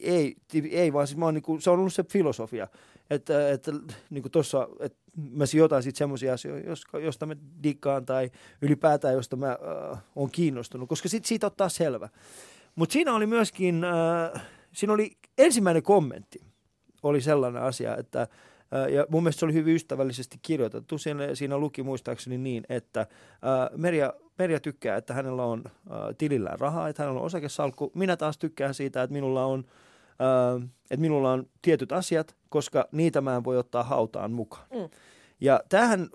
ei, 0.00 0.36
ei 0.70 0.92
vaan 0.92 1.06
siis 1.06 1.16
mä 1.16 1.24
oon 1.24 1.34
niin 1.34 1.42
kuin, 1.42 1.60
se 1.60 1.70
on 1.70 1.78
ollut 1.78 1.94
se 1.94 2.04
filosofia, 2.04 2.68
että, 3.10 3.50
että 3.50 3.72
niin 4.10 4.22
kuin 4.22 4.32
tossa, 4.32 4.68
että 4.80 4.98
mä 5.30 5.46
sijoitan 5.46 5.82
sitten 5.82 5.98
semmoisia 5.98 6.32
asioita, 6.32 6.68
jos- 6.68 6.84
josta 7.04 7.26
mä 7.26 7.36
dikkaan 7.62 8.06
tai 8.06 8.30
ylipäätään, 8.62 9.14
josta 9.14 9.36
mä 9.36 9.50
äh, 9.92 9.98
oon 10.16 10.30
kiinnostunut, 10.30 10.88
koska 10.88 11.08
sit 11.08 11.24
siitä 11.24 11.46
ottaa 11.46 11.68
selvä. 11.68 12.08
Mutta 12.74 12.92
siinä 12.92 13.14
oli 13.14 13.26
myöskin, 13.26 13.84
äh, 13.84 14.42
siinä 14.72 14.92
oli 14.92 15.10
ensimmäinen 15.38 15.82
kommentti, 15.82 16.40
oli 17.02 17.20
sellainen 17.20 17.62
asia, 17.62 17.96
että 17.96 18.22
äh, 18.22 18.88
ja 18.92 19.06
mun 19.08 19.22
mielestä 19.22 19.40
se 19.40 19.46
oli 19.46 19.54
hyvin 19.54 19.74
ystävällisesti 19.74 20.38
kirjoitettu. 20.42 20.98
Siinä, 20.98 21.34
siinä 21.34 21.58
luki 21.58 21.82
muistaakseni 21.82 22.38
niin, 22.38 22.64
että 22.68 23.00
äh, 23.00 23.06
Merja, 23.76 24.14
Merja 24.38 24.60
tykkää, 24.60 24.96
että 24.96 25.14
hänellä 25.14 25.44
on 25.44 25.62
äh, 25.66 25.72
tilillään 26.18 26.60
rahaa, 26.60 26.88
että 26.88 27.02
hänellä 27.02 27.20
on 27.20 27.26
osakesalkku. 27.26 27.92
Minä 27.94 28.16
taas 28.16 28.38
tykkään 28.38 28.74
siitä, 28.74 29.02
että 29.02 29.12
minulla 29.12 29.44
on, 29.44 29.64
äh, 29.66 29.89
että 30.90 31.00
minulla 31.00 31.32
on 31.32 31.46
tietyt 31.62 31.92
asiat, 31.92 32.36
koska 32.48 32.88
niitä 32.92 33.20
mä 33.20 33.36
en 33.36 33.44
voi 33.44 33.58
ottaa 33.58 33.82
hautaan 33.82 34.32
mukaan. 34.32 34.66
Mm. 34.74 34.88
Ja 35.40 35.60
tämähän 35.68 36.08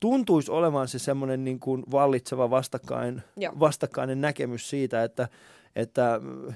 tuntuisi 0.00 0.50
olevan 0.50 0.88
se 0.88 0.98
semmoinen 0.98 1.44
niin 1.44 1.60
kuin 1.60 1.82
vallitseva 1.90 2.50
vastakkain, 2.50 3.22
Joo. 3.36 3.52
vastakkainen 3.60 4.20
näkemys 4.20 4.70
siitä, 4.70 5.04
että, 5.04 5.28
että 5.76 6.20
mm, 6.22 6.54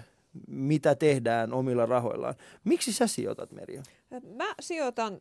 mitä 0.48 0.94
tehdään 0.94 1.52
omilla 1.52 1.87
rahoillaan. 1.87 2.34
Miksi 2.64 2.92
sä 2.92 3.06
sijoitat, 3.06 3.52
Merja? 3.52 3.82
Mä 4.37 4.54
sijoitan, 4.61 5.20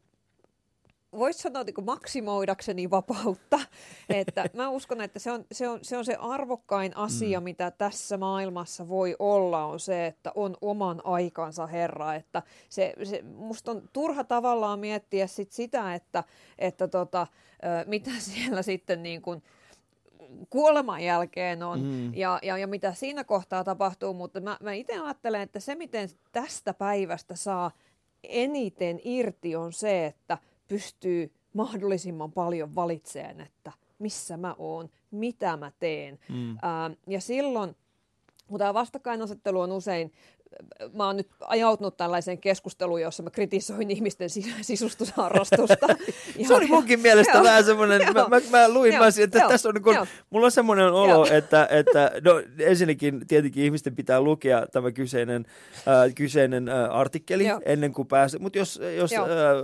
voisi 1.17 1.39
sanoa 1.39 1.63
niin 1.63 1.73
kuin 1.73 1.85
maksimoidakseni 1.85 2.89
vapautta, 2.89 3.59
että 4.09 4.49
mä 4.53 4.69
uskon, 4.69 5.01
että 5.01 5.19
se 5.19 5.31
on 5.31 5.45
se, 5.51 5.67
on, 5.67 5.79
se, 5.81 5.97
on 5.97 6.05
se 6.05 6.15
arvokkain 6.19 6.97
asia, 6.97 7.39
mm. 7.39 7.43
mitä 7.43 7.71
tässä 7.71 8.17
maailmassa 8.17 8.87
voi 8.87 9.15
olla, 9.19 9.65
on 9.65 9.79
se, 9.79 10.05
että 10.05 10.31
on 10.35 10.57
oman 10.61 11.01
aikansa 11.03 11.67
herra, 11.67 12.15
että 12.15 12.43
se, 12.69 12.93
se 13.03 13.21
musta 13.21 13.71
on 13.71 13.89
turha 13.93 14.23
tavallaan 14.23 14.79
miettiä 14.79 15.27
sit 15.27 15.51
sitä, 15.51 15.95
että, 15.95 16.23
että 16.59 16.87
tota, 16.87 17.27
mitä 17.85 18.11
siellä 18.33 18.61
sitten 18.61 19.03
niin 19.03 19.21
kuin 19.21 19.43
kuoleman 20.49 21.03
jälkeen 21.03 21.63
on 21.63 21.77
Mm. 21.81 22.13
ja, 22.13 22.39
ja, 22.43 22.57
ja 22.57 22.67
mitä 22.67 22.93
siinä 22.93 23.23
kohtaa 23.23 23.63
tapahtuu, 23.63 24.13
mutta 24.13 24.39
mä, 24.39 24.57
mä 24.61 24.73
itse 24.73 24.99
ajattelen, 24.99 25.41
että 25.41 25.59
se 25.59 25.75
miten 25.75 26.09
tästä 26.31 26.73
päivästä 26.73 27.35
saa 27.35 27.71
eniten 28.23 28.99
irti 29.03 29.55
on 29.55 29.73
se, 29.73 30.05
että 30.05 30.37
pystyy 30.67 31.31
mahdollisimman 31.53 32.31
paljon 32.31 32.75
valitseen, 32.75 33.41
että 33.41 33.71
missä 33.99 34.37
mä 34.37 34.55
oon, 34.57 34.89
mitä 35.11 35.57
mä 35.57 35.71
teen. 35.79 36.19
Mm. 36.29 36.57
Ää, 36.61 36.91
ja 37.07 37.21
silloin, 37.21 37.75
kun 38.47 38.59
tämä 38.59 38.73
vastakkainasettelu 38.73 39.59
on 39.59 39.71
usein, 39.71 40.11
mä 40.93 41.05
oon 41.05 41.17
nyt 41.17 41.29
ajautunut 41.39 41.97
tällaiseen 41.97 42.37
keskusteluun, 42.37 43.01
jossa 43.01 43.23
mä 43.23 43.29
kritisoin 43.29 43.91
ihmisten 43.91 44.29
sis- 44.29 44.55
sisustusharrastusta. 44.61 45.87
Se 46.47 46.53
oli 46.53 46.67
munkin 46.67 46.99
mielestä 46.99 47.43
vähän 47.43 47.63
semmoinen, 47.63 48.01
mä, 48.13 48.25
mä, 48.27 48.41
mä 48.51 48.69
luin, 48.69 48.93
mä 48.97 49.07
että 49.23 49.39
Joo. 49.39 49.49
tässä 49.49 49.69
on 49.69 49.75
niin 49.75 49.95
Joo. 49.95 50.05
mulla 50.29 50.45
on 50.45 50.51
semmoinen 50.51 50.91
olo, 50.91 51.27
että, 51.31 51.67
että 51.71 52.11
no 52.23 52.41
ensinnäkin 52.59 53.27
tietenkin 53.27 53.63
ihmisten 53.63 53.95
pitää 53.95 54.21
lukea 54.21 54.65
tämä 54.71 54.91
kyseinen, 54.91 55.45
äh, 55.77 56.13
kyseinen 56.15 56.69
äh, 56.69 56.75
artikkeli 56.91 57.47
Joo. 57.47 57.61
ennen 57.65 57.93
kuin 57.93 58.07
pääsee, 58.07 58.39
mutta 58.39 58.57
jos, 58.57 58.81
jos 58.97 59.13
äh, 59.13 59.19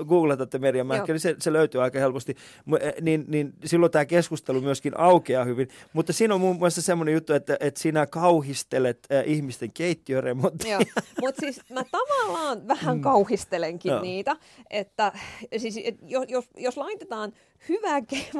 googletatte 0.08 0.60
Merja 0.60 0.84
Mähkä, 0.84 1.02
Joo. 1.02 1.13
niin 1.13 1.19
se, 1.19 1.36
se 1.39 1.54
löytyy 1.54 1.82
aika 1.82 2.00
helposti, 2.00 2.36
eh, 2.80 2.93
niin, 3.02 3.26
niin 3.28 3.54
silloin 3.65 3.91
tämä 3.91 4.06
keskustelu 4.06 4.62
myöskin 4.62 5.00
aukeaa 5.00 5.46
hyvin, 5.46 5.67
mutta 5.93 6.13
siinä 6.13 6.34
on 6.34 6.41
muun 6.41 6.58
muassa 6.58 6.82
semmoinen 6.82 7.13
juttu, 7.13 7.34
että, 7.34 7.58
että 7.60 7.80
sinä 7.80 8.06
kauhistelet 8.06 9.08
äh, 9.12 9.24
ihmisten 9.26 9.72
keittiöremonttia. 9.74 10.73
Joo, 10.74 11.04
mutta 11.22 11.40
siis 11.40 11.62
mä 11.70 11.84
tavallaan 11.92 12.68
vähän 12.68 13.02
kauhistelenkin 13.02 13.90
Joo. 13.90 14.02
niitä, 14.02 14.36
että 14.70 15.12
siis, 15.58 15.80
et 15.84 15.96
jos, 16.02 16.26
jos, 16.28 16.46
jos 16.58 16.78
laitetaan 16.78 17.34
hyvää, 17.70 18.00
ke- 18.00 18.40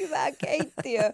hyvää 0.00 0.32
keittiö 0.32 1.12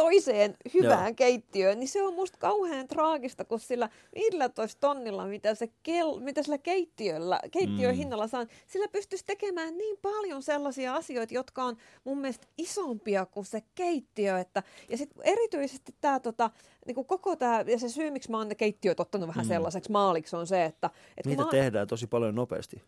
toiseen 0.00 0.54
hyvään 0.74 1.06
Joo. 1.06 1.14
keittiöön, 1.14 1.78
niin 1.80 1.88
se 1.88 2.02
on 2.02 2.14
musta 2.14 2.38
kauhean 2.38 2.88
traagista, 2.88 3.44
kun 3.44 3.60
sillä 3.60 3.88
15 4.14 4.80
tonnilla, 4.80 5.26
mitä, 5.26 5.54
se 5.54 5.68
kel, 5.82 6.20
mitä 6.20 6.42
sillä 6.42 6.58
keittiöllä, 6.58 7.40
keittiön 7.50 7.94
Mm. 7.94 7.98
hinnalla 7.98 8.28
saa, 8.28 8.46
sillä 8.66 8.88
pystyisi 8.88 9.24
tekemään 9.26 9.78
niin 9.78 9.96
paljon 10.02 10.42
sellaisia 10.42 10.94
asioita, 10.94 11.34
jotka 11.34 11.64
on 11.64 11.76
mun 12.04 12.18
mielestä 12.18 12.46
isompia 12.58 13.26
kuin 13.26 13.44
se 13.46 13.62
keittiö. 13.74 14.38
Että, 14.38 14.62
ja 14.88 14.96
sitten 14.96 15.22
erityisesti 15.26 15.94
tämä 16.00 16.20
tota, 16.20 16.50
niin 16.86 17.06
koko 17.06 17.36
tämä, 17.36 17.64
ja 17.66 17.78
se 17.78 17.88
syy, 17.88 18.10
miksi 18.10 18.30
mä 18.30 18.38
oon 18.38 18.48
ne 18.48 18.54
keittiöt 18.54 19.00
ottanut 19.00 19.28
vähän 19.28 19.44
Mm. 19.44 19.48
sellaiseksi 19.48 19.90
maaliksi, 19.90 20.36
on 20.36 20.46
se, 20.46 20.64
että... 20.64 20.90
että 21.16 21.28
Niitä 21.28 21.42
mä, 21.42 21.50
tehdään 21.50 21.86
tosi 21.86 22.06
paljon 22.06 22.34
nopeasti. 22.34 22.82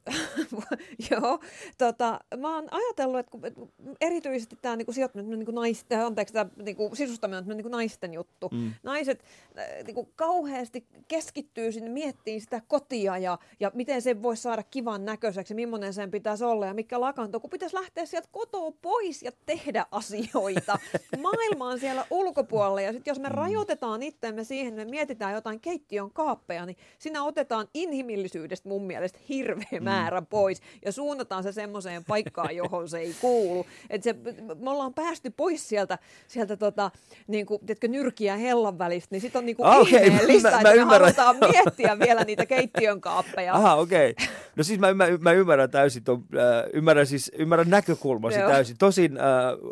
Joo, 1.11 1.39
tota, 1.79 2.21
mä 2.39 2.55
oon 2.55 2.69
ajatellut, 2.71 3.19
että 3.19 3.31
kun, 3.31 3.69
erityisesti 4.01 4.57
tämä 4.63 4.77
niinku 4.77 4.93
sijoittaminen, 4.93 5.39
niinku 5.39 5.53
naisten, 5.53 6.07
anteeksi, 6.07 6.35
tämä 6.35 6.51
niinku 6.57 6.91
sisustaminen 7.07 7.45
on 7.51 7.57
niinku 7.57 7.69
naisten 7.69 8.15
juttu. 8.15 8.49
Mm. 8.53 8.73
Naiset 8.83 9.25
äh, 9.59 9.85
niinku 9.85 10.13
kauheasti 10.17 10.87
keskittyy 11.09 11.73
sinne, 11.73 11.91
miettii 11.91 12.41
sitä 12.41 12.63
kotia 12.69 13.19
ja, 13.19 13.39
ja 13.61 13.71
miten 13.75 14.03
se 14.03 14.23
voisi 14.23 14.43
saada 14.43 14.63
kivan 14.63 15.05
näköiseksi, 15.05 15.55
millainen 15.55 15.95
sen 15.95 16.11
pitäisi 16.11 16.45
olla 16.45 16.67
ja 16.67 16.75
mikä 16.75 17.01
lakanto, 17.01 17.41
kun 17.41 17.51
pitäisi 17.51 17.77
lähteä 17.77 18.07
sieltä 18.07 18.29
kotoa 18.33 18.73
pois 18.83 19.23
ja 19.23 19.33
tehdä 19.47 19.87
asioita. 19.91 20.79
Maailma 21.23 21.69
on 21.69 21.81
siellä 21.81 22.07
ulkopuolella 22.11 22.81
ja 22.81 22.93
sitten 22.93 23.11
jos 23.11 23.21
me 23.21 23.29
rajoitetaan 23.29 24.03
itseämme 24.03 24.45
siihen, 24.45 24.75
me 24.75 24.85
mietitään 24.85 25.35
jotain 25.35 25.61
keittiön 25.61 26.11
kaappeja, 26.11 26.67
niin 26.67 26.77
siinä 26.99 27.25
otetaan 27.25 27.69
inhimillisyydestä 27.75 28.69
mun 28.69 28.87
mielestä 28.87 29.19
hirveä 29.29 29.81
määrä 29.81 30.23
pois 30.23 30.63
ja 30.85 30.93
suunnataan 30.93 31.43
se 31.43 31.53
semmoiseen 31.53 32.05
paikkaan, 32.05 32.57
johon 32.57 32.89
se 32.89 32.99
ei 32.99 33.15
kuulu. 33.21 33.67
Et 33.91 34.03
se, 34.03 34.13
me 34.59 34.71
ollaan 34.71 34.95
päästy 34.95 35.31
pois 35.31 35.69
sieltä, 35.69 35.99
sieltä 36.29 36.57
tota, 36.57 36.91
niin 37.27 37.47
kuin, 37.47 37.61
tiedätkö, 37.61 37.89
nyrkiä 37.89 38.37
hellan 38.37 38.79
välistä, 38.79 39.09
niin 39.11 39.21
sitten 39.21 39.39
on 39.39 39.47
niin 39.47 39.57
kuin 39.57 39.67
Ah, 39.67 39.81
okei, 39.81 40.07
ihmeellistä, 40.07 40.51
mä- 40.51 40.57
että 40.57 40.85
mä 40.85 40.85
me 40.85 40.99
halutaan 40.99 41.37
miettiä 41.53 41.99
vielä 41.99 42.25
niitä 42.25 42.47
keittiön 42.47 43.01
kaappeja. 43.01 43.55
Aha, 43.55 43.75
okei. 43.75 44.11
Okay. 44.11 44.27
No 44.57 44.65
siis 44.65 44.81
mä, 44.81 44.95
mä, 44.95 45.05
mä 45.21 45.33
ymmärrän 45.33 45.71
täysin, 45.71 46.05
ton, 46.05 46.25
äh, 46.37 46.71
ymmärrän, 46.73 47.07
siis, 47.07 47.31
ymmärrän 47.39 47.71
näkökulmasi 47.71 48.39
Joo. 48.39 48.51
täysin. 48.51 48.77
Tosin 48.79 49.19
äh, 49.19 49.25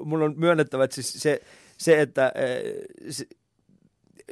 mun 0.04 0.22
on 0.22 0.34
myönnettävä, 0.36 0.84
että 0.84 0.94
siis 0.94 1.12
se, 1.12 1.40
se, 1.78 2.00
että 2.00 2.24
äh, 2.24 2.32
se, 3.10 3.26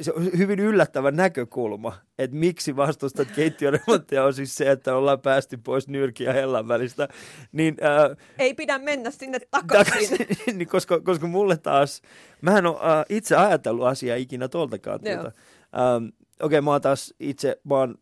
se 0.01 0.13
on 0.13 0.25
hyvin 0.39 0.61
yllättävä 0.61 1.11
näkökulma, 1.11 1.95
että 2.19 2.37
miksi 2.37 2.77
vastustat 2.77 3.29
keittiöremonttia 3.37 4.25
on 4.25 4.35
siis 4.35 4.55
se, 4.55 4.71
että 4.71 4.97
ollaan 4.97 5.21
päästy 5.21 5.57
pois 5.57 5.89
nyrki 5.89 6.25
ja 6.25 6.33
hellan 6.33 6.69
välistä. 6.69 7.09
Niin, 7.53 7.77
äh, 7.83 8.17
Ei 8.39 8.55
pidä 8.55 8.79
mennä 8.79 9.11
sinne 9.11 9.39
takaisin. 9.51 10.19
takaisin, 10.19 10.57
niin 10.59 10.69
koska, 10.69 11.01
koska 11.01 11.27
mulle 11.27 11.57
taas, 11.57 12.03
mä 12.41 12.59
en 12.59 12.67
ole 12.67 12.77
äh, 12.77 13.05
itse 13.09 13.37
ajatellut 13.37 13.87
asiaa 13.87 14.17
ikinä 14.17 14.49
tuoltakaan. 14.49 15.01
Joo. 15.03 15.15
Tuota. 15.15 15.33
Ähm, 15.79 16.05
Okei, 16.41 16.59
okay, 16.59 16.61
mä 16.61 16.71
oon 16.71 16.81
taas 16.81 17.15
itse, 17.21 17.61
mä 17.65 17.75
oon, 17.75 17.95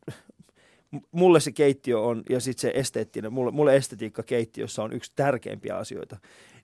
mulle 1.13 1.41
se 1.41 1.53
keittiö 1.53 2.01
on, 2.01 2.23
ja 2.31 2.41
sitten 2.41 2.61
se 2.61 2.73
esteettinen, 2.75 3.33
mulle, 3.33 3.51
mulle 3.51 3.77
estetiikka 3.77 4.23
keittiössä 4.23 4.83
on 4.83 4.93
yksi 4.93 5.13
tärkeimpiä 5.17 5.77
asioita. 5.77 6.17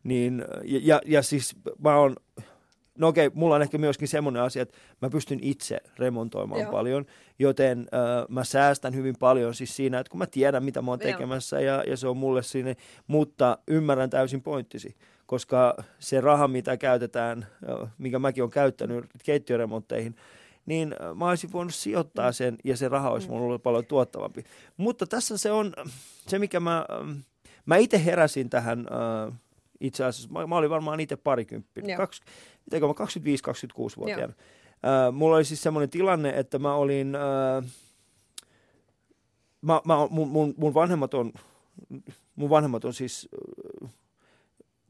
Niin, 0.05 0.45
ja, 0.65 0.81
ja, 0.83 1.01
ja 1.07 1.23
siis 1.23 1.57
mä 1.85 1.97
oon 1.97 2.17
no 2.99 3.09
okei, 3.09 3.31
mulla 3.35 3.55
on 3.55 3.63
ehkä 3.63 3.79
myöskin 3.79 4.09
semmoinen 4.09 4.43
asia, 4.43 4.63
että 4.63 4.79
mä 5.03 5.11
pystyn 5.11 5.39
itse 5.43 5.81
remontoimaan 5.99 6.61
Joo. 6.61 6.73
paljon, 6.73 7.07
joten 7.39 7.79
äh, 7.81 8.29
mä 8.29 8.45
säästän 8.45 8.95
hyvin 8.95 9.15
paljon 9.19 9.55
siis 9.55 9.77
siinä, 9.77 9.99
että 9.99 10.11
kun 10.11 10.19
mä 10.19 10.27
tiedän, 10.27 10.65
mitä 10.65 10.83
mä 10.83 10.91
oon 10.91 10.99
tekemässä 10.99 11.61
ja, 11.61 11.85
ja 11.87 11.97
se 11.97 12.09
on 12.09 12.17
mulle 12.17 12.43
sinne, 12.43 12.77
mutta 13.07 13.59
ymmärrän 13.69 14.11
täysin 14.11 14.43
pointtisi, 14.43 14.97
koska 15.27 15.77
se 15.99 16.21
raha, 16.21 16.49
mitä 16.49 16.77
käytetään, 16.77 17.47
äh, 17.69 17.91
mikä 17.99 18.19
mäkin 18.19 18.43
olen 18.43 18.51
käyttänyt 18.51 19.05
keittiöremontteihin, 19.25 20.17
niin 20.67 20.95
äh, 21.03 21.17
mä 21.17 21.29
olisin 21.29 21.53
voinut 21.53 21.75
sijoittaa 21.75 22.33
sen 22.33 22.57
ja 22.65 22.77
se 22.77 22.89
raha 22.89 23.11
olisi 23.11 23.29
mulle 23.29 23.45
ollut 23.45 23.63
paljon 23.63 23.87
tuottavampi. 23.87 24.45
Mutta 24.77 25.07
tässä 25.07 25.39
se 25.39 25.53
on 25.53 25.73
se, 26.29 26.39
mikä 26.39 26.61
mä, 26.61 26.87
mä 27.67 27.77
itse 27.77 28.05
heräsin 28.05 28.51
tähän 28.51 28.87
äh, 28.93 29.39
itse 29.83 30.05
asiassa, 30.05 30.33
mä, 30.33 30.47
mä 30.47 30.57
olin 30.57 30.71
varmaan 30.71 31.01
itse 31.01 31.17
parikymppinen, 31.17 31.91
Joo. 31.91 31.97
Kaks, 31.97 32.21
mitenkä 32.65 32.87
mä 32.87 32.93
25-26-vuotiaana. 32.93 34.33
Äh, 34.85 35.13
mulla 35.13 35.37
oli 35.37 35.45
siis 35.45 35.63
semmoinen 35.63 35.91
tilanne, 35.91 36.31
että 36.31 36.59
mä 36.59 36.75
olin, 36.75 37.15
äh, 37.15 37.71
mä, 39.63 39.81
mä, 39.85 40.07
mun, 40.11 40.29
mun, 40.29 40.55
mun 40.57 40.75
vanhemmat 40.75 41.15
on, 41.15 41.33
mun 42.37 42.51
vanhemmat 42.51 42.85
on 42.85 42.95
siis, 42.95 43.29
äh, 43.85 43.91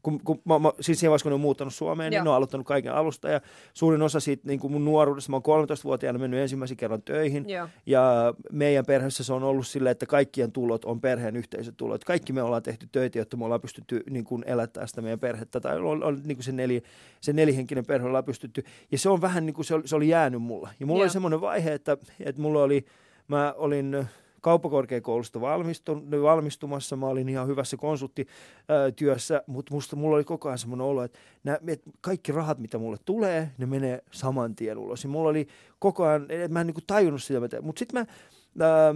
kun, 0.03 0.19
kun 0.23 0.41
mä, 0.45 0.59
mä, 0.59 0.71
siis 0.79 0.99
siinä 0.99 1.09
vaiheessa, 1.09 1.23
kun 1.23 1.29
ne 1.29 1.35
on 1.35 1.41
muuttanut 1.41 1.73
Suomeen, 1.73 2.09
niin 2.09 2.17
Joo. 2.17 2.23
ne 2.23 2.29
on 2.29 2.35
aloittanut 2.35 2.67
kaiken 2.67 2.93
alusta 2.93 3.29
ja 3.29 3.41
suurin 3.73 4.01
osa 4.01 4.19
siitä 4.19 4.47
niin 4.47 4.59
kuin 4.59 4.73
mun 4.73 4.85
nuoruudessa, 4.85 5.31
mä 5.31 5.39
oon 5.45 5.67
13-vuotiaana 5.67 6.19
mennyt 6.19 6.39
ensimmäisen 6.39 6.77
kerran 6.77 7.01
töihin 7.01 7.49
Joo. 7.49 7.67
ja 7.85 8.33
meidän 8.51 8.85
perheessä 8.85 9.23
se 9.23 9.33
on 9.33 9.43
ollut 9.43 9.67
silleen, 9.67 9.91
että 9.91 10.05
kaikkien 10.05 10.51
tulot 10.51 10.85
on 10.85 11.01
perheen 11.01 11.35
yhteiset 11.35 11.77
tulot. 11.77 12.03
Kaikki 12.03 12.33
me 12.33 12.41
ollaan 12.41 12.63
tehty 12.63 12.87
töitä, 12.91 13.17
jotta 13.17 13.37
me 13.37 13.45
ollaan 13.45 13.61
pystytty 13.61 14.03
niin 14.09 14.25
kuin 14.25 14.43
elättää 14.47 14.87
sitä 14.87 15.01
meidän 15.01 15.19
perhettä. 15.19 15.59
Tai 15.59 15.79
on, 15.79 16.03
on 16.03 16.21
niin 16.25 16.37
kuin 16.37 16.43
se, 16.43 16.51
neli, 16.51 16.83
se 17.21 17.33
nelihenkinen 17.33 17.85
perhe 17.85 18.07
ollaan 18.07 18.23
pystytty. 18.23 18.63
Ja 18.91 18.97
se 18.97 19.09
on 19.09 19.21
vähän 19.21 19.45
niin 19.45 19.53
kuin 19.53 19.65
se 19.65 19.75
oli, 19.75 19.87
se 19.87 19.95
oli 19.95 20.09
jäänyt 20.09 20.41
mulla. 20.41 20.69
Ja 20.79 20.85
mulla 20.85 20.99
Joo. 20.99 21.03
oli 21.03 21.11
semmoinen 21.11 21.41
vaihe, 21.41 21.73
että, 21.73 21.97
että 22.19 22.41
mulla 22.41 22.63
oli, 22.63 22.85
mä 23.27 23.53
olin 23.57 24.07
kauppakorkeakoulusta 24.43 25.41
valmistun, 25.41 26.11
valmistumassa, 26.21 26.95
mä 26.95 27.07
olin 27.07 27.29
ihan 27.29 27.47
hyvässä 27.47 27.77
konsulttityössä, 27.77 29.43
mutta 29.47 29.73
musta 29.73 29.95
mulla 29.95 30.15
oli 30.15 30.23
koko 30.23 30.49
ajan 30.49 30.57
semmoinen 30.57 30.85
olo, 30.85 31.03
että, 31.03 31.19
nää, 31.43 31.57
että 31.67 31.91
kaikki 32.01 32.31
rahat, 32.31 32.59
mitä 32.59 32.77
mulle 32.77 32.97
tulee, 33.05 33.51
ne 33.57 33.65
menee 33.65 34.03
saman 34.11 34.55
tien 34.55 34.77
ulos. 34.77 35.03
Ja 35.03 35.09
mulla 35.09 35.29
oli 35.29 35.47
koko 35.79 36.03
ajan, 36.03 36.27
mä 36.49 36.61
en 36.61 36.67
niin 36.67 36.73
kuin 36.73 36.83
tajunnut 36.87 37.23
sitä, 37.23 37.61
mutta 37.61 37.79
sitten 37.79 38.07
mä, 38.55 38.65
ää, 38.65 38.95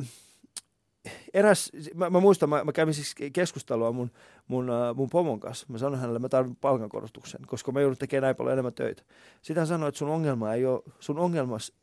eräs, 1.34 1.72
mä, 1.96 2.10
mä 2.10 2.20
muistan, 2.20 2.50
mä, 2.50 2.64
mä 2.64 2.72
kävin 2.72 2.94
siis 2.94 3.16
keskustelua 3.34 3.92
mun, 3.92 4.12
mun, 4.48 4.70
äh, 4.70 4.96
mun 4.96 5.10
pomon 5.10 5.40
kanssa. 5.40 5.66
Mä 5.70 5.78
sanoin 5.78 6.00
hänelle, 6.00 6.20
mä 6.20 6.30
tarvitsen 6.30 6.58
palkankorotuksen, 6.62 7.42
koska 7.48 7.72
mä 7.72 7.82
joudun 7.82 7.98
tekemään 7.98 8.22
näin 8.22 8.36
paljon 8.36 8.54
enemmän 8.54 8.74
töitä. 8.74 9.04
Sitten 9.42 9.62
hän 9.62 9.68
sanoi, 9.68 9.90
että 9.90 10.00
sun 10.00 10.10
ongelma 10.10 10.54
ei 10.54 10.66
ole, 10.66 10.82
sun 11.00 11.20
ongelmas 11.20 11.74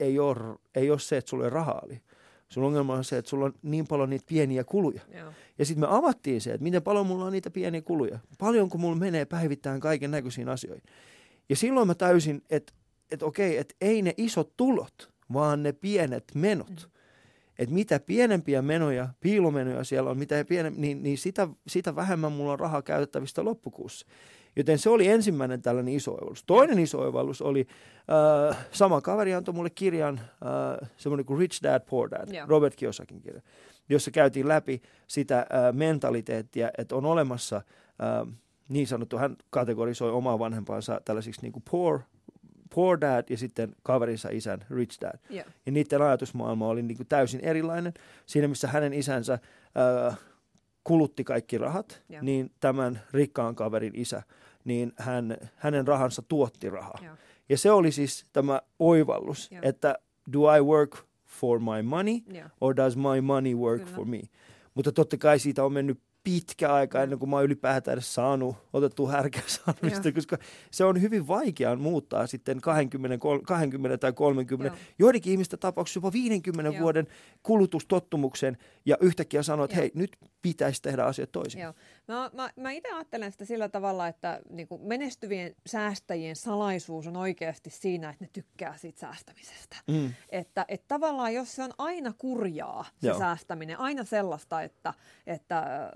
ei 0.00 0.18
ole, 0.18 0.58
ei 0.74 0.90
ole 0.90 0.98
se, 0.98 1.16
että 1.16 1.28
sulla 1.28 1.44
ei 1.44 1.50
rahaa. 1.50 1.82
Eli 1.86 2.00
sun 2.48 2.64
ongelma 2.64 2.94
on 2.94 3.04
se, 3.04 3.18
että 3.18 3.28
sulla 3.28 3.44
on 3.44 3.54
niin 3.62 3.86
paljon 3.86 4.10
niitä 4.10 4.24
pieniä 4.28 4.64
kuluja. 4.64 5.00
Joo. 5.18 5.32
Ja 5.58 5.64
sitten 5.64 5.80
me 5.80 5.96
avattiin 5.96 6.40
se, 6.40 6.50
että 6.52 6.62
miten 6.62 6.82
paljon 6.82 7.06
mulla 7.06 7.24
on 7.24 7.32
niitä 7.32 7.50
pieniä 7.50 7.82
kuluja. 7.82 8.18
Paljonko 8.38 8.78
mulla 8.78 8.96
menee 8.96 9.24
päivittäin 9.24 9.80
kaiken 9.80 10.10
näköisiin 10.10 10.48
asioihin. 10.48 10.82
Ja 11.48 11.56
silloin 11.56 11.86
mä 11.86 11.94
täysin, 11.94 12.42
että, 12.50 12.72
että 13.10 13.26
okei, 13.26 13.56
että 13.56 13.74
ei 13.80 14.02
ne 14.02 14.14
isot 14.16 14.56
tulot, 14.56 15.10
vaan 15.32 15.62
ne 15.62 15.72
pienet 15.72 16.24
menot. 16.34 16.70
Mm. 16.70 16.97
Että 17.58 17.74
mitä 17.74 18.00
pienempiä 18.00 18.62
menoja, 18.62 19.08
piilomenoja 19.20 19.84
siellä 19.84 20.10
on, 20.10 20.18
mitä 20.18 20.44
pienem, 20.44 20.74
niin, 20.76 21.02
niin 21.02 21.18
sitä, 21.18 21.48
sitä 21.66 21.96
vähemmän 21.96 22.32
mulla 22.32 22.52
on 22.52 22.60
rahaa 22.60 22.82
käytettävistä 22.82 23.44
loppukuussa. 23.44 24.06
Joten 24.56 24.78
se 24.78 24.90
oli 24.90 25.08
ensimmäinen 25.08 25.62
tällainen 25.62 25.94
iso 25.94 26.12
oivallus. 26.12 26.44
Toinen 26.44 26.78
iso 26.78 27.00
oivallus 27.00 27.42
oli, 27.42 27.66
äh, 28.50 28.66
sama 28.72 29.00
kaveri 29.00 29.34
antoi 29.34 29.54
mulle 29.54 29.70
kirjan, 29.70 30.20
äh, 30.20 30.88
semmoinen 30.96 31.26
kuin 31.26 31.38
Rich 31.38 31.62
Dad, 31.62 31.80
Poor 31.90 32.10
Dad, 32.10 32.34
Joo. 32.34 32.46
Robert 32.48 32.76
Kiyosakin 32.76 33.20
kirja, 33.20 33.42
jossa 33.88 34.10
käytiin 34.10 34.48
läpi 34.48 34.82
sitä 35.06 35.38
äh, 35.38 35.46
mentaliteettia, 35.72 36.70
että 36.78 36.96
on 36.96 37.06
olemassa 37.06 37.56
äh, 37.56 38.34
niin 38.68 38.86
sanottu, 38.86 39.18
hän 39.18 39.36
kategorisoi 39.50 40.10
omaa 40.10 40.38
vanhempaansa 40.38 41.00
tällaisiksi 41.04 41.42
niin 41.42 41.52
kuin 41.52 41.62
poor, 41.70 42.00
poor 42.74 43.00
dad 43.00 43.24
ja 43.30 43.36
sitten 43.38 43.76
kaverinsa 43.82 44.28
isän 44.32 44.64
rich 44.70 45.00
dad. 45.00 45.18
Joo. 45.30 45.44
Ja 45.66 45.72
niiden 45.72 46.02
ajatusmaailma 46.02 46.68
oli 46.68 46.82
niin 46.82 46.96
kuin 46.96 47.06
täysin 47.06 47.40
erilainen. 47.40 47.94
Siinä, 48.26 48.48
missä 48.48 48.68
hänen 48.68 48.92
isänsä 48.92 49.32
äh, 49.34 50.18
kulutti 50.84 51.24
kaikki 51.24 51.58
rahat, 51.58 52.02
Joo. 52.08 52.22
niin 52.22 52.50
tämän 52.60 53.00
rikkaan 53.12 53.54
kaverin 53.54 53.94
isä, 53.94 54.22
niin 54.64 54.92
hän, 54.96 55.36
hänen 55.56 55.88
rahansa 55.88 56.22
tuotti 56.22 56.70
rahaa. 56.70 56.98
Joo. 57.04 57.14
Ja 57.48 57.58
se 57.58 57.70
oli 57.70 57.92
siis 57.92 58.26
tämä 58.32 58.60
oivallus, 58.78 59.50
Joo. 59.52 59.60
että 59.64 59.98
do 60.32 60.56
I 60.56 60.60
work 60.60 60.96
for 61.26 61.60
my 61.60 61.82
money 61.82 62.14
Joo. 62.32 62.48
or 62.60 62.76
does 62.76 62.96
my 62.96 63.20
money 63.20 63.54
work 63.54 63.82
Kyllä. 63.82 63.96
for 63.96 64.04
me? 64.04 64.20
Mutta 64.74 64.92
totta 64.92 65.16
kai 65.16 65.38
siitä 65.38 65.64
on 65.64 65.72
mennyt 65.72 66.00
pitkä 66.28 66.72
aika 66.74 67.02
ennen 67.02 67.18
kuin 67.18 67.30
mä 67.30 67.36
oon 67.36 67.44
ylipäätään 67.44 67.92
edes 67.92 68.14
saanut 68.14 68.56
otettua 68.72 69.10
Joo. 70.08 70.12
koska 70.14 70.38
se 70.70 70.84
on 70.84 71.02
hyvin 71.02 71.28
vaikea 71.28 71.76
muuttaa 71.76 72.26
sitten 72.26 72.60
20, 72.60 73.18
kol- 73.18 73.38
20 73.38 73.98
tai 73.98 74.12
30, 74.12 74.76
Joo. 74.76 74.84
joidenkin 74.98 75.30
ihmisten 75.30 75.58
tapauksessa 75.58 75.98
jopa 75.98 76.12
50 76.12 76.74
Joo. 76.76 76.82
vuoden 76.82 77.06
kulutustottumuksen 77.42 78.56
ja 78.86 78.96
yhtäkkiä 79.00 79.42
sanoa, 79.42 79.64
että 79.64 79.76
Joo. 79.76 79.80
hei, 79.80 79.90
nyt 79.94 80.16
pitäisi 80.42 80.82
tehdä 80.82 81.04
asiat 81.04 81.32
toisin. 81.32 81.60
Joo. 81.60 81.74
Mä, 82.08 82.30
mä, 82.32 82.50
mä 82.56 82.70
itse 82.70 82.92
ajattelen 82.92 83.32
sitä 83.32 83.44
sillä 83.44 83.68
tavalla, 83.68 84.08
että 84.08 84.40
niin 84.50 84.68
kuin 84.68 84.82
menestyvien 84.82 85.54
säästäjien 85.66 86.36
salaisuus 86.36 87.06
on 87.06 87.16
oikeasti 87.16 87.70
siinä, 87.70 88.10
että 88.10 88.24
ne 88.24 88.30
tykkää 88.32 88.76
siitä 88.76 89.00
säästämisestä. 89.00 89.76
Mm. 89.86 90.12
Että, 90.28 90.64
että 90.68 90.84
tavallaan 90.88 91.34
jos 91.34 91.56
se 91.56 91.62
on 91.62 91.72
aina 91.78 92.12
kurjaa 92.18 92.84
se 93.00 93.06
Joo. 93.06 93.18
säästäminen, 93.18 93.78
aina 93.78 94.04
sellaista, 94.04 94.62
että, 94.62 94.94
että 95.26 95.58
äh, 95.58 95.88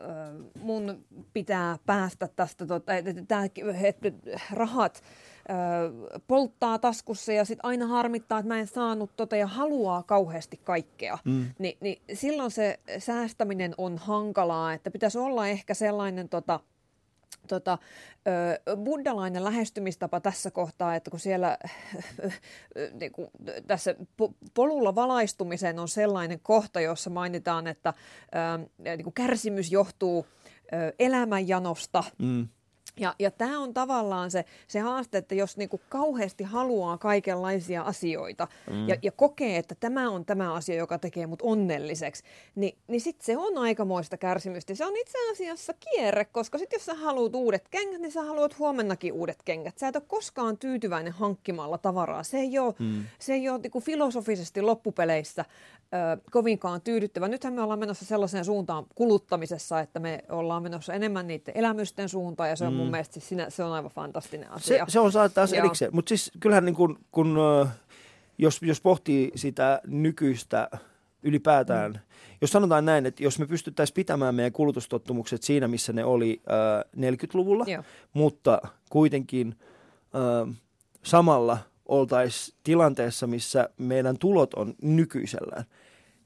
mun 0.63 1.05
pitää 1.33 1.79
päästä 1.87 2.29
tästä, 2.37 2.67
tota, 2.67 2.95
että, 2.95 3.11
että, 3.11 3.45
että 3.83 4.13
rahat 4.53 5.03
äh, 5.51 6.21
polttaa 6.27 6.79
taskussa 6.79 7.33
ja 7.33 7.45
sitten 7.45 7.65
aina 7.65 7.87
harmittaa, 7.87 8.39
että 8.39 8.49
mä 8.49 8.59
en 8.61 8.67
saanut 8.67 9.11
tota 9.17 9.37
ja 9.37 9.47
haluaa 9.47 10.03
kauheasti 10.03 10.61
kaikkea, 10.65 11.19
Mm. 11.25 11.45
niin, 11.59 11.77
niin 11.81 12.03
silloin 12.15 12.51
se 12.51 12.81
säästäminen 12.99 13.75
on 13.79 13.99
hankalaa, 13.99 14.73
että 14.73 14.91
pitäisi 14.91 15.19
olla 15.19 15.47
ehkä 15.49 15.75
sellainen 15.75 16.29
tota, 16.29 16.61
tota, 17.49 17.79
ö, 18.69 18.77
buddhalainen 18.77 19.45
lähestymistapa 19.45 20.21
tässä 20.21 20.51
kohtaa, 20.51 20.95
että 20.95 21.11
kun 21.11 21.21
siellä 21.21 21.59
niin 23.01 23.13
kuin, 23.13 23.29
tässä 23.67 23.95
po- 24.23 24.33
polulla 24.55 24.95
valaistumisen 24.95 25.79
on 25.79 25.89
sellainen 25.89 26.41
kohta, 26.41 26.81
jossa 26.81 27.11
mainitaan, 27.11 27.67
että 27.67 27.95
ö, 27.95 28.69
niin 28.97 29.05
kuin 29.05 29.15
kärsimys 29.15 29.73
johtuu 29.73 30.27
ö, 30.73 30.93
elämänjanosta, 30.99 32.05
Mm. 32.19 32.49
Ja, 33.01 33.15
ja 33.19 33.31
tämä 33.31 33.59
on 33.59 33.75
tavallaan 33.75 34.31
se, 34.31 34.45
se 34.69 34.81
haaste, 34.81 35.19
että 35.19 35.35
jos 35.35 35.57
niinku 35.57 35.81
kauheasti 35.89 36.45
haluaa 36.45 36.99
kaikenlaisia 36.99 37.83
asioita 37.83 38.49
mm. 38.71 38.89
ja, 38.89 38.97
ja 39.03 39.13
kokee, 39.13 39.57
että 39.57 39.75
tämä 39.81 40.11
on 40.11 40.25
tämä 40.25 40.55
asia, 40.55 40.77
joka 40.77 40.99
tekee 40.99 41.27
mut 41.27 41.43
onnelliseksi, 41.43 42.25
niin, 42.55 42.79
niin 42.89 43.01
sitten 43.01 43.27
se 43.27 43.37
on 43.37 43.59
aikamoista 43.59 44.17
kärsimystä. 44.17 44.75
Se 44.75 44.87
on 44.87 44.97
itse 44.97 45.19
asiassa 45.33 45.75
kierre, 45.75 46.25
koska 46.25 46.59
sitten 46.59 46.77
jos 46.77 46.87
sä 46.87 46.95
haluat 46.95 47.35
uudet 47.35 47.69
kengät, 47.69 48.01
niin 48.01 48.13
sä 48.13 48.23
haluat 48.23 48.59
huomennakin 48.59 49.13
uudet 49.13 49.43
kengät. 49.45 49.79
Sä 49.79 49.89
et 49.89 49.97
ole 49.97 50.05
koskaan 50.07 50.59
tyytyväinen 50.59 51.13
hankkimalla 51.13 51.79
tavaraa. 51.79 52.23
Se 52.23 52.39
ei 52.39 52.59
ole, 52.59 52.75
mm. 52.79 53.05
se 53.19 53.35
ei 53.35 53.49
ole 53.49 53.59
niinku 53.59 53.81
filosofisesti 53.81 54.63
loppupeleissä 54.63 55.45
ö, 55.45 56.23
kovinkaan 56.31 56.81
tyydyttävä. 56.81 57.29
Nythän 57.29 57.53
me 57.53 57.63
ollaan 57.63 57.79
menossa 57.79 58.05
sellaiseen 58.05 58.45
suuntaan 58.45 58.87
kuluttamisessa, 58.95 59.81
että 59.81 60.01
me 60.01 60.25
ollaan 60.29 60.63
menossa 60.63 60.95
enemmän 60.95 61.27
niiden 61.27 61.57
elämysten 61.57 62.09
suuntaan, 62.09 62.49
ja 62.49 62.57
se 62.57 62.65
on 62.65 62.82
mun 62.83 62.91
mielestä 62.91 63.13
siis 63.13 63.29
sinä, 63.29 63.51
se 63.51 63.65
on 63.65 63.73
aivan 63.73 63.91
fantastinen 63.91 64.49
Se, 64.49 64.55
asia. 64.55 64.85
se 64.89 65.01
on 65.01 65.13
saattaa 65.13 65.35
taas 65.35 65.53
Joo. 65.53 65.65
erikseen, 65.65 65.91
mutta 65.95 66.09
siis 66.09 66.33
kyllähän 66.41 66.65
niin 66.65 66.75
kun, 66.75 66.99
kun, 67.13 67.39
jos, 68.39 68.63
jos 68.63 68.81
pohtii 68.81 69.33
sitä 69.35 69.81
nykyistä 69.87 70.69
ylipäätään, 71.23 71.93
mm. 71.93 71.99
jos 72.41 72.51
sanotaan 72.51 72.85
näin, 72.85 73.07
että 73.07 73.23
jos 73.23 73.39
me 73.39 73.47
pystyttäisiin 73.47 73.95
pitämään 73.95 74.35
meidän 74.35 74.53
kulutustottumukset 74.53 75.43
siinä, 75.43 75.69
missä 75.69 75.93
ne 75.93 76.05
oli 76.05 76.43
ö, 76.47 76.85
40-luvulla, 76.97 77.65
Joo. 77.69 77.83
mutta 78.13 78.63
kuitenkin 78.91 79.57
ö, 80.15 80.53
samalla 81.03 81.59
oltaisiin 81.87 82.59
tilanteessa, 82.65 83.27
missä 83.27 83.69
meidän 83.79 84.19
tulot 84.19 84.55
on 84.55 84.75
nykyisellään, 84.83 85.65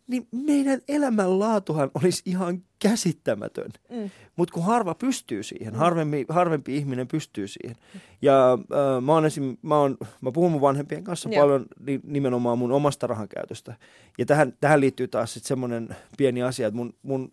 niin 0.06 0.28
meidän 0.32 0.80
elämänlaatuhan 0.88 1.90
olisi 1.94 2.22
ihan 2.24 2.62
käsittämätön. 2.78 3.70
Mm. 3.90 4.10
Mutta 4.36 4.54
kun 4.54 4.64
harva 4.64 4.94
pystyy 4.94 5.42
siihen, 5.42 5.74
harvempi, 5.74 6.26
harvempi 6.28 6.76
ihminen 6.76 7.08
pystyy 7.08 7.48
siihen. 7.48 7.76
Ja 8.22 8.52
äh, 8.52 9.02
mä, 9.02 9.12
oon 9.12 9.26
esim, 9.26 9.56
mä, 9.62 9.78
oon, 9.78 9.96
mä 10.20 10.32
puhun 10.32 10.52
mun 10.52 10.60
vanhempien 10.60 11.04
kanssa 11.04 11.28
Joo. 11.28 11.42
paljon 11.42 11.66
ni, 11.86 12.00
nimenomaan 12.04 12.58
mun 12.58 12.72
omasta 12.72 13.06
rahankäytöstä. 13.06 13.74
Ja 14.18 14.26
tähän, 14.26 14.52
tähän 14.60 14.80
liittyy 14.80 15.08
taas 15.08 15.34
sitten 15.34 15.48
semmoinen 15.48 15.88
pieni 16.18 16.42
asia, 16.42 16.66
että 16.66 16.76
mun, 16.76 16.94
mun 17.02 17.32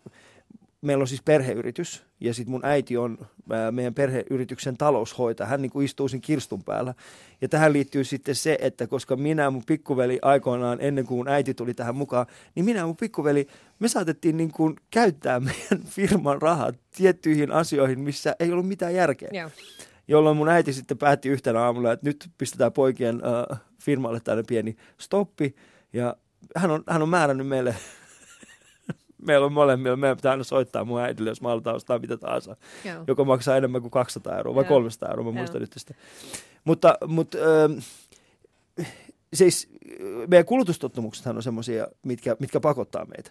meillä 0.84 1.02
on 1.02 1.08
siis 1.08 1.22
perheyritys 1.22 2.04
ja 2.20 2.34
sitten 2.34 2.50
mun 2.50 2.64
äiti 2.64 2.96
on 2.96 3.18
ää, 3.50 3.72
meidän 3.72 3.94
perheyrityksen 3.94 4.76
taloushoitaja. 4.76 5.46
Hän 5.48 5.62
niin 5.62 5.70
kuin 5.70 5.84
istuu 5.84 6.08
siinä 6.08 6.22
kirstun 6.26 6.64
päällä. 6.64 6.94
Ja 7.40 7.48
tähän 7.48 7.72
liittyy 7.72 8.04
sitten 8.04 8.34
se, 8.34 8.58
että 8.60 8.86
koska 8.86 9.16
minä 9.16 9.50
mun 9.50 9.62
pikkuveli 9.66 10.18
aikoinaan, 10.22 10.78
ennen 10.80 11.06
kuin 11.06 11.18
mun 11.18 11.28
äiti 11.28 11.54
tuli 11.54 11.74
tähän 11.74 11.96
mukaan, 11.96 12.26
niin 12.54 12.64
minä 12.64 12.86
mun 12.86 12.96
pikkuveli, 12.96 13.46
me 13.78 13.88
saatettiin 13.88 14.36
niin 14.36 14.52
kuin 14.52 14.76
käyttää 14.90 15.40
meidän 15.40 15.86
firman 15.86 16.42
rahat 16.42 16.76
tiettyihin 16.96 17.52
asioihin, 17.52 18.00
missä 18.00 18.36
ei 18.40 18.52
ollut 18.52 18.68
mitään 18.68 18.94
järkeä. 18.94 19.28
Joo. 19.32 19.50
Jolloin 20.08 20.36
mun 20.36 20.48
äiti 20.48 20.72
sitten 20.72 20.98
päätti 20.98 21.28
yhtenä 21.28 21.60
aamulla, 21.60 21.92
että 21.92 22.06
nyt 22.06 22.28
pistetään 22.38 22.72
poikien 22.72 23.22
äh, 23.50 23.60
firmalle 23.80 24.20
tällainen 24.20 24.46
pieni 24.48 24.76
stoppi. 24.98 25.54
Ja 25.92 26.16
hän 26.56 26.70
on, 26.70 26.84
hän 26.88 27.02
on 27.02 27.08
määrännyt 27.08 27.46
meille, 27.46 27.74
meillä 29.26 29.46
on 29.46 29.52
molemmilla, 29.52 29.96
meidän 29.96 30.16
pitää 30.16 30.30
aina 30.30 30.44
soittaa 30.44 30.84
mun 30.84 31.00
äidille, 31.00 31.30
jos 31.30 31.42
mä 31.42 31.48
halutaan 31.48 31.76
ostaa 31.76 31.98
mitä 31.98 32.16
tahansa, 32.16 32.56
Joo. 32.84 33.04
joka 33.06 33.24
maksaa 33.24 33.56
enemmän 33.56 33.80
kuin 33.80 33.90
200 33.90 34.36
euroa 34.36 34.54
vai 34.54 34.64
Joo. 34.64 34.68
300 34.68 35.08
euroa, 35.08 35.24
mä 35.24 35.30
Joo. 35.30 35.36
muistan 35.36 35.60
nyt 35.60 35.72
sitä. 35.76 35.94
Mutta, 36.64 36.98
mutta 37.06 37.38
äh, 38.78 38.86
siis 39.34 39.68
äh, 39.72 40.28
meidän 40.28 40.46
kulutustottumuksethan 40.46 41.36
on 41.36 41.42
semmoisia, 41.42 41.86
mitkä, 42.02 42.36
mitkä 42.38 42.60
pakottaa 42.60 43.04
meitä. 43.04 43.30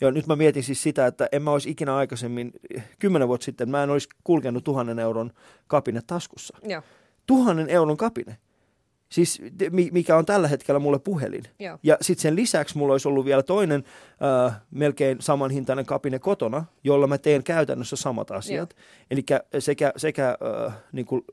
Ja 0.00 0.10
nyt 0.10 0.26
mä 0.26 0.36
mietin 0.36 0.62
siis 0.62 0.82
sitä, 0.82 1.06
että 1.06 1.28
en 1.32 1.42
mä 1.42 1.50
olisi 1.50 1.70
ikinä 1.70 1.96
aikaisemmin, 1.96 2.52
kymmenen 2.98 3.28
vuotta 3.28 3.44
sitten, 3.44 3.70
mä 3.70 3.82
en 3.82 3.90
olisi 3.90 4.08
kulkenut 4.24 4.64
tuhannen 4.64 4.98
euron 4.98 5.30
kapine 5.66 6.00
taskussa 6.06 6.56
Joo. 6.62 6.82
tuhannen 7.26 7.68
euron 7.68 7.96
kapine. 7.96 8.38
Siis 9.14 9.42
mikä 9.92 10.16
on 10.16 10.26
tällä 10.26 10.48
hetkellä 10.48 10.78
mulle 10.78 10.98
puhelin. 10.98 11.42
Joo. 11.58 11.78
Ja 11.82 11.96
sitten 12.00 12.22
sen 12.22 12.36
lisäksi 12.36 12.78
mulla 12.78 12.94
olisi 12.94 13.08
ollut 13.08 13.24
vielä 13.24 13.42
toinen 13.42 13.84
äh, 14.46 14.60
melkein 14.70 15.16
samanhintainen 15.20 15.86
kapine 15.86 16.18
kotona, 16.18 16.64
jolla 16.84 17.06
mä 17.06 17.18
teen 17.18 17.44
käytännössä 17.44 17.96
samat 17.96 18.30
asiat. 18.30 18.76
Eli 19.10 19.24
sekä, 19.58 19.92
sekä 19.96 20.38
äh, 20.66 20.74
niin, 20.92 21.06
kuin, 21.06 21.24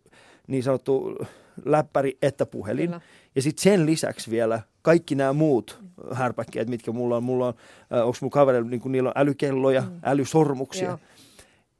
niin 0.48 0.64
sanottu 0.64 1.18
läppäri 1.66 2.18
että 2.22 2.46
puhelin. 2.46 2.90
Kyllä. 2.90 3.02
Ja 3.36 3.42
sitten 3.42 3.64
sen 3.64 3.86
lisäksi 3.86 4.32
vielä 4.32 4.62
kaikki 4.82 5.16
nämä 5.16 5.34
muut 5.34 5.80
härpäkkeet, 6.14 6.68
mitkä 6.68 6.92
mulla 6.92 7.18
on. 7.18 7.24
Mulla 7.24 7.48
on, 7.48 7.54
äh, 7.94 8.08
onko 8.08 8.18
mun 8.22 8.32
kavereilla, 8.32 8.70
niin 8.70 8.82
kuin 8.82 8.92
niillä 8.92 9.10
on 9.10 9.22
älykelloja, 9.22 9.82
mm. 9.82 10.00
älysormuksia. 10.04 10.88
Joo. 10.88 11.00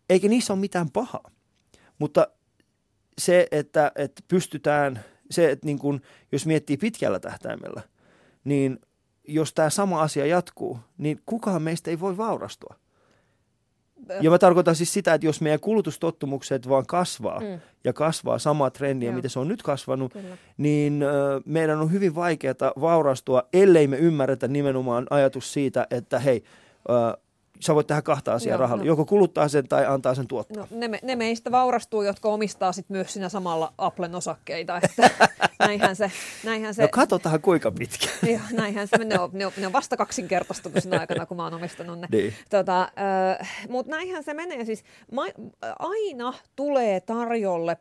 Eikä 0.10 0.28
niissä 0.28 0.54
ole 0.54 0.60
mitään 0.60 0.90
pahaa. 0.90 1.32
Mutta 2.00 2.28
se, 3.18 3.48
että, 3.52 3.92
että 3.96 4.24
pystytään, 4.28 5.00
se, 5.32 5.52
että 5.52 5.66
niin 5.66 5.80
kun, 5.80 6.02
jos 6.32 6.46
miettii 6.46 6.78
pitkällä 6.78 7.20
tähtäimellä, 7.20 7.82
niin 8.44 8.80
jos 9.28 9.54
tämä 9.54 9.70
sama 9.70 10.02
asia 10.02 10.26
jatkuu, 10.26 10.80
niin 10.98 11.22
kukaan 11.26 11.62
meistä 11.62 11.90
ei 11.92 12.00
voi 12.00 12.18
vaurastua. 12.18 12.76
Ja 14.22 14.30
mä 14.30 14.38
tarkoitan 14.40 14.76
siis 14.76 14.94
sitä, 14.94 15.14
että 15.14 15.28
jos 15.28 15.42
meidän 15.42 15.60
kulutustottumukset 15.60 16.70
vaan 16.70 16.86
kasvaa 16.86 17.40
Mm. 17.40 17.60
ja 17.84 17.94
kasvaa 17.94 18.40
samaa 18.40 18.70
trendiä, 18.70 19.10
Joo. 19.10 19.16
mitä 19.16 19.30
se 19.30 19.40
on 19.40 19.48
nyt 19.48 19.64
kasvanut, 19.64 20.14
Kyllä. 20.14 20.38
niin 20.58 21.04
ö, 21.04 21.42
meidän 21.46 21.80
on 21.80 21.92
hyvin 21.92 22.16
vaikeaa 22.16 22.72
vaurastua, 22.82 23.44
ellei 23.54 23.88
me 23.88 23.98
ymmärretä 23.98 24.48
nimenomaan 24.48 25.08
ajatus 25.10 25.54
siitä, 25.54 25.88
että 25.92 26.20
hei, 26.20 26.44
ö, 26.90 27.18
sä 27.60 27.76
voit 27.76 27.88
tehdä 27.88 28.02
kahta 28.02 28.34
asiaa 28.34 28.54
Joo, 28.54 28.62
rahalla. 28.62 28.84
no. 28.84 28.88
Joko 28.88 29.06
kuluttaa 29.06 29.48
sen 29.48 29.68
tai 29.68 29.86
antaa 29.86 30.16
sen 30.16 30.28
tuottaa. 30.28 30.58
No, 30.72 30.78
ne, 30.80 30.88
me- 30.88 31.00
ne 31.04 31.16
meistä 31.16 31.52
vaurastuu, 31.52 32.02
jotka 32.02 32.30
omistaa 32.30 32.72
sit 32.72 32.90
myös 32.90 33.14
siinä 33.14 33.30
samalla 33.30 33.74
Applen 33.78 34.16
osakkeita. 34.16 34.80
Että 34.84 35.10
näinhän 35.60 35.96
se, 35.96 36.12
näinhän 36.44 36.74
se, 36.74 36.82
No 36.82 36.88
katsotaan 36.92 37.42
kuinka 37.42 37.72
pitkä. 37.72 38.08
Joo, 38.32 38.40
näinhän 38.52 38.88
se, 38.88 38.98
ne 39.06 39.20
on, 39.20 39.30
ne 39.34 39.46
on, 39.46 39.52
ne 39.58 39.68
on 39.68 39.74
vasta 39.74 39.98
kaksinkertaistunut 39.98 40.84
siinä 40.84 41.00
aikana, 41.00 41.26
kun 41.26 41.38
mä 41.38 41.44
oon 41.44 41.54
omistanut 41.54 42.00
ne. 42.00 42.08
Niin. 42.12 42.34
Tota, 42.50 42.92
Mutta 43.70 43.92
näinhän 43.92 44.24
se 44.24 44.34
menee. 44.34 44.66
Siis 44.66 44.84
ma, 45.12 45.24
aina 45.80 46.34
tulee 46.56 47.00
tarjolle 47.00 47.78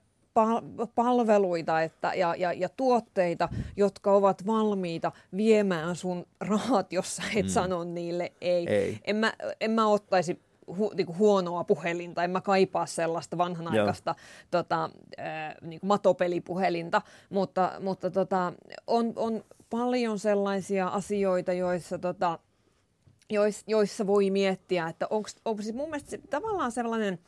palveluita 0.95 1.83
että, 1.83 2.15
ja, 2.15 2.35
ja, 2.35 2.53
ja 2.53 2.69
tuotteita, 2.69 3.49
jotka 3.77 4.13
ovat 4.13 4.47
valmiita 4.47 5.13
viemään 5.37 5.97
sun 5.97 6.27
rahat, 6.41 6.93
jos 6.99 7.17
sä 7.17 7.23
et 7.37 7.47
mm. 7.47 7.49
sano 7.49 7.85
niille 7.85 8.33
ei. 8.41 8.67
Ei. 8.69 9.01
En, 9.05 9.17
mä, 9.17 9.33
en 9.61 9.71
mä 9.71 9.87
ottaisi 9.87 10.41
hu, 10.79 10.93
niinku 10.95 11.15
huonoa 11.19 11.65
puhelinta, 11.65 12.25
en 12.25 12.31
mä 12.31 12.41
kaipaa 12.41 12.87
sellaista 12.87 13.39
vanhanaikaista 13.39 14.15
tota, 14.51 14.91
äh, 15.21 15.55
niinku 15.63 15.87
matopelipuhelinta, 15.87 17.03
mutta, 17.31 17.73
mutta 17.81 18.11
tota, 18.11 18.53
on, 18.87 19.13
on 19.17 19.45
paljon 19.71 20.19
sellaisia 20.19 20.89
asioita, 20.89 21.53
joissa 21.53 21.99
tota, 21.99 22.39
jois, 23.31 23.65
joissa 23.67 24.07
voi 24.07 24.31
miettiä, 24.31 24.89
että 24.89 25.07
onko 25.45 25.63
siis 25.63 25.75
mun 25.75 25.89
mielestä 25.89 26.11
se, 26.11 26.19
tavallaan 26.19 26.73
sellainen, 26.73 27.19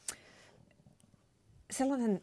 sellainen 1.71 2.23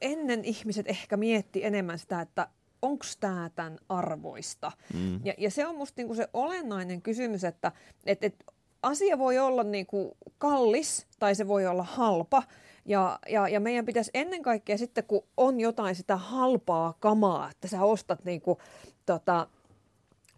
ennen 0.00 0.44
ihmiset 0.44 0.88
ehkä 0.88 1.16
mietti 1.16 1.64
enemmän 1.64 1.98
sitä, 1.98 2.20
että 2.20 2.48
onko 2.82 3.04
tämä 3.20 3.50
tämän 3.54 3.78
arvoista. 3.88 4.72
Mm. 4.94 5.20
Ja, 5.24 5.34
ja 5.38 5.50
se 5.50 5.66
on 5.66 5.76
musta 5.76 6.00
niinku 6.00 6.14
se 6.14 6.28
olennainen 6.32 7.02
kysymys, 7.02 7.44
että 7.44 7.72
et, 8.06 8.24
et 8.24 8.44
asia 8.82 9.18
voi 9.18 9.38
olla 9.38 9.62
niinku 9.62 10.16
kallis 10.38 11.06
tai 11.18 11.34
se 11.34 11.48
voi 11.48 11.66
olla 11.66 11.82
halpa. 11.82 12.42
Ja, 12.86 13.18
ja, 13.28 13.48
ja 13.48 13.60
meidän 13.60 13.86
pitäisi 13.86 14.10
ennen 14.14 14.42
kaikkea 14.42 14.78
sitten, 14.78 15.04
kun 15.04 15.24
on 15.36 15.60
jotain 15.60 15.94
sitä 15.94 16.16
halpaa 16.16 16.94
kamaa, 17.00 17.50
että 17.50 17.68
sä 17.68 17.82
ostat 17.82 18.24
niinku, 18.24 18.58
tota, 19.06 19.46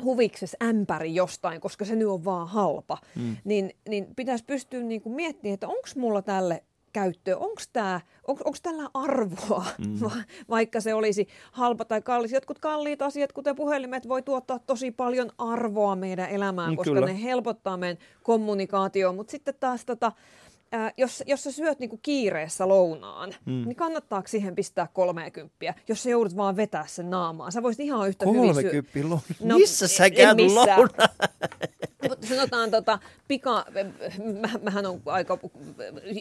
huvikses 0.05 0.57
ämpäri 0.63 1.15
jostain, 1.15 1.61
koska 1.61 1.85
se 1.85 1.97
nyt 1.97 2.09
on 2.09 2.25
vaan 2.25 2.49
halpa, 2.49 2.99
mm. 3.17 3.37
niin, 3.45 3.71
niin 3.89 4.07
pitäisi 4.17 4.45
pystyä 4.45 4.81
niinku 4.81 5.15
miettimään, 5.15 5.55
että 5.55 5.69
onko 5.69 5.89
mulla 5.97 6.23
tälle 6.23 6.63
käyttöä, 7.01 7.37
onko 7.37 7.63
tää, 7.73 8.01
onko, 8.27 8.43
onko 8.45 8.59
tällä 8.63 8.91
arvoa, 8.95 9.65
mm. 9.79 10.01
Va, 10.05 10.11
vaikka 10.49 10.81
se 10.81 10.95
olisi 10.95 11.29
halpa 11.53 11.85
tai 11.85 12.03
kallis. 12.03 12.33
Jotkut 12.33 12.59
kalliit 12.59 13.03
asiat, 13.03 13.33
kuten 13.33 13.57
puhelimet, 13.57 14.09
voi 14.09 14.23
tuottaa 14.23 14.59
tosi 14.59 14.91
paljon 14.91 15.31
arvoa 15.39 15.97
meidän 15.97 16.31
elämään, 16.31 16.71
Mm, 16.71 16.77
koska 16.77 16.93
kyllä. 16.95 17.07
ne 17.07 17.23
helpottaa 17.23 17.77
meidän 17.77 17.99
kommunikaatioon, 18.23 19.15
mutta 19.17 19.31
sitten 19.31 19.55
taas 19.61 19.85
tota, 19.85 20.13
ää, 20.73 20.93
jos, 20.97 21.23
jos 21.27 21.45
sä 21.45 21.53
syöt 21.53 21.79
niinku 21.79 21.99
kiireessä 22.03 22.69
lounaan, 22.69 23.35
mm. 23.47 23.53
niin 23.67 23.77
kannattaako 23.77 24.29
siihen 24.29 24.55
pistää 24.55 24.89
30, 24.93 25.75
jos 25.89 26.03
sä 26.03 26.11
joudut 26.11 26.37
vaan 26.37 26.57
vetää 26.57 26.85
sen 26.87 27.11
naamaan? 27.11 27.53
Sä 27.53 27.63
voisit 27.63 27.81
ihan 27.81 28.09
yhtä 28.09 28.27
hyvin 28.27 28.55
syödä. 28.55 28.83
30 28.83 29.09
lo- 29.15 29.21
No, 29.49 29.59
Missä 29.59 29.89
sä 29.89 30.11
käyt 30.11 30.39
lounaan? 30.41 30.89
Sanotaan, 32.29 32.71
tota, 32.71 32.99
pika, 33.29 33.65
mä, 34.41 34.49
mähän 34.63 34.87
on 34.87 35.03
aika 35.07 35.39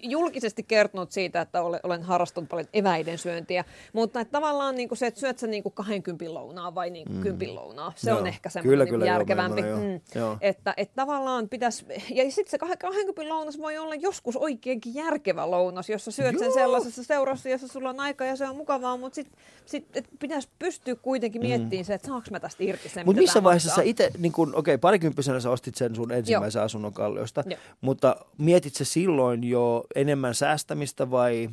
julkisesti 0.03 0.63
kertonut 0.63 1.11
siitä, 1.11 1.41
että 1.41 1.61
olen, 1.61 1.79
olen 1.83 2.03
harrastanut 2.03 2.49
paljon 2.49 2.67
eväiden 2.73 3.17
syöntiä, 3.17 3.65
mutta 3.93 4.19
että 4.19 4.31
tavallaan 4.31 4.75
niin 4.75 4.89
se, 4.93 5.07
että 5.07 5.19
syöt 5.19 5.39
sä 5.39 5.47
niin 5.47 5.63
20 5.73 6.33
lounaa 6.33 6.75
vai 6.75 6.89
niin 6.89 7.07
10 7.21 7.55
lounaa, 7.55 7.93
se 7.95 8.09
Joo. 8.09 8.19
on 8.19 8.27
ehkä 8.27 8.49
Kyllä, 8.49 8.53
semmoinen 8.53 8.85
niin 8.85 8.93
kyllä, 8.93 9.05
järkevämpi. 9.05 9.61
ymmärrän, 9.61 9.91
joo. 10.15 10.25
Joo. 10.25 10.37
Että, 10.41 10.73
että 10.77 10.95
tavallaan 10.95 11.49
pitäisi, 11.49 11.85
ja 12.13 12.31
sitten 12.31 12.51
se 12.51 12.57
20 12.57 13.29
lounas 13.33 13.57
voi 13.59 13.77
olla 13.77 13.95
joskus 13.95 14.35
oikeinkin 14.35 14.95
järkevä 14.95 15.51
lounas, 15.51 15.89
jossa 15.89 16.11
syöt 16.11 16.39
sen 16.39 16.45
Joo. 16.45 16.53
sellaisessa 16.53 17.03
seurassa, 17.03 17.49
jossa 17.49 17.67
sulla 17.67 17.89
on 17.89 17.99
aika 17.99 18.25
ja 18.25 18.35
se 18.35 18.49
on 18.49 18.55
mukavaa, 18.55 18.97
mutta 18.97 19.15
sitten 19.15 19.39
sit, 19.65 19.97
et 19.97 20.05
pitäisi 20.19 20.49
pystyä 20.59 20.95
kuitenkin 20.95 21.41
miettimään 21.41 21.85
se, 21.85 21.93
että 21.93 22.07
saako 22.07 22.27
mä 22.31 22.39
tästä 22.39 22.63
irti 22.63 22.89
sen, 22.89 23.05
Mutta 23.05 23.21
missä 23.21 23.43
vaiheessa 23.43 23.67
maksaa. 23.69 23.83
sä 23.83 23.89
itse, 23.89 24.11
niin 24.17 24.33
okei, 24.53 24.77
parikymppisenä 24.77 25.39
sä 25.39 25.49
ostit 25.49 25.74
sen 25.75 25.95
sun 25.95 26.11
ensimmäisen 26.11 26.61
asunnon 26.61 26.93
kalliosta, 26.93 27.43
Joo. 27.45 27.59
mutta 27.81 28.15
mietit 28.37 28.75
sä 28.75 28.85
silloin 28.85 29.43
jo 29.43 29.85
enemmän 29.95 30.35
säästämistä 30.35 31.11
vai, 31.11 31.49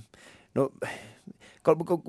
no 0.54 0.70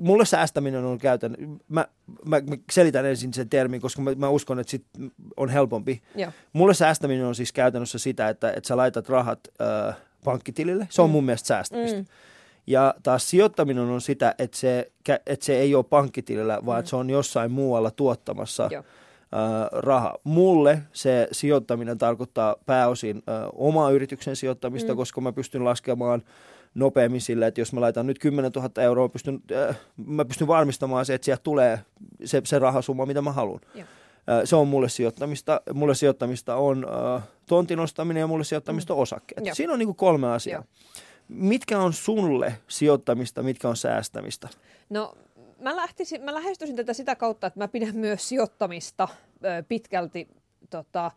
mulle 0.00 0.24
säästäminen 0.24 0.84
on 0.84 0.98
käytän, 0.98 1.36
mä, 1.68 1.86
mä, 2.24 2.40
mä 2.40 2.56
selitän 2.72 3.06
ensin 3.06 3.34
sen 3.34 3.48
termin, 3.48 3.80
koska 3.80 4.02
mä, 4.02 4.14
mä 4.16 4.28
uskon, 4.28 4.60
että 4.60 4.70
sit 4.70 4.84
on 5.36 5.48
helpompi. 5.48 6.02
Joo. 6.14 6.30
Mulle 6.52 6.74
säästäminen 6.74 7.26
on 7.26 7.34
siis 7.34 7.52
käytännössä 7.52 7.98
sitä, 7.98 8.28
että, 8.28 8.50
että 8.50 8.68
sä 8.68 8.76
laitat 8.76 9.08
rahat 9.08 9.40
äh, 9.88 9.96
pankkitilille, 10.24 10.86
se 10.90 11.02
on 11.02 11.10
mun 11.10 11.24
mielestä 11.24 11.46
säästämistä. 11.46 11.98
Mm. 11.98 12.06
Ja 12.66 12.94
taas 13.02 13.30
sijoittaminen 13.30 13.84
on 13.84 14.00
sitä, 14.00 14.34
että 14.38 14.56
se, 14.56 14.92
että 15.26 15.46
se 15.46 15.58
ei 15.58 15.74
ole 15.74 15.84
pankkitilillä, 15.84 16.58
vaan 16.66 16.78
että 16.78 16.90
se 16.90 16.96
on 16.96 17.10
jossain 17.10 17.50
muualla 17.50 17.90
tuottamassa 17.90 18.68
Joo. 18.72 18.84
Raha. 19.72 20.14
Mulle 20.24 20.82
se 20.92 21.28
sijoittaminen 21.32 21.98
tarkoittaa 21.98 22.56
pääosin 22.66 23.22
ää, 23.26 23.48
omaa 23.52 23.90
yrityksen 23.90 24.36
sijoittamista, 24.36 24.92
mm. 24.92 24.96
koska 24.96 25.20
mä 25.20 25.32
pystyn 25.32 25.64
laskemaan 25.64 26.22
nopeammin 26.74 27.20
sillä, 27.20 27.46
että 27.46 27.60
jos 27.60 27.72
mä 27.72 27.80
laitan 27.80 28.06
nyt 28.06 28.18
10 28.18 28.52
000 28.56 28.82
euroa, 28.82 29.08
pystyn, 29.08 29.40
äh, 29.70 29.76
mä 30.06 30.24
pystyn 30.24 30.46
varmistamaan 30.46 31.06
se, 31.06 31.14
että 31.14 31.24
sieltä 31.24 31.42
tulee 31.42 31.80
se, 32.24 32.42
se 32.44 32.58
rahasumma, 32.58 33.06
mitä 33.06 33.22
mä 33.22 33.32
haluan. 33.32 33.60
Joo. 33.74 33.86
Ää, 34.26 34.46
Se 34.46 34.56
on 34.56 34.68
mulle 34.68 34.88
sijoittamista. 34.88 35.60
Mulle 35.72 35.94
sijoittamista 35.94 36.56
on 36.56 36.86
äh, 37.16 37.22
tontin 37.46 37.80
ostaminen 37.80 38.20
ja 38.20 38.26
mulle 38.26 38.44
sijoittamista 38.44 38.94
on 38.94 39.00
osakkeet. 39.00 39.46
Joo. 39.46 39.54
Siinä 39.54 39.72
on 39.72 39.78
niinku 39.78 39.94
kolme 39.94 40.32
asiaa. 40.32 40.58
Joo. 40.58 40.64
Mitkä 41.28 41.78
on 41.78 41.92
sulle 41.92 42.54
sijoittamista, 42.68 43.42
mitkä 43.42 43.68
on 43.68 43.76
säästämistä? 43.76 44.48
No 44.90 45.14
mä, 45.64 45.76
lähtisin, 45.76 46.22
mä 46.22 46.34
lähestyisin 46.34 46.76
tätä 46.76 46.92
sitä 46.92 47.16
kautta, 47.16 47.46
että 47.46 47.60
mä 47.60 47.68
pidän 47.68 47.96
myös 47.96 48.28
sijoittamista 48.28 49.08
ö, 49.10 49.33
pitkälti 49.68 50.28
tota, 50.70 51.10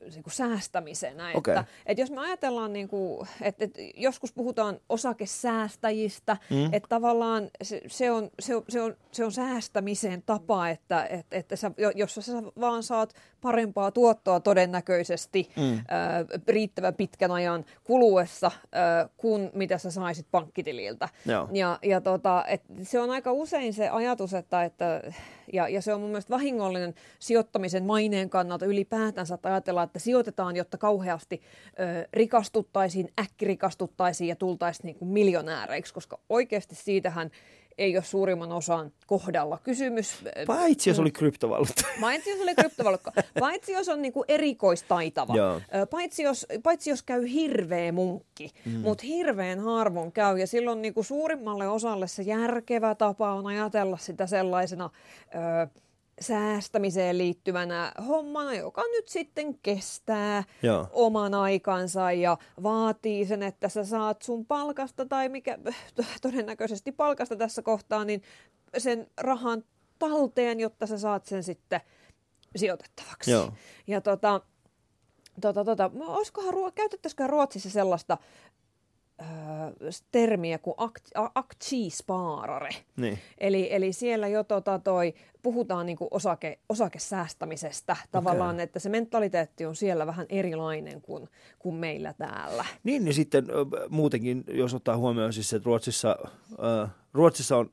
niin 0.00 0.22
kuin 0.22 0.32
säästämisenä. 0.32 1.30
Okei. 1.34 1.52
Että, 1.52 1.64
että 1.86 2.02
jos 2.02 2.10
me 2.10 2.20
ajatellaan, 2.20 2.72
niin 2.72 2.88
kuin, 2.88 3.28
että, 3.42 3.64
että 3.64 3.80
joskus 3.96 4.32
puhutaan 4.32 4.80
osakesäästäjistä, 4.88 6.36
mm. 6.50 6.74
että 6.74 6.88
tavallaan 6.88 7.50
se, 7.62 7.80
se, 7.86 8.10
on, 8.10 8.30
se, 8.40 8.56
on, 8.56 8.64
se, 8.68 8.80
on, 8.80 8.96
se 9.12 9.24
on 9.24 9.32
säästämisen 9.32 10.22
tapa, 10.26 10.68
että, 10.68 11.06
että, 11.06 11.36
että 11.36 11.56
sä, 11.56 11.70
jo- 11.78 11.92
jos 11.94 12.14
sä 12.14 12.32
vaan 12.60 12.82
saat 12.82 13.14
parempaa 13.40 13.90
tuottoa 13.90 14.40
todennäköisesti 14.40 15.50
mm. 15.56 15.72
äh, 15.72 15.80
riittävän 16.48 16.94
pitkän 16.94 17.30
ajan 17.30 17.64
kuluessa 17.84 18.46
äh, 18.46 19.10
kuin 19.16 19.50
mitä 19.54 19.78
sä 19.78 19.90
saisit 19.90 20.26
pankkitililtä. 20.30 21.08
Joo. 21.26 21.48
Ja, 21.52 21.78
ja 21.82 22.00
tota, 22.00 22.44
et 22.48 22.62
se 22.82 23.00
on 23.00 23.10
aika 23.10 23.32
usein 23.32 23.72
se 23.72 23.88
ajatus, 23.88 24.34
että, 24.34 24.64
että 24.64 25.02
ja, 25.52 25.68
ja 25.68 25.82
se 25.82 25.94
on 25.94 26.00
mun 26.00 26.10
mielestä 26.10 26.30
vahingollinen 26.30 26.94
sijoittamisen 27.18 27.84
maineen 27.84 28.30
kannalta 28.30 28.66
ylipäätänsä, 28.66 29.34
että 29.34 29.48
ajatellaan, 29.48 29.84
että 29.88 29.98
sijoitetaan, 29.98 30.56
jotta 30.56 30.78
kauheasti 30.78 31.42
ö, 31.80 32.08
rikastuttaisiin, 32.12 33.12
äkkirikastuttaisiin 33.20 34.28
ja 34.28 34.36
tultaisiin 34.36 34.86
niin 34.86 34.96
kuin 34.96 35.08
miljonääreiksi, 35.08 35.94
koska 35.94 36.18
oikeasti 36.28 36.74
siitähän 36.74 37.30
ei 37.78 37.96
ole 37.96 38.04
suurimman 38.04 38.52
osan 38.52 38.92
kohdalla 39.06 39.58
kysymys. 39.64 40.24
Paitsi 40.46 40.90
jos 40.90 40.98
oli 40.98 41.10
kryptovaluutta. 41.10 41.82
Paitsi 42.00 42.30
jos 42.30 42.40
oli 42.40 42.54
kryptovaluutta, 42.54 43.12
paitsi 43.40 43.72
jos 43.72 43.88
on 43.88 44.02
niinku 44.02 44.24
erikoistaitava, 44.28 45.36
Joo. 45.36 45.60
Paitsi 45.90 46.22
jos, 46.22 46.46
paitsi 46.62 46.90
jos 46.90 47.02
käy 47.02 47.32
hirveä 47.32 47.92
munkki, 47.92 48.50
mm. 48.64 48.72
mutta 48.72 49.06
hirveän 49.06 49.60
harvoin 49.60 50.12
käy. 50.12 50.38
Ja 50.38 50.46
silloin 50.46 50.82
niinku 50.82 51.02
suurimmalle 51.02 51.68
osalle 51.68 52.08
se 52.08 52.22
järkevä 52.22 52.94
tapa 52.94 53.32
on 53.32 53.46
ajatella 53.46 53.96
sitä 53.96 54.26
sellaisena 54.26 54.90
ö, 55.34 55.68
säästämiseen 56.20 57.18
liittyvänä 57.18 57.92
hommana, 58.08 58.54
joka 58.54 58.82
nyt 58.82 59.08
sitten 59.08 59.58
kestää 59.58 60.44
Joo. 60.62 60.88
oman 60.92 61.34
aikansa 61.34 62.12
ja 62.12 62.38
vaatii 62.62 63.26
sen, 63.26 63.42
että 63.42 63.68
sä 63.68 63.84
saat 63.84 64.22
sun 64.22 64.46
palkasta 64.46 65.06
tai 65.06 65.28
mikä 65.28 65.58
todennäköisesti 66.22 66.92
palkasta 66.92 67.36
tässä 67.36 67.62
kohtaa, 67.62 68.04
niin 68.04 68.22
sen 68.78 69.06
rahan 69.20 69.64
talteen, 69.98 70.60
jotta 70.60 70.86
sä 70.86 70.98
saat 70.98 71.26
sen 71.26 71.42
sitten 71.42 71.80
sijoitettavaksi. 72.56 73.30
Joo. 73.30 73.52
Ja 73.86 74.00
tota, 74.00 74.40
tota, 75.40 75.64
tota, 75.64 75.90
olisikohan, 75.98 76.72
käytettäisikö 76.74 77.26
Ruotsissa 77.26 77.70
sellaista 77.70 78.18
termiä 80.12 80.58
kuin 80.58 80.74
akt- 80.78 81.22
a- 81.22 81.30
aktiesparare. 81.34 82.70
Niin. 82.96 83.18
Eli, 83.38 83.74
eli 83.74 83.92
siellä 83.92 84.28
jo 84.28 84.44
tota 84.44 84.78
toi, 84.78 85.14
puhutaan 85.42 85.86
niinku 85.86 86.08
osake, 86.10 86.58
osakesäästämisestä 86.68 87.96
tavallaan, 88.12 88.60
että 88.60 88.78
se 88.78 88.88
mentaliteetti 88.88 89.66
on 89.66 89.76
siellä 89.76 90.06
vähän 90.06 90.26
erilainen 90.28 91.00
kuin, 91.00 91.28
kuin 91.58 91.74
meillä 91.74 92.14
täällä. 92.18 92.64
Niin, 92.84 93.04
niin 93.04 93.14
sitten 93.14 93.46
muutenkin, 93.88 94.44
jos 94.48 94.74
ottaa 94.74 94.96
huomioon 94.96 95.32
siis, 95.32 95.52
että 95.52 95.66
Ruotsissa, 95.66 96.16
äh, 96.82 96.90
Ruotsissa 97.14 97.56
on, 97.56 97.70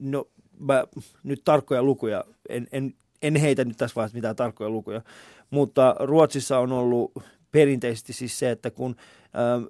no 0.00 0.28
mä 0.58 0.84
nyt 1.22 1.42
tarkkoja 1.44 1.82
lukuja, 1.82 2.24
en, 2.48 2.66
en, 2.72 2.94
en 3.22 3.36
heitä 3.36 3.64
nyt 3.64 3.76
tässä 3.76 3.94
vaiheessa 3.94 4.16
mitään 4.16 4.36
tarkkoja 4.36 4.70
lukuja, 4.70 5.02
mutta 5.50 5.96
Ruotsissa 6.00 6.58
on 6.58 6.72
ollut 6.72 7.12
perinteisesti 7.52 8.12
siis 8.12 8.38
se, 8.38 8.50
että 8.50 8.70
kun 8.70 8.96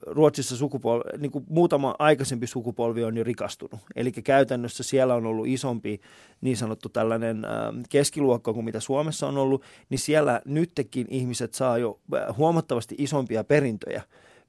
Ruotsissa 0.07 0.57
sukupolvi, 0.57 1.05
niin 1.19 1.31
kuin 1.31 1.45
muutama 1.49 1.95
aikaisempi 1.99 2.47
sukupolvi 2.47 3.05
on 3.05 3.17
jo 3.17 3.25
rikastunut. 3.25 3.81
Eli 3.97 4.13
käytännössä 4.13 4.83
siellä 4.83 5.15
on 5.15 5.27
ollut 5.27 5.47
isompi 5.47 6.01
niin 6.41 6.57
sanottu 6.57 6.89
tällainen 6.89 7.43
keskiluokka 7.89 8.53
kuin 8.53 8.65
mitä 8.65 8.81
Suomessa 8.81 9.29
on 9.29 9.39
ollut, 9.39 9.63
niin 9.89 9.99
siellä 9.99 10.43
nytkin 10.45 11.07
ihmiset 11.11 11.55
saa 11.55 11.79
jo 11.79 12.01
huomattavasti 12.37 12.95
isompia 12.99 13.45
perintöjä 13.45 14.03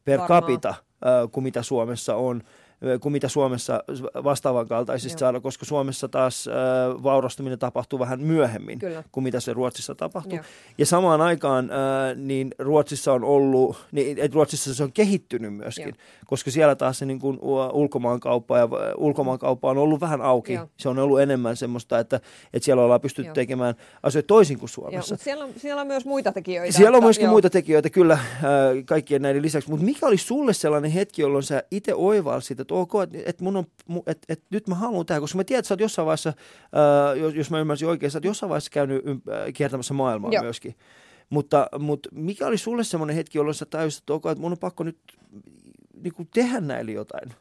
per 0.05 0.19
Varmaan. 0.19 0.41
capita 0.41 0.73
kuin 1.31 1.43
mitä 1.43 1.63
Suomessa 1.63 2.15
on 2.15 2.41
kuin 3.01 3.13
mitä 3.13 3.27
Suomessa 3.27 3.83
vastaavan 4.23 4.67
kaltaisesti 4.67 5.13
Joo. 5.13 5.19
saada, 5.19 5.39
koska 5.39 5.65
Suomessa 5.65 6.07
taas 6.07 6.47
äh, 6.47 6.53
vaurastuminen 7.03 7.59
tapahtuu 7.59 7.99
vähän 7.99 8.21
myöhemmin 8.21 8.79
Kyllä. 8.79 9.03
kuin 9.11 9.23
mitä 9.23 9.39
se 9.39 9.53
Ruotsissa 9.53 9.95
tapahtuu. 9.95 10.35
Joo. 10.35 10.45
Ja 10.77 10.85
samaan 10.85 11.21
aikaan 11.21 11.69
äh, 11.71 12.17
niin 12.17 12.51
Ruotsissa 12.59 13.13
on 13.13 13.23
ollut, 13.23 13.77
niin, 13.91 14.17
et 14.19 14.33
Ruotsissa 14.33 14.73
se 14.73 14.83
on 14.83 14.91
kehittynyt 14.91 15.53
myöskin, 15.53 15.85
Joo. 15.87 15.93
koska 16.25 16.51
siellä 16.51 16.75
taas 16.75 16.99
se 16.99 17.05
niin 17.05 17.19
kuin, 17.19 17.39
ulkomaankauppa 17.73 18.57
ja 18.57 18.67
ulkomaankauppa 18.97 19.69
on 19.69 19.77
ollut 19.77 20.01
vähän 20.01 20.21
auki. 20.21 20.53
Joo. 20.53 20.67
Se 20.77 20.89
on 20.89 20.99
ollut 20.99 21.21
enemmän 21.21 21.55
semmoista, 21.57 21.99
että, 21.99 22.15
että 22.53 22.65
siellä 22.65 22.83
ollaan 22.83 23.01
pystytty 23.01 23.27
Joo. 23.29 23.35
tekemään 23.35 23.75
asioita 24.03 24.27
toisin 24.27 24.59
kuin 24.59 24.69
Joo, 24.69 24.73
Suomessa. 24.73 25.13
mutta 25.13 25.23
siellä 25.23 25.45
on, 25.45 25.51
siellä 25.57 25.81
on 25.81 25.87
myös 25.87 26.05
muita 26.05 26.31
tekijöitä. 26.31 26.77
Siellä 26.77 26.89
on 26.89 26.95
että- 26.95 27.05
myöskin 27.05 27.25
joo. 27.25 27.31
muita 27.31 27.49
tekijöitä 27.49 27.89
kyllä 27.89 28.13
äh, 28.13 28.21
kaikkien 28.85 29.21
näiden 29.21 29.41
lisäksi, 29.41 29.69
mutta 29.69 29.85
mikä 29.85 30.07
oli 30.07 30.17
sulle 30.17 30.53
sellainen 30.53 30.91
hetki, 30.91 31.21
jolloin 31.21 31.43
sä 31.43 31.63
itse 31.71 31.93
oivalsit, 31.95 32.59
että 32.59 32.70
ok, 32.71 32.91
että 33.03 33.17
et 33.25 33.41
mun 33.41 33.57
on, 33.57 33.65
et, 34.07 34.17
et 34.29 34.43
nyt 34.49 34.67
mä 34.67 34.75
haluan 34.75 35.05
tähän, 35.05 35.21
koska 35.21 35.37
mä 35.37 35.43
tiedän, 35.43 35.59
että 35.59 35.67
sä 35.67 35.73
oot 35.73 35.79
jossain 35.79 36.05
vaiheessa, 36.05 36.29
äh, 36.29 37.17
jos, 37.17 37.33
jos 37.33 37.51
mä 37.51 37.59
ymmärsin 37.59 37.87
oikein, 37.87 38.11
sä 38.11 38.17
oot 38.17 38.25
jossain 38.25 38.49
vaiheessa 38.49 38.71
käynyt 38.71 39.05
äh, 39.07 39.53
kiertämässä 39.53 39.93
maailmaa 39.93 40.31
Joo. 40.31 40.43
myöskin. 40.43 40.75
Mutta, 41.29 41.67
mutta 41.79 42.09
mikä 42.11 42.47
oli 42.47 42.57
sulle 42.57 42.83
sellainen 42.83 43.15
hetki, 43.15 43.37
jolloin 43.37 43.55
sä 43.55 43.65
tajusit, 43.65 43.99
että 43.99 44.13
ok, 44.13 44.25
että 44.25 44.41
mun 44.41 44.51
on 44.51 44.57
pakko 44.57 44.83
nyt 44.83 44.97
niin 46.03 46.13
kuin 46.13 46.29
tehdä 46.33 46.59
näille 46.59 46.91
jotain. 46.91 47.33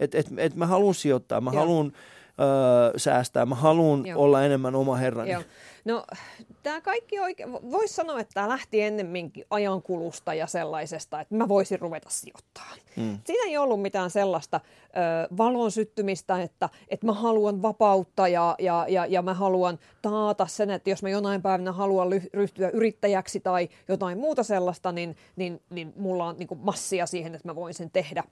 Että 0.00 0.18
et, 0.18 0.26
et 0.36 0.54
mä 0.54 0.66
haluan 0.66 0.94
sijoittaa, 0.94 1.40
mä 1.40 1.50
haluan 1.50 1.92
öö, 2.40 2.98
säästää, 2.98 3.46
mä 3.46 3.54
haluan 3.54 4.04
olla 4.14 4.44
enemmän 4.44 4.74
oma 4.74 4.96
herrani. 4.96 5.30
Joo. 5.30 5.42
No, 5.84 6.04
tämä 6.62 6.80
kaikki 6.80 7.20
oikein, 7.20 7.52
voisi 7.52 7.94
sanoa, 7.94 8.20
että 8.20 8.34
tämä 8.34 8.48
lähti 8.48 8.80
ennemminkin 8.80 9.44
ajankulusta 9.50 10.34
ja 10.34 10.46
sellaisesta, 10.46 11.20
että 11.20 11.34
mä 11.34 11.48
voisin 11.48 11.80
ruveta 11.80 12.10
sijoittamaan. 12.10 12.78
Mm. 12.96 13.18
Siinä 13.26 13.44
ei 13.46 13.56
ollut 13.56 13.82
mitään 13.82 14.10
sellaista 14.10 14.60
ö, 14.60 15.36
valon 15.36 15.70
syttymistä, 15.70 16.42
että, 16.42 16.68
että 16.88 17.06
mä 17.06 17.12
haluan 17.12 17.62
vapautta 17.62 18.28
ja, 18.28 18.54
ja, 18.58 18.86
ja, 18.88 19.06
ja 19.06 19.22
mä 19.22 19.34
haluan 19.34 19.78
taata 20.02 20.46
sen, 20.46 20.70
että 20.70 20.90
jos 20.90 21.02
mä 21.02 21.08
jonain 21.08 21.42
päivänä 21.42 21.72
haluan 21.72 22.08
ryhtyä 22.34 22.70
yrittäjäksi 22.70 23.40
tai 23.40 23.68
jotain 23.88 24.18
muuta 24.18 24.42
sellaista, 24.42 24.92
niin, 24.92 25.16
niin, 25.36 25.60
niin 25.70 25.92
mulla 25.96 26.24
on 26.24 26.36
niin 26.38 26.48
massia 26.60 27.06
siihen, 27.06 27.34
että 27.34 27.48
mä 27.48 27.54
voin 27.54 27.74
sen 27.74 27.90
tehdä 27.90 28.24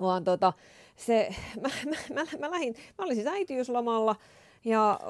vaan 0.00 0.24
tota, 0.24 0.52
se, 0.96 1.34
mä, 1.62 1.68
mä, 1.86 1.96
mä, 2.14 2.24
mä, 2.40 2.50
lähdin, 2.50 2.74
mä 2.98 3.04
olin 3.04 3.16
siis 3.16 3.26
äitiyslomalla 3.26 4.16
ja 4.64 5.00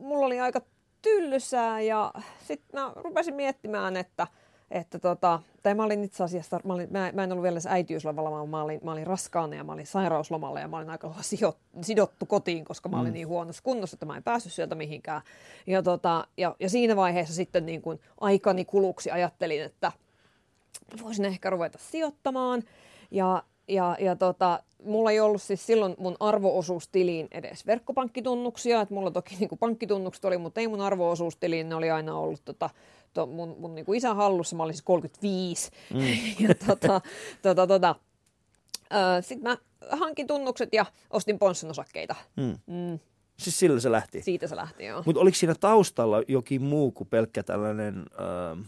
mulla 0.00 0.26
oli 0.26 0.40
aika 0.40 0.60
tyllysää 1.02 1.80
ja 1.80 2.12
sitten 2.46 2.80
mä 2.80 2.92
rupesin 2.96 3.34
miettimään, 3.34 3.96
että, 3.96 4.26
että 4.70 4.98
tota, 4.98 5.40
tai 5.62 5.74
mä 5.74 5.84
olin 5.84 6.04
itse 6.04 6.24
asiassa, 6.24 6.60
mä, 6.64 6.74
olin, 6.74 6.88
mä, 6.90 7.10
mä 7.12 7.24
en 7.24 7.32
ollut 7.32 7.42
vielä 7.42 7.54
edes 7.54 7.66
äitiyslomalla, 7.66 8.30
vaan 8.30 8.48
mä 8.48 8.62
olin, 8.62 8.80
mä 8.84 8.92
olin 8.92 9.06
raskaana 9.06 9.56
ja 9.56 9.64
mä 9.64 9.72
olin 9.72 9.86
sairauslomalla 9.86 10.60
ja 10.60 10.68
mä 10.68 10.76
olin 10.76 10.90
aika 10.90 11.14
sijo, 11.20 11.56
sidottu 11.82 12.26
kotiin, 12.26 12.64
koska 12.64 12.88
mä 12.88 13.00
olin 13.00 13.12
niin 13.12 13.28
huonossa 13.28 13.62
kunnossa, 13.62 13.94
että 13.94 14.06
mä 14.06 14.16
en 14.16 14.22
päässyt 14.22 14.52
sieltä 14.52 14.74
mihinkään. 14.74 15.22
Ja, 15.66 15.82
tota, 15.82 16.26
ja, 16.36 16.56
ja 16.60 16.68
siinä 16.68 16.96
vaiheessa 16.96 17.34
sitten 17.34 17.66
niin 17.66 17.82
kuin 17.82 18.00
aikani 18.20 18.64
kuluksi 18.64 19.10
ajattelin, 19.10 19.62
että 19.62 19.92
voisin 21.02 21.24
ehkä 21.24 21.50
ruveta 21.50 21.78
sijoittamaan. 21.78 22.62
Ja, 23.10 23.42
ja, 23.68 23.96
ja 24.00 24.16
tota, 24.16 24.62
mulla 24.84 25.10
ei 25.10 25.20
ollut 25.20 25.42
siis 25.42 25.66
silloin 25.66 25.94
mun 25.98 26.16
arvoosuustiliin 26.20 27.28
edes 27.30 27.66
verkkopankkitunnuksia, 27.66 28.80
että 28.80 28.94
mulla 28.94 29.10
toki 29.10 29.36
niin 29.40 29.58
pankkitunnukset 29.60 30.24
oli, 30.24 30.38
mutta 30.38 30.60
ei 30.60 30.68
mun 30.68 30.80
arvoosuustiliin, 30.80 31.68
ne 31.68 31.74
oli 31.74 31.90
aina 31.90 32.18
ollut 32.18 32.44
tota, 32.44 32.70
to, 33.14 33.26
mun, 33.26 33.56
mun 33.58 33.74
niin 33.74 33.94
isän 33.94 34.16
hallussa, 34.16 34.56
mä 34.56 34.62
olin 34.62 34.74
siis 34.74 34.84
35. 34.84 35.70
Mm. 35.94 36.00
ja 36.48 36.54
tota, 36.66 37.00
tota, 37.42 37.66
tota, 37.66 37.94
sitten 39.20 39.50
mä 39.50 39.56
hankin 39.90 40.26
tunnukset 40.26 40.68
ja 40.72 40.86
ostin 41.10 41.38
Ponssan 41.38 41.70
osakkeita. 41.70 42.14
Mm. 42.36 42.58
Mm, 42.66 42.98
Siis 43.36 43.58
sillä 43.58 43.80
se 43.80 43.92
lähti. 43.92 44.22
siitä 44.22 44.46
se 44.46 44.56
lähti, 44.56 44.84
joo. 44.84 45.02
Mutta 45.06 45.20
oliko 45.20 45.34
siinä 45.34 45.54
taustalla 45.60 46.22
jokin 46.28 46.62
muu 46.62 46.90
kuin 46.90 47.08
pelkkä 47.08 47.42
tällainen 47.42 47.94
ähm, 47.96 48.60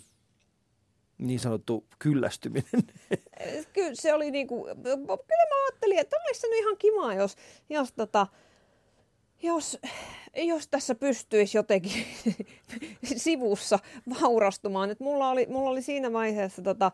niin 1.19 1.41
sanottu 1.41 1.87
kyllästyminen? 1.99 2.83
Kyllä 3.73 3.95
se 3.95 4.15
oli 4.15 4.31
niinku, 4.31 4.63
kyllä 4.83 5.47
mä 5.49 5.65
ajattelin, 5.67 5.99
että 5.99 6.17
olisi 6.27 6.41
se 6.41 6.47
nyt 6.49 6.59
ihan 6.59 6.77
kiva, 6.79 7.15
jos, 7.15 7.37
jos, 7.69 7.93
tota, 7.93 8.27
jos, 9.43 9.79
jos 10.37 10.69
tässä 10.69 10.95
pystyisi 10.95 11.59
jotenkin 11.59 12.07
sivussa 13.17 13.79
vaurastumaan. 14.23 14.91
Et 14.91 15.01
mulla, 15.01 15.31
oli, 15.31 15.47
mulla 15.51 15.71
oli 15.71 15.83
siinä 15.83 16.13
vaiheessa 16.13 16.63
tota, 16.63 16.93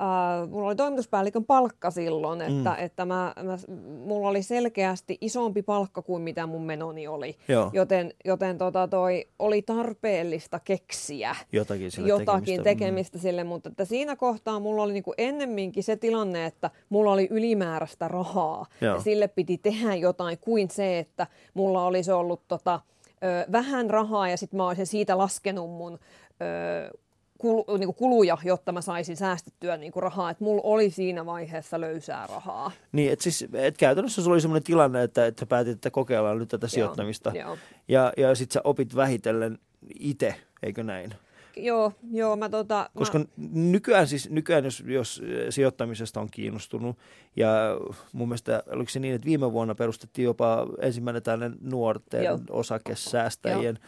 Uh, 0.00 0.50
mulla 0.50 0.66
oli 0.66 0.76
toimituspäällikön 0.76 1.44
palkka 1.44 1.90
silloin, 1.90 2.40
että, 2.40 2.70
mm. 2.70 2.84
että 2.84 3.04
mä, 3.04 3.34
mä, 3.42 3.58
mulla 4.06 4.28
oli 4.28 4.42
selkeästi 4.42 5.18
isompi 5.20 5.62
palkka 5.62 6.02
kuin 6.02 6.22
mitä 6.22 6.46
mun 6.46 6.62
menoni 6.62 7.08
oli. 7.08 7.36
Joo. 7.48 7.70
Joten, 7.72 8.14
joten 8.24 8.58
tota 8.58 8.88
toi, 8.88 9.28
oli 9.38 9.62
tarpeellista 9.62 10.60
keksiä 10.64 11.36
Jotakin 11.52 11.90
sille 11.90 12.08
jotakin 12.08 12.44
tekemistä. 12.44 12.62
tekemistä, 12.64 13.18
sille, 13.18 13.44
mutta 13.44 13.68
että 13.68 13.84
siinä 13.84 14.16
kohtaa 14.16 14.60
mulla 14.60 14.82
oli 14.82 14.92
niinku 14.92 15.14
ennemminkin 15.18 15.84
se 15.84 15.96
tilanne, 15.96 16.46
että 16.46 16.70
mulla 16.88 17.12
oli 17.12 17.28
ylimääräistä 17.30 18.08
rahaa 18.08 18.66
Joo. 18.80 18.94
ja 18.94 19.00
sille 19.00 19.28
piti 19.28 19.58
tehdä 19.58 19.94
jotain 19.94 20.38
kuin 20.40 20.70
se, 20.70 20.98
että 20.98 21.26
mulla 21.54 21.86
olisi 21.86 22.12
ollut 22.12 22.42
tota, 22.48 22.80
ö, 23.24 23.52
vähän 23.52 23.90
rahaa 23.90 24.28
ja 24.28 24.36
sitten 24.36 24.56
mä 24.56 24.66
olisin 24.66 24.86
siitä 24.86 25.18
laskenut 25.18 25.70
mun 25.70 25.98
ö, 26.42 26.98
kul, 27.40 27.62
niin 27.78 27.86
kuin 27.86 27.94
kuluja, 27.94 28.38
jotta 28.44 28.72
mä 28.72 28.80
saisin 28.80 29.16
säästettyä 29.16 29.76
niin 29.76 29.92
kuin 29.92 30.02
rahaa. 30.02 30.30
Että 30.30 30.44
mulla 30.44 30.62
oli 30.64 30.90
siinä 30.90 31.26
vaiheessa 31.26 31.80
löysää 31.80 32.26
rahaa. 32.26 32.70
Niin, 32.92 33.12
että 33.12 33.22
siis, 33.22 33.46
et 33.52 33.78
käytännössä 33.78 34.22
sulla 34.22 34.34
oli 34.34 34.40
sellainen 34.40 34.64
tilanne, 34.66 35.02
että, 35.02 35.26
että 35.26 35.46
päätit, 35.46 35.72
että 35.72 35.90
kokeillaan 35.90 36.38
nyt 36.38 36.48
tätä 36.48 36.68
sijoittamista. 36.68 37.32
Joo, 37.34 37.58
Ja, 37.88 38.12
ja 38.16 38.34
sitten 38.34 38.54
sä 38.54 38.60
opit 38.64 38.96
vähitellen 38.96 39.58
itse, 40.00 40.34
eikö 40.62 40.82
näin? 40.82 41.14
joo, 41.56 41.92
joo 42.12 42.36
mä 42.36 42.48
tota... 42.48 42.90
Koska 42.96 43.18
mä, 43.18 43.24
nykyään 43.52 44.06
siis, 44.06 44.30
nykyään 44.30 44.64
jos, 44.64 44.84
jos 44.86 45.22
sijoittamisesta 45.50 46.20
on 46.20 46.30
kiinnostunut, 46.30 46.98
ja 47.36 47.48
mun 48.12 48.28
mielestä 48.28 48.62
oliko 48.66 48.90
se 48.90 49.00
niin, 49.00 49.14
että 49.14 49.24
viime 49.24 49.52
vuonna 49.52 49.74
perustettiin 49.74 50.24
jopa 50.24 50.66
ensimmäinen 50.80 51.22
tällainen 51.22 51.58
nuorten 51.60 52.24
Joo. 52.24 52.38
osakesäästäjien, 52.50 53.76
E- 53.76 53.80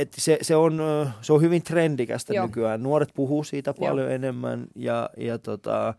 et 0.00 0.12
se, 0.18 0.38
se, 0.42 0.56
on, 0.56 0.80
se 1.20 1.32
on 1.32 1.42
hyvin 1.42 1.62
trendikästä 1.62 2.34
Joo. 2.34 2.46
nykyään. 2.46 2.82
Nuoret 2.82 3.08
puhuu 3.14 3.44
siitä 3.44 3.74
Joo. 3.78 3.88
paljon 3.88 4.12
enemmän 4.12 4.66
ja, 4.76 5.10
ja 5.16 5.38
tota, 5.38 5.94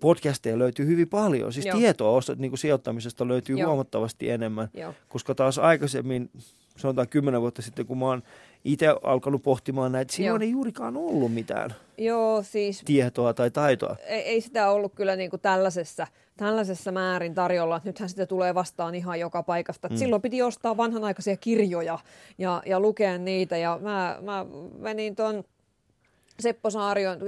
podcasteja 0.00 0.58
löytyy 0.58 0.86
hyvin 0.86 1.08
paljon. 1.08 1.52
Siis 1.52 1.66
Joo. 1.66 1.78
tietoa 1.78 2.20
niin 2.36 2.50
kuin 2.50 2.58
sijoittamisesta 2.58 3.28
löytyy 3.28 3.56
Joo. 3.56 3.68
huomattavasti 3.68 4.30
enemmän, 4.30 4.68
joo. 4.74 4.94
koska 5.08 5.34
taas 5.34 5.58
aikaisemmin, 5.58 6.30
sanotaan 6.76 7.08
kymmenen 7.08 7.40
vuotta 7.40 7.62
sitten, 7.62 7.86
kun 7.86 7.98
mä 7.98 8.06
oon 8.06 8.22
itse 8.64 8.86
alkanut 9.02 9.42
pohtimaan 9.42 9.92
näitä, 9.92 10.12
silloin 10.12 10.42
Joo. 10.42 10.46
ei 10.46 10.50
juurikaan 10.50 10.96
ollut 10.96 11.34
mitään 11.34 11.74
joo, 11.98 12.42
siis 12.42 12.82
tietoa 12.84 13.34
tai 13.34 13.50
taitoa. 13.50 13.96
ei, 14.06 14.20
ei 14.22 14.40
sitä 14.40 14.70
ollut 14.70 14.94
kyllä 14.94 15.16
niin 15.16 15.30
kuin 15.30 15.40
tällaisessa, 15.40 16.06
tällaisessa 16.36 16.92
määrin 16.92 17.34
tarjolla. 17.34 17.80
Nythän 17.84 18.08
sitä 18.08 18.26
tulee 18.26 18.54
vastaan 18.54 18.94
ihan 18.94 19.20
joka 19.20 19.42
paikasta. 19.42 19.88
Mm. 19.88 19.96
Silloin 19.96 20.22
piti 20.22 20.42
ostaa 20.42 20.76
vanhanaikaisia 20.76 21.36
kirjoja 21.36 21.98
ja, 22.38 22.62
ja 22.66 22.80
lukea 22.80 23.18
niitä. 23.18 23.56
Ja 23.56 23.78
mä, 23.82 24.18
mä 24.22 24.46
menin 24.78 25.16
tuon 25.16 25.44
Seppo 26.40 26.70
Saarion 26.70 27.18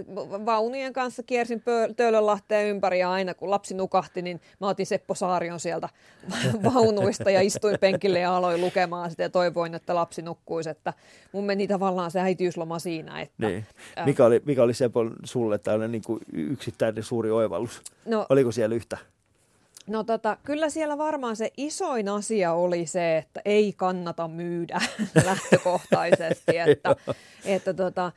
vaunien 0.47 0.93
kanssa 0.93 1.23
kiersin 1.23 1.63
Töölönlahteen 1.97 2.69
ympäri 2.69 2.99
ja 2.99 3.11
aina 3.11 3.35
kun 3.35 3.51
lapsi 3.51 3.75
nukahti, 3.75 4.23
niin 4.23 4.41
mä 4.61 4.69
otin 4.69 4.87
Seppo 4.87 5.15
Saarion 5.15 5.61
sieltä 5.61 5.89
vaunuista 6.75 7.31
ja 7.31 7.41
istuin 7.41 7.79
penkille 7.81 8.19
ja 8.19 8.37
aloin 8.37 8.61
lukemaan 8.61 9.11
sitä 9.11 9.23
ja 9.23 9.31
toivoin, 9.31 9.75
että 9.75 9.95
lapsi 9.95 10.23
nukkuisi. 10.23 10.71
Että 10.71 10.93
mun 11.33 11.45
meni 11.45 11.69
tavallaan 11.69 12.11
se 12.11 12.21
äitiysloma 12.21 12.79
siinä, 12.79 13.21
että 13.21 13.47
Niin. 13.47 13.67
Mikä 14.05 14.25
oli, 14.25 14.43
mikä 14.45 14.63
oli 14.63 14.75
Sepon 14.75 15.17
sulle 15.25 15.59
tällainen 15.59 15.93
niin 15.93 16.03
kuin 16.03 16.21
yksittäinen 16.33 17.03
suuri 17.05 17.31
oivallus? 17.31 17.83
no, 18.07 18.27
Oliko 18.29 18.53
siellä 18.53 18.75
yhtä? 18.75 18.99
No 19.87 20.05
tota, 20.05 20.37
kyllä 20.45 20.71
siellä 20.71 20.99
varmaan 20.99 21.37
se 21.37 21.51
isoin 21.57 22.09
asia 22.09 22.53
oli 22.53 22.87
se, 22.87 23.17
että 23.17 23.41
ei 23.45 23.73
kannata 23.77 24.29
myydä 24.29 24.81
lähtökohtaisesti. 25.25 26.59
että, 26.59 26.97
että 27.45 27.75
tota, 27.75 28.13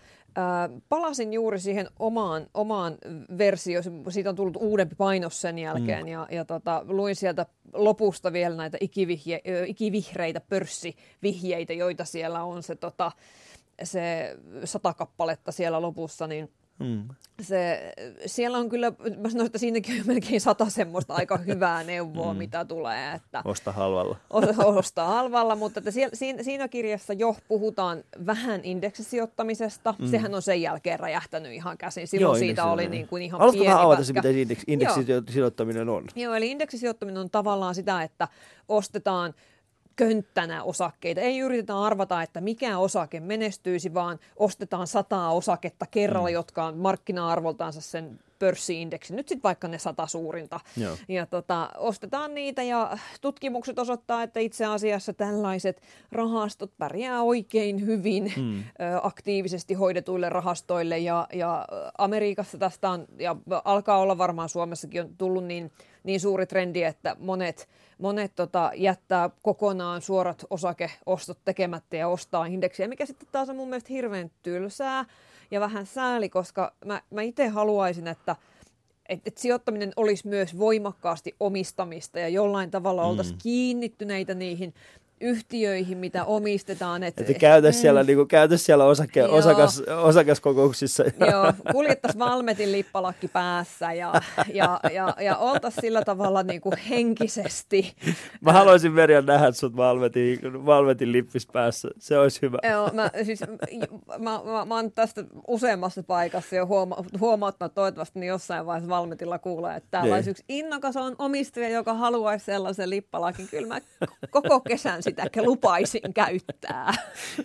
palasin 0.89 1.33
juuri 1.33 1.59
siihen 1.59 1.87
omaan, 1.99 2.47
omaan 2.53 2.97
versioon, 3.37 3.83
siitä 4.09 4.29
on 4.29 4.35
tullut 4.35 4.57
uudempi 4.57 4.95
painos 4.95 5.41
sen 5.41 5.59
jälkeen 5.59 6.05
mm. 6.05 6.07
ja, 6.07 6.27
ja 6.31 6.45
tota, 6.45 6.85
luin 6.87 7.15
sieltä 7.15 7.45
lopusta 7.73 8.33
vielä 8.33 8.55
näitä 8.55 8.77
ikivihje, 8.81 9.41
ikivihreitä 9.65 10.39
pörssivihjeitä, 10.39 11.73
joita 11.73 12.05
siellä 12.05 12.43
on 12.43 12.63
se, 12.63 12.75
tota, 12.75 13.11
se 13.83 14.35
sata 14.63 14.93
kappaletta 14.93 15.51
siellä 15.51 15.81
lopussa, 15.81 16.27
niin 16.27 16.51
Mm. 16.79 17.03
se, 17.41 17.93
siellä 18.25 18.57
on 18.57 18.69
kyllä, 18.69 18.91
mä 19.17 19.29
sanoin, 19.29 19.45
että 19.45 19.57
siinäkin 19.57 20.01
on 20.01 20.07
melkein 20.07 20.41
sata 20.41 20.69
semmoista 20.69 21.13
aika 21.13 21.37
hyvää 21.37 21.83
neuvoa, 21.83 22.33
mm. 22.33 22.37
mitä 22.37 22.65
tulee, 22.65 23.13
että 23.13 23.41
Osta 23.45 23.71
halvalla. 23.71 24.17
o- 24.33 24.77
ostaa 24.77 25.07
halvalla, 25.07 25.55
mutta 25.55 25.79
että 25.79 25.91
siellä, 25.91 26.15
siinä, 26.15 26.43
siinä 26.43 26.67
kirjassa 26.67 27.13
jo 27.13 27.35
puhutaan 27.47 28.03
vähän 28.25 28.61
indeksisijoittamisesta. 28.63 29.95
Mm. 29.99 30.07
Sehän 30.07 30.35
on 30.35 30.41
sen 30.41 30.61
jälkeen 30.61 30.99
räjähtänyt 30.99 31.51
ihan 31.51 31.77
käsin. 31.77 32.07
Silloin 32.07 32.29
Joo, 32.29 32.39
siitä 32.39 32.65
oli 32.65 32.89
niin 32.89 33.07
kuin 33.07 33.23
ihan 33.23 33.39
Haluatko 33.39 33.59
pieni 33.59 33.73
vähän 33.73 33.85
avata 33.85 34.03
se, 34.03 34.13
mitä 34.13 34.29
indeks, 34.29 34.63
indeksisijoittaminen 34.67 35.89
on? 35.89 36.05
Joo, 36.15 36.33
eli 36.33 36.51
indeksisijoittaminen 36.51 37.21
on 37.21 37.29
tavallaan 37.29 37.75
sitä, 37.75 38.03
että 38.03 38.27
ostetaan 38.67 39.33
könttänä 39.97 40.63
osakkeita. 40.63 41.21
Ei 41.21 41.39
yritetä 41.39 41.79
arvata, 41.79 42.21
että 42.21 42.41
mikä 42.41 42.77
osake 42.77 43.19
menestyisi, 43.19 43.93
vaan 43.93 44.19
ostetaan 44.35 44.87
sataa 44.87 45.31
osaketta 45.33 45.85
kerralla, 45.91 46.29
mm. 46.29 46.33
jotka 46.33 46.65
on 46.65 46.77
markkina-arvoltaansa 46.77 47.81
sen 47.81 48.19
pörssiindeksin. 48.39 49.15
Nyt 49.15 49.27
sitten 49.27 49.43
vaikka 49.43 49.67
ne 49.67 49.77
sata 49.77 50.07
suurinta. 50.07 50.59
Joo. 50.77 50.97
Ja 51.07 51.25
tota, 51.25 51.69
ostetaan 51.77 52.35
niitä 52.35 52.63
ja 52.63 52.97
tutkimukset 53.21 53.79
osoittaa, 53.79 54.23
että 54.23 54.39
itse 54.39 54.65
asiassa 54.65 55.13
tällaiset 55.13 55.81
rahastot 56.11 56.71
pärjää 56.77 57.21
oikein 57.21 57.85
hyvin 57.85 58.33
mm. 58.37 58.63
aktiivisesti 59.01 59.73
hoidetuille 59.73 60.29
rahastoille. 60.29 60.97
Ja, 60.97 61.27
ja 61.33 61.65
Amerikassa 61.97 62.57
tästä 62.57 62.89
on, 62.89 63.05
ja 63.19 63.35
alkaa 63.65 63.97
olla 63.97 64.17
varmaan 64.17 64.49
Suomessakin 64.49 65.01
on 65.01 65.09
tullut 65.17 65.43
niin, 65.45 65.71
niin 66.07 66.19
suuri 66.19 66.45
trendi, 66.45 66.83
että 66.83 67.15
monet, 67.19 67.69
monet 67.97 68.31
tota, 68.35 68.71
jättää 68.75 69.29
kokonaan 69.43 70.01
suorat 70.01 70.45
osakeostot 70.49 71.37
tekemättä 71.45 71.97
ja 71.97 72.07
ostaa 72.07 72.45
indeksiä, 72.45 72.87
mikä 72.87 73.05
sitten 73.05 73.27
taas 73.31 73.49
on 73.49 73.55
mun 73.55 73.69
mielestä 73.69 73.93
hirveän 73.93 74.31
tylsää 74.43 75.05
ja 75.51 75.59
vähän 75.59 75.85
sääli, 75.85 76.29
koska 76.29 76.73
mä, 76.85 77.01
mä 77.11 77.21
itse 77.21 77.47
haluaisin, 77.47 78.07
että 78.07 78.35
et, 79.09 79.19
et 79.25 79.37
sijoittaminen 79.37 79.91
olisi 79.95 80.27
myös 80.27 80.57
voimakkaasti 80.59 81.35
omistamista 81.39 82.19
ja 82.19 82.29
jollain 82.29 82.71
tavalla 82.71 83.03
Mm. 83.03 83.09
oltaisiin 83.09 83.37
kiinnittyneitä 83.43 84.33
niihin 84.33 84.73
yhtiöihin, 85.21 85.97
mitä 85.97 86.25
omistetaan. 86.25 87.03
Et, 87.03 87.19
Että 87.19 87.33
käytäisi 87.33 87.79
siellä, 87.79 88.03
niin 88.03 88.17
kuin, 88.17 88.27
käytäisi 88.27 88.63
siellä 88.63 88.85
osake, 88.85 89.19
Joo. 89.19 89.35
osakas, 89.35 89.79
osakaskokouksissa. 90.03 91.03
Joo, 91.31 91.53
kuljettaisiin 91.71 92.19
Valmetin 92.19 92.71
lippalakki 92.71 93.27
päässä 93.27 93.93
ja, 93.93 94.13
ja, 94.53 94.79
ja, 94.93 95.13
ja 95.21 95.37
oltaisiin 95.37 95.81
sillä 95.81 96.01
tavalla 96.01 96.43
niin 96.43 96.61
kuin 96.61 96.77
henkisesti. 96.89 97.93
Mä 98.41 98.53
haluaisin 98.53 98.91
Merja 98.91 99.21
nähdä 99.21 99.51
sut 99.51 99.75
Valmetin, 99.75 100.65
Valmetin 100.65 101.11
lippis 101.11 101.47
päässä. 101.53 101.87
Se 101.99 102.19
olisi 102.19 102.41
hyvä. 102.41 102.57
Joo, 102.71 102.89
mä, 102.93 103.09
siis, 103.23 103.39
mä, 104.19 104.39
mä, 104.43 104.65
mä 104.65 104.75
oon 104.75 104.91
tästä 104.91 105.23
useammassa 105.47 106.03
paikassa 106.03 106.55
jo 106.55 106.65
huoma, 106.65 106.95
huomauttanut 107.19 107.73
toivottavasti 107.73 108.19
niin 108.19 108.27
jossain 108.27 108.65
vaiheessa 108.65 108.89
Valmetilla 108.89 109.39
kuulee, 109.39 109.75
että 109.75 109.87
täällä 109.91 110.07
Niin. 110.07 110.15
olisi 110.15 110.29
yksi 110.29 110.43
innokas 110.49 110.97
on 110.97 111.15
omistaja, 111.19 111.69
joka 111.69 111.93
haluaisi 111.93 112.45
sellaisen 112.45 112.89
lippalakin. 112.89 113.47
Kyllä 113.47 113.67
mä 113.67 113.81
koko 114.29 114.59
kesän 114.59 115.03
sitä 115.09 115.43
lupaisin 115.43 116.13
käyttää. 116.13 116.93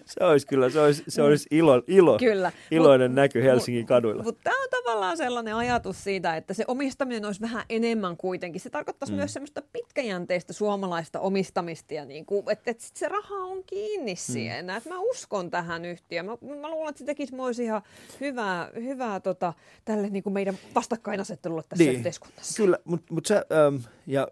Se 0.06 0.24
olisi 0.24 0.46
kyllä, 0.46 0.70
se 0.70 0.80
olisi, 0.80 1.04
se 1.08 1.22
olisi 1.22 1.48
ilo, 1.50 1.82
ilo, 1.86 2.18
Kyllä. 2.18 2.52
iloinen 2.70 3.10
Mut- 3.10 3.14
näky 3.14 3.42
Helsingin 3.42 3.86
kaduilla. 3.86 4.22
Mutta 4.22 4.40
tämä 4.44 4.62
on 4.62 4.68
tavallaan 4.70 5.16
sellainen 5.16 5.54
ajatus 5.54 6.04
siitä, 6.04 6.36
että 6.36 6.54
se 6.54 6.64
omistaminen 6.68 7.24
olisi 7.24 7.40
vähän 7.40 7.64
enemmän 7.68 8.16
kuitenkin. 8.16 8.60
Se 8.60 8.70
tarkoittaisi 8.70 9.12
mm. 9.12 9.16
myös 9.16 9.32
semmoista 9.32 9.62
pitkäjänteistä 9.72 10.52
suomalaista 10.52 11.20
omistamista 11.20 11.94
ja 11.94 12.04
niin 12.04 12.26
kuin, 12.26 12.44
että, 12.50 12.70
että 12.70 12.84
sit 12.84 12.96
se 12.96 13.08
raha 13.08 13.34
on 13.34 13.64
kiinni 13.64 14.16
siinä. 14.16 14.76
Että 14.76 14.88
mä 14.88 14.98
uskon 14.98 15.50
tähän 15.50 15.84
yhtiöön. 15.84 16.26
Mä, 16.26 16.36
mä 16.60 16.70
luulen, 16.70 16.88
että 16.88 16.98
se 16.98 17.04
tekisi 17.04 17.34
myös 17.34 17.58
ihan 17.58 17.82
hyvää, 18.20 18.70
hyvää 18.74 19.20
tota, 19.20 19.52
tälle 19.84 20.08
niin 20.08 20.22
kuin 20.22 20.32
meidän 20.32 20.58
vastakkainasettelulle 20.74 21.62
tässä 21.68 21.84
niin. 21.84 21.96
yhteiskunnassa. 21.96 22.62
Kyllä, 22.62 22.78
mutta 22.84 23.14
mut 23.14 23.26
sä, 23.26 23.44
ähm, 23.52 23.76
ja 24.06 24.28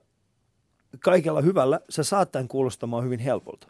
kaikella 1.04 1.40
hyvällä, 1.40 1.80
sä 1.90 2.02
saat 2.02 2.32
tämän 2.32 2.48
kuulostamaan 2.48 3.04
hyvin 3.04 3.20
helpolta. 3.20 3.68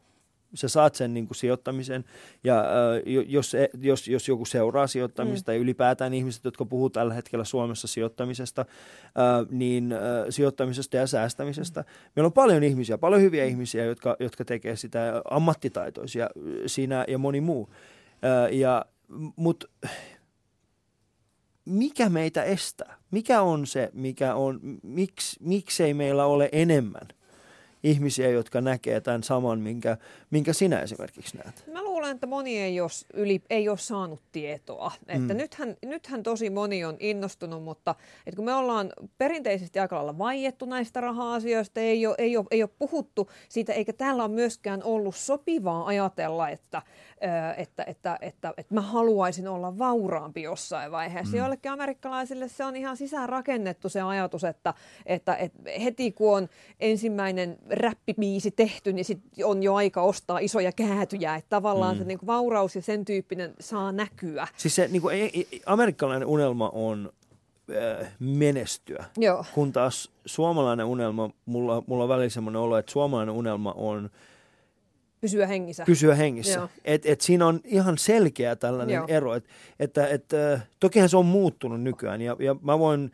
Sä 0.55 0.69
saat 0.69 0.95
sen 0.95 1.15
niin 1.15 1.27
kuin 1.27 1.37
sijoittamisen, 1.37 2.05
ja 2.45 2.61
äh, 2.61 2.67
jo- 3.07 3.25
jos, 3.27 3.55
e- 3.55 3.71
jos, 3.81 4.09
jos 4.09 4.29
joku 4.29 4.45
seuraa 4.45 4.87
sijoittamista, 4.87 5.53
mm. 5.53 5.57
ja 5.57 5.61
ylipäätään 5.61 6.15
ihmiset, 6.15 6.45
jotka 6.45 6.65
puhuu 6.65 6.91
tällä 6.91 7.15
hetkellä 7.15 7.45
Suomessa 7.45 7.89
sijoittamisesta, 7.89 8.61
äh, 8.61 9.47
niin 9.51 9.93
äh, 9.93 9.99
sijoittamisesta 10.31 10.97
ja 10.97 11.07
säästämisestä. 11.07 11.85
Meillä 12.17 12.27
on 12.27 12.33
paljon 12.33 12.63
ihmisiä, 12.63 12.99
paljon 12.99 13.23
hyviä 13.23 13.45
ihmisiä, 13.45 13.85
jotka, 13.85 14.17
jotka 14.21 14.45
tekee 14.45 14.77
sitä 14.77 15.23
ammattitaitoisia 15.31 16.31
siinä 16.67 17.05
ja 17.09 17.19
moni 17.19 17.41
muu. 17.41 17.71
Äh, 18.25 18.53
ja, 18.53 18.85
Mutta 19.37 19.67
mikä 21.71 22.09
meitä 22.09 22.43
estää? 22.43 22.97
Mikä 23.11 23.43
on 23.43 23.67
se, 23.67 23.91
mikä 23.93 24.35
on, 24.35 24.61
miksi, 24.83 25.37
miksei 25.41 25.95
meillä 25.95 26.25
ole 26.27 26.49
enemmän 26.53 27.09
ihmisiä, 27.83 28.31
jotka 28.31 28.61
näkee 28.61 29.01
tämän 29.01 29.23
saman, 29.23 29.61
minkä, 29.61 29.97
minkä 30.31 30.53
sinä 30.53 30.81
esimerkiksi 30.81 31.37
näet? 31.37 31.65
Mä 31.73 31.83
luulen, 32.01 32.15
että 32.15 32.27
moni 32.27 32.61
ei 32.61 32.81
ole, 32.81 32.91
yli, 33.15 33.43
ei 33.51 33.69
ole 33.69 33.79
saanut 33.79 34.21
tietoa. 34.33 34.93
Että 35.09 35.35
mm. 35.35 35.37
nythän, 35.37 35.77
nythän 35.87 36.23
tosi 36.23 36.51
moni 36.51 36.85
on 36.85 36.97
innostunut, 37.01 37.63
mutta 37.63 37.95
että 38.27 38.37
kun 38.37 38.45
me 38.45 38.55
ollaan 38.55 38.93
perinteisesti 39.19 39.79
aika 39.79 39.97
lailla 39.97 40.19
vaiettu 40.19 40.65
näistä 40.65 41.01
raha-asioista, 41.01 41.81
ei 41.81 42.07
ole, 42.07 42.15
ei, 42.19 42.37
ole, 42.37 42.47
ei 42.51 42.63
ole 42.63 42.71
puhuttu 42.79 43.31
siitä, 43.49 43.73
eikä 43.73 43.93
täällä 43.93 44.25
on 44.25 44.31
myöskään 44.31 44.83
ollut 44.83 45.17
sopivaa 45.17 45.87
ajatella, 45.87 46.49
että, 46.49 46.83
että, 47.57 47.85
että, 47.87 48.19
että, 48.21 48.55
että 48.57 48.75
mä 48.75 48.81
haluaisin 48.81 49.49
olla 49.49 49.79
vauraampi 49.79 50.43
jossain 50.43 50.93
vaiheessa. 50.93 51.37
Mm. 51.37 51.39
Joillekin 51.39 51.73
amerikkalaisille 51.73 52.49
se 52.49 52.65
on 52.65 52.77
ihan 52.77 52.97
sisään 52.97 53.29
rakennettu 53.29 53.89
se 53.89 54.01
ajatus, 54.01 54.45
että, 54.45 54.75
että, 55.07 55.37
että 55.37 55.71
heti 55.85 56.13
kun 56.13 56.37
on 56.37 56.49
ensimmäinen 56.81 57.59
räppibiisi 57.71 58.51
tehty, 58.51 58.93
niin 58.93 59.05
sit 59.05 59.21
on 59.45 59.63
jo 59.63 59.75
aika 59.75 60.03
ostaa 60.03 60.39
isoja 60.39 60.73
käätyjä. 60.73 61.37
Että 61.37 61.49
tavallaan 61.49 61.90
mm. 61.95 61.99
se 61.99 62.05
niin 62.05 62.19
kuin 62.19 62.27
vauraus 62.27 62.77
ja 62.77 62.83
sen 62.83 63.05
tyyppinen 63.05 63.55
saa 63.61 63.93
näkyä. 63.93 64.49
Siis 64.57 64.75
se 64.75 64.89
niin 64.89 65.03
kuin, 65.03 65.33
amerikkalainen 65.67 66.29
unelma 66.29 66.69
on 66.69 67.13
äh, 68.03 68.13
menestyä, 68.19 69.05
Joo. 69.17 69.45
kun 69.55 69.73
taas 69.73 70.11
suomalainen 70.27 70.87
unelma, 70.87 71.31
mulla, 71.47 71.83
mulla 71.87 72.03
on 72.03 72.09
välillä 72.09 72.29
semmoinen 72.29 72.61
olo, 72.61 72.79
että 72.79 72.93
suomalainen 72.93 73.35
unelma 73.35 73.73
on 73.73 74.11
pysyä 75.21 75.47
hengissä. 75.47 75.85
Pysyä 75.85 76.15
hengissä. 76.15 76.69
Et, 76.85 77.07
et 77.07 77.21
siinä 77.21 77.47
on 77.47 77.61
ihan 77.65 77.99
selkeä 77.99 78.57
tällainen 78.57 78.95
Joo. 78.95 79.07
ero. 79.09 79.35
Et, 79.35 79.45
että, 79.81 80.07
et, 80.07 80.33
äh, 80.33 80.67
tokihan 80.81 81.09
se 81.09 81.17
on 81.17 81.27
muuttunut 81.27 81.83
nykyään 81.83 82.21
ja, 82.21 82.37
ja 82.39 82.57
mä 82.63 82.79
voin 82.79 83.13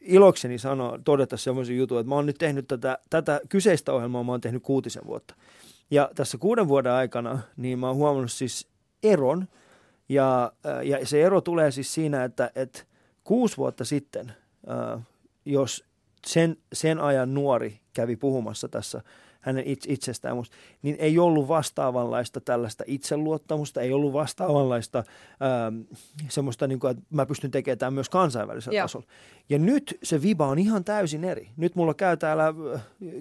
ilokseni 0.00 0.58
sanoa, 0.58 0.98
todeta 1.04 1.36
semmoisen 1.36 1.76
jutun, 1.76 2.00
että 2.00 2.08
mä 2.08 2.14
oon 2.14 2.26
nyt 2.26 2.38
tehnyt 2.38 2.68
tätä, 2.68 2.98
tätä 3.10 3.40
kyseistä 3.48 3.92
ohjelmaa, 3.92 4.24
mä 4.24 4.32
oon 4.32 4.40
tehnyt 4.40 4.62
kuutisen 4.62 5.06
vuotta. 5.06 5.34
Ja 5.90 6.10
tässä 6.14 6.38
kuuden 6.38 6.68
vuoden 6.68 6.92
aikana, 6.92 7.38
niin 7.56 7.78
mä 7.78 7.86
oon 7.86 7.96
huomannut 7.96 8.32
siis 8.32 8.68
eron, 9.02 9.48
ja, 10.08 10.52
äh, 10.66 10.86
ja 10.86 11.06
se 11.06 11.22
ero 11.22 11.40
tulee 11.40 11.70
siis 11.70 11.94
siinä, 11.94 12.24
että, 12.24 12.50
että 12.54 12.82
kuusi 13.24 13.56
vuotta 13.56 13.84
sitten, 13.84 14.32
äh, 14.70 15.02
jos 15.44 15.84
sen, 16.26 16.56
sen 16.72 17.00
ajan 17.00 17.34
nuori 17.34 17.80
kävi 17.92 18.16
puhumassa 18.16 18.68
tässä 18.68 19.02
hänen 19.46 19.64
itsestään, 19.86 20.36
niin 20.82 20.96
ei 20.98 21.18
ollut 21.18 21.48
vastaavanlaista 21.48 22.40
tällaista 22.40 22.84
itseluottamusta, 22.86 23.80
ei 23.80 23.92
ollut 23.92 24.12
vastaavanlaista 24.12 24.98
ähm, 24.98 25.80
semmoista, 26.28 26.66
niin 26.66 26.80
kuin, 26.80 26.90
että 26.90 27.02
mä 27.10 27.26
pystyn 27.26 27.50
tekemään 27.50 27.78
tämän 27.78 27.94
myös 27.94 28.08
kansainvälisellä 28.08 28.76
Joo. 28.76 28.84
tasolla. 28.84 29.06
Ja 29.48 29.58
nyt 29.58 29.98
se 30.02 30.22
viba 30.22 30.46
on 30.46 30.58
ihan 30.58 30.84
täysin 30.84 31.24
eri. 31.24 31.48
Nyt 31.56 31.74
mulla 31.74 31.94
käy 31.94 32.16
täällä, 32.16 32.54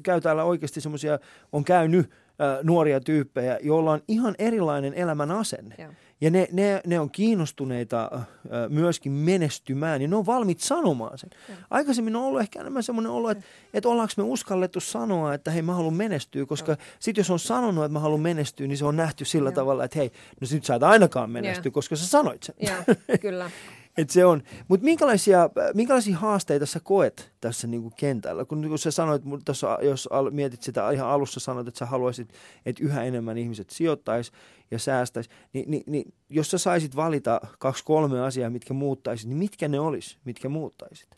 käy 0.04 0.22
täällä 0.22 0.44
oikeasti 0.44 0.82
semmoisia, 0.82 1.20
on 1.52 1.64
käynyt 1.64 2.10
äh, 2.42 2.64
nuoria 2.64 3.00
tyyppejä, 3.00 3.60
joilla 3.64 3.92
on 3.92 4.02
ihan 4.08 4.36
erilainen 4.40 4.94
elämän 4.94 5.32
asenne. 5.32 5.76
Joo. 5.78 5.92
Ja 6.22 6.32
ne, 6.32 6.48
ne, 6.52 6.82
ne 6.86 7.00
on 7.00 7.12
kiinnostuneita 7.12 8.12
äh, 8.16 8.22
myöskin 8.70 9.12
menestymään 9.12 10.02
ja 10.02 10.08
ne 10.08 10.16
on 10.16 10.26
valmiit 10.26 10.60
sanomaan 10.60 11.18
sen. 11.18 11.30
Ja. 11.50 11.56
Aikaisemmin 11.70 12.16
on 12.16 12.24
ollut 12.24 12.42
ehkä 12.42 12.60
enemmän 12.60 12.84
semmoinen 12.84 13.12
olo, 13.12 13.30
että, 13.30 13.44
että 13.74 13.90
ollaanko 13.90 14.14
me 14.18 14.24
uskallettu 14.24 14.80
sanoa, 14.80 15.34
että 15.34 15.52
hei 15.52 15.62
mä 15.62 15.74
haluan 15.74 15.94
menestyä, 15.94 16.46
koska 16.46 16.78
sitten 17.00 17.20
jos 17.20 17.30
on 17.30 17.40
sanonut, 17.40 17.86
että 17.86 17.94
mä 17.94 18.00
haluan 18.00 18.22
menestyä, 18.22 18.68
niin 18.68 18.78
se 18.78 18.86
on 18.86 18.96
nähty 18.96 19.26
sillä 19.26 19.50
ja. 19.50 19.54
tavalla, 19.54 19.84
että 19.84 20.00
hei, 20.00 20.12
no 20.42 20.48
nyt 20.52 20.66
sä 20.66 20.76
et 20.76 20.84
ainakaan 20.84 21.30
menestyä, 21.30 21.70
ja. 21.70 21.72
koska 21.72 21.96
sä 21.96 22.08
sanoit 22.08 22.44
sen. 22.44 22.56
Ja, 22.60 22.76
kyllä. 23.22 23.52
Et 23.98 24.10
se 24.10 24.26
on. 24.26 24.44
Mutta 24.68 24.84
minkälaisia, 24.84 25.50
minkälaisia 25.74 26.18
haasteita 26.18 26.66
sä 26.66 26.80
koet 26.84 27.32
tässä 27.42 27.68
niinku 27.68 27.92
kentällä? 27.98 28.46
Kun, 28.46 28.70
kun 28.70 28.80
sä 28.80 28.92
sanoit, 28.92 29.22
tossa, 29.46 29.78
jos 29.82 30.08
al, 30.12 30.32
mietit 30.32 30.62
sitä 30.62 30.92
ihan 30.92 31.10
alussa 31.10 31.40
sanoit, 31.40 31.68
että 31.68 31.78
sä 31.78 31.86
haluaisit, 31.86 32.34
että 32.66 32.84
yhä 32.84 33.04
enemmän 33.04 33.38
ihmiset 33.38 33.70
sijoittaisi 33.70 34.32
ja 34.72 34.80
säästäisi, 34.80 35.30
niin, 35.54 35.72
niin, 35.72 35.84
niin 35.88 36.14
jos 36.30 36.52
sä 36.52 36.58
saisit 36.58 36.96
valita 36.96 37.42
kaksi 37.60 37.84
kolme 37.84 38.22
asiaa, 38.22 38.50
mitkä 38.50 38.74
muuttaisit, 38.74 39.28
niin 39.28 39.38
mitkä 39.38 39.68
ne 39.68 39.80
olisi, 39.80 40.18
mitkä 40.26 40.50
muuttaisit? 40.50 41.10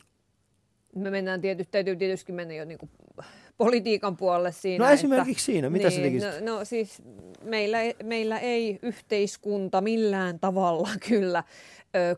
Me 0.96 1.10
mennään 1.10 1.40
tietysti, 1.40 1.72
täytyy 1.72 1.96
tietysti 1.96 2.32
mennä 2.32 2.54
jo 2.54 2.64
niin 2.64 2.78
kuin 2.78 2.90
politiikan 3.58 4.16
puolelle 4.16 4.52
siinä. 4.52 4.84
No 4.84 4.90
esimerkiksi 4.90 5.30
että, 5.30 5.42
siinä, 5.42 5.70
mitä 5.70 5.88
niin, 5.88 5.96
sä 5.96 6.02
tekisit? 6.02 6.44
No, 6.44 6.56
no 6.56 6.64
siis 6.64 7.02
meillä, 7.42 7.78
meillä 8.02 8.38
ei 8.38 8.78
yhteiskunta 8.82 9.80
millään 9.80 10.40
tavalla 10.40 10.88
kyllä 11.08 11.44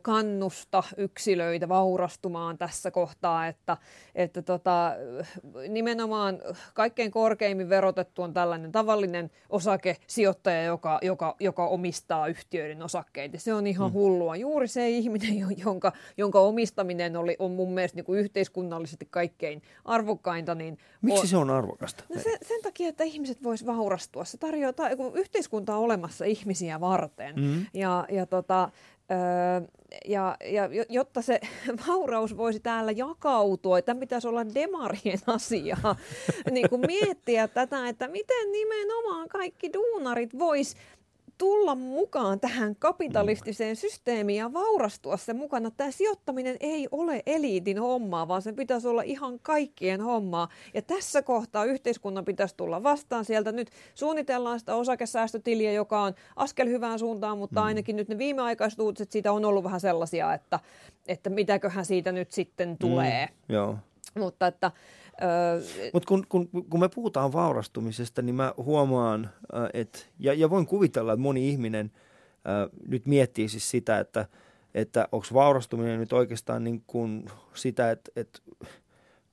kannusta 0.03 0.83
yksilöitä 0.97 1.69
vaurastumaan 1.69 2.59
tässä 2.59 2.91
kohtaa, 2.91 3.47
että, 3.47 3.77
että 4.15 4.43
tota, 4.43 4.93
nimenomaan 5.69 6.39
kaikkein 6.75 7.11
korkeimmin 7.11 7.69
verotettu 7.69 8.23
on 8.23 8.33
tällainen 8.33 8.73
tavallinen 8.73 9.31
osakesijoittaja, 9.49 10.63
joka, 10.63 10.99
joka, 11.03 11.37
joka 11.41 11.67
omistaa 11.67 12.27
yhtiöiden 12.27 12.83
osakkeita. 12.83 13.39
Se 13.39 13.55
on 13.55 13.67
ihan 13.67 13.91
mm. 13.91 13.93
hullua. 13.93 14.37
Juuri 14.37 14.69
se 14.69 14.91
ihminen, 14.91 15.59
jonka, 15.65 15.93
jonka 16.17 16.41
omistaminen 16.41 17.17
oli, 17.17 17.37
on 17.39 17.51
mun 17.51 17.73
mielestä 17.73 17.97
niin 17.97 18.05
kuin 18.05 18.21
yhteiskunnallisesti 18.21 19.07
kaikkein 19.11 19.63
arvokkainta. 19.85 20.55
Niin 20.55 20.79
Miksi 21.03 21.21
on, 21.21 21.29
se 21.29 21.37
on 21.37 21.51
arvokasta? 21.51 22.05
No 22.15 22.21
se, 22.21 22.39
sen 22.43 22.63
takia, 22.63 22.89
että 22.89 23.05
ihmiset 23.05 23.43
vois 23.43 23.67
vaurastua. 23.67 24.25
Se 24.25 24.39
tarjoaa, 24.39 24.73
kun 24.97 25.17
yhteiskunta 25.17 25.77
on 25.77 25.85
olemassa 25.85 26.25
ihmisiä 26.25 26.81
varten. 26.81 27.37
Mm. 27.37 27.67
Ja, 27.75 28.07
ja 28.11 28.27
tota, 28.27 28.71
Öö, 29.11 29.61
ja, 30.07 30.37
ja 30.53 30.69
jotta 30.89 31.23
se 31.23 31.41
vauraus 31.89 32.37
voisi 32.37 32.61
täällä 32.61 32.93
jakautua, 32.93 33.79
että 33.79 33.95
pitäisi 33.95 34.29
olla 34.29 34.55
demarien 34.55 35.19
asia, 35.27 35.77
niin 36.51 36.71
kuin 36.71 36.83
miettiä 36.87 37.49
tätä, 37.49 37.89
että 37.89 38.09
miten 38.09 38.53
nimenomaan 38.53 39.29
kaikki 39.29 39.73
duunarit 39.73 40.39
vois 40.39 40.77
tulla 41.41 41.75
mukaan 41.75 42.41
tähän 42.41 42.77
kapitalistiseen 42.77 43.77
systeemiin 43.77 44.39
ja 44.39 44.53
vaurastua 44.53 45.17
sen 45.17 45.37
mukana. 45.37 45.71
Tämä 45.71 45.91
sijoittaminen 45.91 46.57
ei 46.61 46.89
ole 46.91 47.23
eliitin 47.27 47.79
hommaa, 47.79 48.29
vaan 48.29 48.43
sen 48.43 48.57
pitäisi 48.57 48.89
olla 48.89 49.03
ihan 49.03 49.39
kaikkien 49.43 50.01
hommaa. 50.01 50.49
Ja 50.75 50.83
tässä 50.83 51.23
kohtaa 51.23 51.65
yhteiskunnan 51.65 52.25
pitäisi 52.25 52.57
tulla 52.57 52.83
vastaan 52.83 53.25
sieltä. 53.25 53.53
Nyt 53.53 53.71
suunnitellaan 53.95 54.61
sitä 54.61 54.75
osakesäästötiliä, 54.75 55.73
joka 55.73 56.03
on 56.03 56.15
askel 56.37 56.69
hyvään 56.69 56.99
suuntaan, 56.99 57.39
mutta 57.39 57.61
mm. 57.61 57.67
ainakin 57.67 57.97
nyt 57.97 58.09
ne 58.09 58.19
viimeaikaiset 58.19 58.81
uutiset 58.81 59.13
siitä 59.13 59.33
on 59.33 59.45
ollut 59.45 59.65
vähän 59.65 59.81
sellaisia, 59.81 60.35
että, 60.35 60.61
että 61.09 61.31
mitäköhän 61.31 61.85
siitä 61.85 62.13
nyt 62.13 62.33
sitten 62.33 62.79
tulee. 62.79 63.27
Mm, 63.27 63.55
joo. 63.55 63.77
Mutta 64.19 64.47
että 64.47 64.71
Öö, 65.23 65.61
Mutta 65.93 66.07
kun, 66.07 66.27
kun, 66.29 66.49
kun 66.71 66.81
me 66.81 66.89
puhutaan 66.89 67.33
vaurastumisesta, 67.33 68.23
niin 68.23 68.35
mä 68.35 68.55
huomaan, 68.57 69.31
että, 69.75 69.99
ja, 70.19 70.35
ja 70.35 70.51
voin 70.51 70.67
kuvitella, 70.67 71.13
että 71.13 71.23
moni 71.23 71.49
ihminen 71.49 71.93
äh, 72.35 72.71
nyt 72.89 73.07
miettii 73.07 73.49
siis 73.49 73.71
sitä, 73.71 73.99
että, 73.99 74.27
että 74.75 75.09
onko 75.13 75.27
vaurastuminen 75.35 76.01
nyt 76.01 76.13
oikeastaan 76.13 76.65
niin 76.65 76.83
kuin 76.87 77.25
sitä, 77.55 77.91
että, 77.91 78.11
että 78.17 78.39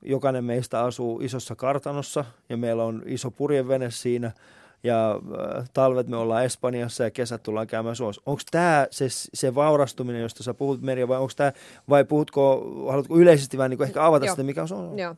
jokainen 0.02 0.44
meistä 0.44 0.84
asuu 0.84 1.22
isossa 1.22 1.56
kartanossa 1.56 2.26
ja 2.50 2.58
meillä 2.58 2.84
on 2.84 3.04
iso 3.06 3.32
purjevene 3.32 3.92
siinä– 3.92 4.32
ja 4.84 5.12
äh, 5.12 5.70
talvet 5.74 6.08
me 6.08 6.18
ollaan 6.18 6.46
Espanjassa 6.46 7.04
ja 7.04 7.12
kesät 7.12 7.44
tullaan 7.44 7.68
käymään 7.68 7.96
Suomessa. 7.96 8.22
Onko 8.26 8.42
tämä 8.52 8.88
se, 8.92 9.06
se 9.10 9.56
vaurastuminen, 9.56 10.22
josta 10.22 10.44
sä 10.44 10.54
puhut 10.54 10.82
Merja, 10.82 11.08
vai 11.08 11.18
onko 11.18 11.34
tämä, 11.36 11.52
vai 11.90 12.06
puhutko, 12.06 12.64
haluatko 12.90 13.18
yleisesti 13.18 13.58
vähän 13.58 13.70
niin 13.70 13.84
ehkä 13.84 14.06
avata 14.06 14.26
Joo. 14.26 14.34
sitä, 14.34 14.44
mikä 14.44 14.62
on 14.62 14.68
on? 14.78 15.00
Joo, 15.00 15.16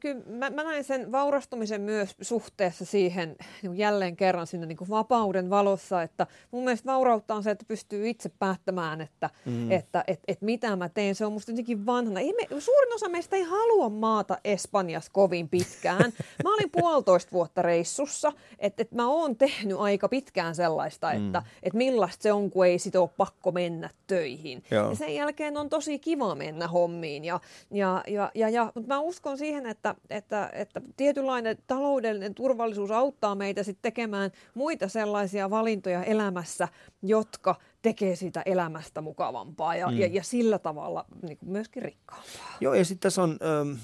kyllä 0.00 0.22
mä, 0.26 0.50
mä 0.50 0.64
näen 0.64 0.84
sen 0.84 1.12
vaurastumisen 1.12 1.80
myös 1.80 2.16
suhteessa 2.20 2.84
siihen 2.84 3.36
niin 3.62 3.76
jälleen 3.76 4.16
kerran 4.16 4.46
sinne 4.46 4.66
niin 4.66 4.76
kuin 4.76 4.90
vapauden 4.90 5.50
valossa, 5.50 6.02
että 6.02 6.26
mun 6.50 6.64
mielestä 6.64 6.92
vaurautta 6.92 7.34
on 7.34 7.42
se, 7.42 7.50
että 7.50 7.64
pystyy 7.68 8.08
itse 8.08 8.30
päättämään, 8.38 9.00
että, 9.00 9.30
mm. 9.44 9.72
että 9.72 10.04
et, 10.06 10.20
et 10.28 10.42
mitä 10.42 10.76
mä 10.76 10.88
teen. 10.88 11.14
Se 11.14 11.26
on 11.26 11.32
musta 11.32 11.50
jotenkin 11.50 11.86
vanhana. 11.86 12.20
Ei 12.20 12.32
me, 12.32 12.60
suurin 12.60 12.94
osa 12.94 13.08
meistä 13.08 13.36
ei 13.36 13.42
halua 13.42 13.88
maata 13.88 14.38
Espanjassa 14.44 15.10
kovin 15.12 15.48
pitkään. 15.48 16.12
Mä 16.44 16.54
olin 16.54 16.70
puolitoista 16.72 17.32
vuotta 17.32 17.62
reissussa, 17.62 18.32
että 18.58 18.84
et 18.88 18.94
mä 18.94 19.08
oon 19.08 19.36
tehnyt 19.36 19.78
aika 19.78 20.08
pitkään 20.08 20.54
sellaista, 20.54 21.12
mm. 21.12 21.26
että, 21.26 21.42
että 21.62 21.76
millaista 21.76 22.22
se 22.22 22.32
on, 22.32 22.50
kun 22.50 22.66
ei 22.66 22.78
sit 22.78 22.96
ole 22.96 23.10
pakko 23.16 23.52
mennä 23.52 23.90
töihin. 24.06 24.62
Joo. 24.70 24.88
Ja 24.88 24.96
sen 24.96 25.14
jälkeen 25.14 25.56
on 25.56 25.68
tosi 25.68 25.98
kiva 25.98 26.34
mennä 26.34 26.68
hommiin. 26.68 27.24
Ja, 27.24 27.40
ja, 27.70 28.04
ja, 28.06 28.30
ja, 28.34 28.48
ja, 28.48 28.72
mutta 28.74 28.94
mä 28.94 29.00
uskon 29.00 29.38
siihen, 29.38 29.66
että, 29.66 29.94
että, 30.10 30.50
että 30.52 30.80
tietynlainen 30.96 31.58
taloudellinen 31.66 32.34
turvallisuus 32.34 32.90
auttaa 32.90 33.34
meitä 33.34 33.62
sit 33.62 33.78
tekemään 33.82 34.30
muita 34.54 34.88
sellaisia 34.88 35.50
valintoja 35.50 36.04
elämässä, 36.04 36.68
jotka 37.02 37.54
tekee 37.82 38.16
siitä 38.16 38.42
elämästä 38.46 39.00
mukavampaa 39.00 39.76
ja, 39.76 39.90
mm. 39.90 39.98
ja, 39.98 40.06
ja 40.06 40.22
sillä 40.22 40.58
tavalla 40.58 41.04
niin 41.22 41.38
myöskin 41.44 41.82
rikkaampaa. 41.82 42.56
Joo, 42.60 42.74
ja 42.74 42.84
sitten 42.84 43.00
tässä 43.00 43.22
on, 43.22 43.30
ähm, 43.30 43.78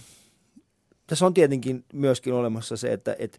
tässä 1.06 1.26
on 1.26 1.34
tietenkin 1.34 1.84
myöskin 1.92 2.34
olemassa 2.34 2.76
se, 2.76 2.92
että, 2.92 3.16
että 3.18 3.38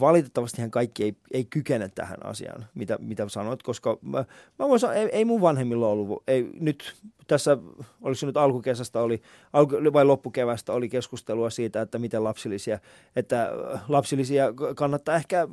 valitettavastihan 0.00 0.70
kaikki 0.70 1.04
ei, 1.04 1.16
ei 1.30 1.44
kykene 1.44 1.90
tähän 1.94 2.26
asiaan, 2.26 2.66
mitä, 2.74 2.98
mitä 3.00 3.28
sanoit, 3.28 3.62
koska 3.62 3.98
mä, 4.02 4.24
mä 4.58 4.68
voin 4.68 4.80
sanoa, 4.80 4.94
ei, 4.94 5.08
ei 5.12 5.24
mun 5.24 5.40
vanhemmilla 5.40 5.88
ollut, 5.88 6.22
ei, 6.26 6.50
nyt 6.60 6.94
tässä, 7.26 7.58
oliko 8.02 8.14
se 8.14 8.26
nyt 8.26 8.36
alkukesästä 8.36 9.00
oli, 9.00 9.22
alku, 9.52 9.76
vai 9.92 10.04
loppukevästä 10.04 10.72
oli 10.72 10.88
keskustelua 10.88 11.50
siitä, 11.50 11.80
että 11.80 11.98
miten 11.98 12.24
lapsilisiä, 12.24 12.80
että 13.16 13.50
lapsilisiä 13.88 14.52
kannattaa 14.76 15.16
ehkä, 15.16 15.48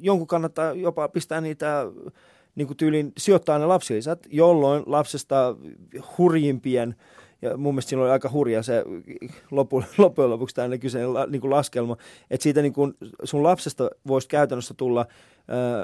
jonkun 0.00 0.26
kannattaa 0.26 0.72
jopa 0.72 1.08
pistää 1.08 1.40
niitä 1.40 1.86
niin 2.54 2.66
kuin 2.66 2.76
tyylin 2.76 3.12
sijoittaa 3.18 3.58
ne 3.58 3.66
lapsilisät, 3.66 4.26
jolloin 4.30 4.82
lapsesta 4.86 5.56
hurjimpien 6.18 6.94
ja 7.44 7.56
mun 7.56 7.74
mielestä 7.74 7.88
siinä 7.88 8.02
oli 8.02 8.10
aika 8.10 8.30
hurja 8.30 8.62
se 8.62 8.84
lopu, 9.50 9.84
loppujen 9.98 10.30
lopuksi 10.30 10.54
tämä 10.54 10.78
kyseinen 10.78 11.10
niin 11.28 11.40
kuin 11.40 11.50
laskelma, 11.50 11.96
että 12.30 12.42
siitä 12.42 12.62
niin 12.62 12.72
kuin 12.72 12.94
sun 13.24 13.42
lapsesta 13.42 13.90
voisi 14.06 14.28
käytännössä 14.28 14.74
tulla 14.76 15.06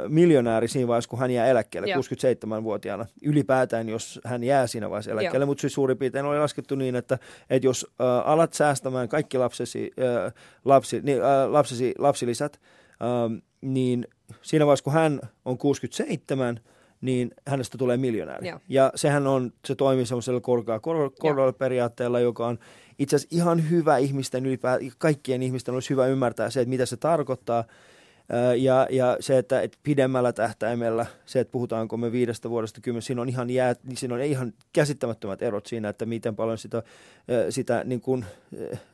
miljonääri 0.08 0.68
siinä 0.68 0.88
vaiheessa, 0.88 1.10
kun 1.10 1.18
hän 1.18 1.30
jää 1.30 1.46
eläkkeelle 1.46 1.88
Joo. 1.88 2.00
67-vuotiaana. 2.00 3.06
Ylipäätään, 3.22 3.88
jos 3.88 4.20
hän 4.24 4.44
jää 4.44 4.66
siinä 4.66 4.90
vaiheessa 4.90 5.10
eläkkeelle, 5.10 5.46
mutta 5.46 5.60
siis 5.60 5.74
suurin 5.74 5.98
piirtein 5.98 6.24
oli 6.24 6.38
laskettu 6.38 6.74
niin, 6.74 6.96
että, 6.96 7.18
että 7.50 7.66
jos 7.66 7.86
äh, 8.00 8.30
alat 8.30 8.52
säästämään 8.52 9.08
kaikki 9.08 9.38
lapsesi, 9.38 9.90
äh, 10.26 10.32
lapsi, 10.64 11.00
niin, 11.00 11.18
äh, 11.22 11.50
lapsesi 11.50 11.94
lapsilisät, 11.98 12.60
äh, 12.90 13.42
niin 13.60 14.06
siinä 14.42 14.66
vaiheessa, 14.66 14.84
kun 14.84 14.92
hän 14.92 15.20
on 15.44 15.58
67, 15.58 16.60
niin 17.00 17.30
hänestä 17.46 17.78
tulee 17.78 17.96
miljonääri. 17.96 18.48
Joo. 18.48 18.58
Ja 18.68 18.92
sehän 18.94 19.26
on, 19.26 19.52
se 19.64 19.74
toimii 19.74 20.06
semmoisella 20.06 20.40
korkealla 20.40 20.80
kor- 20.80 21.52
periaatteella, 21.58 22.20
joka 22.20 22.46
on 22.46 22.58
itse 22.98 23.16
asiassa 23.16 23.36
ihan 23.36 23.70
hyvä 23.70 23.98
ihmisten 23.98 24.46
ylipäätään, 24.46 24.92
kaikkien 24.98 25.42
ihmisten 25.42 25.74
olisi 25.74 25.90
hyvä 25.90 26.06
ymmärtää 26.06 26.50
se, 26.50 26.60
että 26.60 26.70
mitä 26.70 26.86
se 26.86 26.96
tarkoittaa. 26.96 27.64
Ja, 28.58 28.86
ja 28.90 29.16
se, 29.20 29.38
että, 29.38 29.60
että 29.60 29.78
pidemmällä 29.82 30.32
tähtäimellä, 30.32 31.06
se, 31.26 31.40
että 31.40 31.52
puhutaanko 31.52 31.96
me 31.96 32.12
viidestä 32.12 32.50
vuodesta 32.50 32.80
kymmenen, 32.80 33.02
siinä 33.02 33.22
on 33.22 33.28
ihan, 33.28 33.50
jää, 33.50 33.74
siinä 33.94 34.14
on 34.14 34.20
ihan 34.20 34.52
käsittämättömät 34.72 35.42
erot 35.42 35.66
siinä, 35.66 35.88
että 35.88 36.06
miten 36.06 36.36
paljon 36.36 36.58
sitä, 36.58 36.82
sitä 37.50 37.84
niin 37.84 38.00
kuin, 38.00 38.24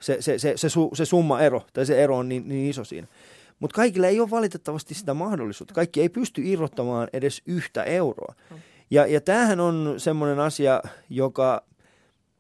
se, 0.00 0.16
se, 0.20 0.38
se, 0.38 0.52
se, 0.57 0.68
se 0.94 1.04
summa 1.04 1.40
ero, 1.40 1.62
tai 1.72 1.86
se 1.86 2.02
ero 2.04 2.16
on 2.16 2.28
niin, 2.28 2.48
niin 2.48 2.70
iso 2.70 2.84
siinä. 2.84 3.07
Mutta 3.61 3.74
kaikille 3.74 4.09
ei 4.09 4.20
ole 4.20 4.30
valitettavasti 4.30 4.94
sitä 4.94 5.14
mahdollisuutta. 5.14 5.74
Kaikki 5.74 6.00
ei 6.00 6.09
pysty 6.09 6.42
irrottamaan 6.44 7.09
edes 7.12 7.42
yhtä 7.46 7.82
euroa. 7.82 8.34
Ja, 8.90 9.07
ja 9.07 9.20
tämähän 9.20 9.61
on 9.61 9.94
semmoinen 9.98 10.38
asia, 10.38 10.82
joka 11.11 11.64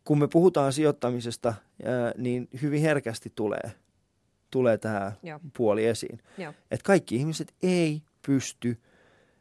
kun 0.04 0.18
me 0.18 0.28
puhutaan 0.28 0.72
sijoittamisesta, 0.72 1.54
ää, 1.84 2.12
niin 2.16 2.48
hyvin 2.62 2.82
herkästi 2.82 3.32
tulee, 3.34 3.72
tulee 4.50 4.78
tämä 4.78 5.12
Joo. 5.22 5.40
puoli 5.56 5.86
esiin. 5.86 6.22
Että 6.70 6.84
kaikki 6.84 7.16
ihmiset 7.16 7.54
ei 7.62 8.02
pysty 8.26 8.80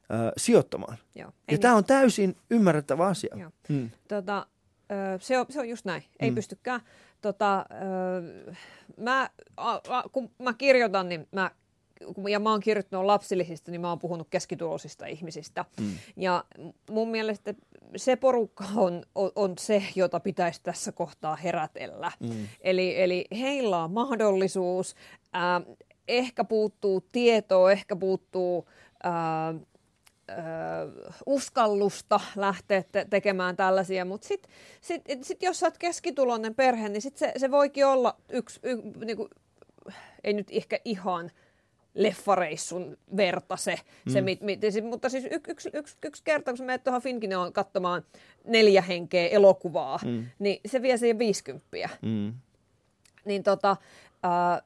ää, 0.10 0.32
sijoittamaan. 0.38 0.98
Joo. 1.16 1.32
ja 1.52 1.58
tämä 1.58 1.76
on 1.76 1.86
täysin 1.86 2.36
ymmärrettävä 2.50 3.08
asia. 3.08 3.36
Joo. 3.40 3.52
Hmm. 3.70 3.90
Tota, 4.08 4.48
se, 5.20 5.40
on, 5.40 5.46
se 5.50 5.60
on 5.60 5.70
just 5.70 5.86
näin. 5.86 6.04
Ei 6.20 6.30
hmm. 6.30 6.36
pystykään. 6.36 6.82
Tota, 7.22 7.66
mä, 8.98 9.30
a, 9.58 9.72
a, 9.74 10.04
kun 10.12 10.32
mä 10.40 10.54
kirjoitan, 10.54 11.10
niin 11.10 11.28
mä 11.32 11.52
ja 12.30 12.40
mä 12.40 12.52
oon 12.52 12.60
kirjoittanut 12.60 13.06
lapsillisista, 13.06 13.72
niin 13.72 13.82
mä 13.82 13.90
oon 13.90 14.00
puhunut 14.00 14.28
keskituloisista 14.30 15.06
ihmisistä. 15.06 15.66
Mm. 15.80 15.92
Ja 16.16 16.44
mun 16.92 17.10
mielestä 17.10 17.54
se 17.96 18.16
porukka 18.16 18.66
on, 18.76 19.04
on, 19.16 19.32
on 19.36 19.54
se, 19.60 19.84
jota 19.96 20.20
pitäisi 20.20 20.62
tässä 20.64 20.92
kohtaa 20.92 21.36
herätellä. 21.36 22.12
Mm. 22.20 22.48
Eli, 22.62 23.02
eli 23.02 23.26
heillä 23.40 23.84
on 23.84 23.92
mahdollisuus, 23.92 24.96
äh, 25.36 25.76
ehkä 26.08 26.44
puuttuu 26.44 27.02
tietoa, 27.12 27.72
ehkä 27.72 27.96
puuttuu... 27.96 28.70
Äh, 29.06 29.62
uskallusta 31.26 32.20
lähteä 32.36 32.84
te- 32.92 33.06
tekemään 33.10 33.56
tällaisia, 33.56 34.06
mutta 34.06 34.28
sitten 34.28 34.52
sit, 34.82 35.02
sit, 35.22 35.44
jos 35.44 35.60
sä 35.60 35.66
oot 35.66 35.78
keskituloinen 35.78 36.56
perhe, 36.56 36.90
niin 36.90 37.02
sit 37.02 37.18
se, 37.18 37.32
se 37.38 37.52
voikin 37.52 37.86
olla 37.86 38.16
yksi, 38.30 38.60
y, 38.64 38.76
niinku, 39.06 39.30
ei 40.24 40.34
nyt 40.34 40.48
ehkä 40.52 40.80
ihan 40.86 41.32
leffareissun 41.96 42.98
verta 43.18 43.58
se, 43.58 43.76
mm. 44.06 44.12
se 44.12 44.22
mit, 44.22 44.42
mit, 44.42 44.62
mutta 44.90 45.10
siis 45.10 45.28
yksi 45.32 45.52
yks, 45.52 45.70
yks, 45.74 45.98
yks 46.06 46.22
kerta, 46.22 46.54
kun 46.54 46.66
menet 46.66 46.84
tuohon 46.84 47.02
Finkinoon 47.02 47.54
katsomaan 47.54 48.06
neljä 48.48 48.82
henkeä 48.82 49.28
elokuvaa, 49.28 50.00
mm. 50.06 50.26
niin 50.40 50.60
se 50.66 50.82
vie 50.82 50.98
siihen 50.98 51.20
50. 51.20 51.90
Mm. 52.02 52.34
Niin 53.26 53.44
tota, 53.44 53.78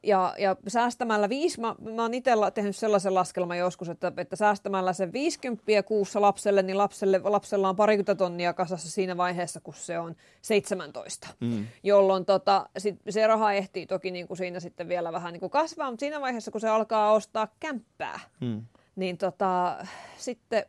ja, 0.04 0.36
ja 0.38 0.56
säästämällä 0.68 1.30
viisi, 1.30 1.62
mä, 1.62 1.76
mä 1.96 2.02
oon 2.02 2.14
itse 2.14 2.32
tehnyt 2.54 2.76
sellaisen 2.76 3.14
laskelman 3.14 3.58
joskus, 3.58 3.90
että, 3.90 4.12
että 4.18 4.36
säästämällä 4.36 4.94
sen 4.94 5.14
50 5.14 5.84
kuussa 5.86 6.22
lapselle, 6.22 6.62
niin 6.62 6.78
lapselle, 6.78 7.22
lapsella 7.24 7.70
on 7.70 7.76
parikymmentä 7.76 8.16
tonnia 8.16 8.54
kasassa 8.54 8.92
siinä 8.92 9.18
vaiheessa, 9.18 9.60
kun 9.60 9.74
se 9.74 10.00
on 10.00 10.16
17. 10.42 11.28
Mm. 11.40 11.68
Jolloin 11.84 12.26
tota, 12.26 12.70
sit 12.78 12.96
se 13.10 13.28
raha 13.28 13.54
ehtii 13.54 13.86
toki 13.86 14.12
niin 14.12 14.28
kuin 14.28 14.38
siinä 14.38 14.60
sitten 14.60 14.88
vielä 14.88 15.12
vähän 15.14 15.34
niin 15.34 15.40
kuin 15.40 15.50
kasvaa, 15.50 15.90
mutta 15.92 16.00
siinä 16.00 16.22
vaiheessa, 16.22 16.52
kun 16.52 16.62
se 16.62 16.70
alkaa 16.70 17.14
ostaa 17.14 17.48
kämppää, 17.60 18.20
mm 18.40 18.62
niin 19.00 19.18
tota, 19.18 19.78
sitten 20.18 20.66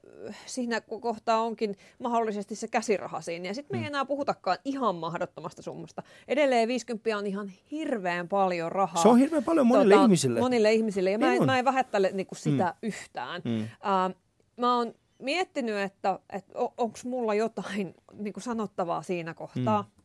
siinä 0.47 0.81
kohtaa 0.81 1.41
onkin 1.41 1.77
mahdollisesti 1.99 2.55
se 2.55 2.69
käsiraha 2.69 3.21
siinä. 3.21 3.49
Ja 3.49 3.55
sitten 3.55 3.77
me 3.77 3.79
ei 3.79 3.85
mm. 3.85 3.87
enää 3.87 4.05
puhutakaan 4.05 4.59
ihan 4.65 4.95
mahdottomasta 4.95 5.63
summasta. 5.63 6.03
Edelleen 6.29 6.69
50 6.69 7.19
on 7.19 7.27
ihan 7.27 7.53
hirveän 7.71 8.29
paljon 8.29 8.73
rahaa. 8.73 9.03
Se 9.03 9.09
on 9.09 9.19
hirveän 9.19 9.45
paljon 9.45 9.67
monille 9.67 9.95
tota, 9.95 10.05
ihmisille. 10.05 10.41
Monille 10.41 10.73
ihmisille, 10.73 11.11
ja 11.11 11.19
mä 11.19 11.35
en, 11.35 11.47
mä 11.47 11.59
en 11.59 11.65
vähättele 11.65 12.11
niinku 12.13 12.35
sitä 12.35 12.65
mm. 12.65 12.89
yhtään. 12.89 13.43
Mm. 13.45 13.61
Uh, 13.63 14.17
mä 14.57 14.77
oon 14.77 14.95
miettinyt, 15.19 15.77
että, 15.77 16.19
että 16.33 16.53
onko 16.59 16.99
mulla 17.05 17.35
jotain 17.35 17.95
niinku 18.13 18.41
sanottavaa 18.41 19.03
siinä 19.03 19.35
kohtaa. 19.35 19.83
Mm. 19.83 20.00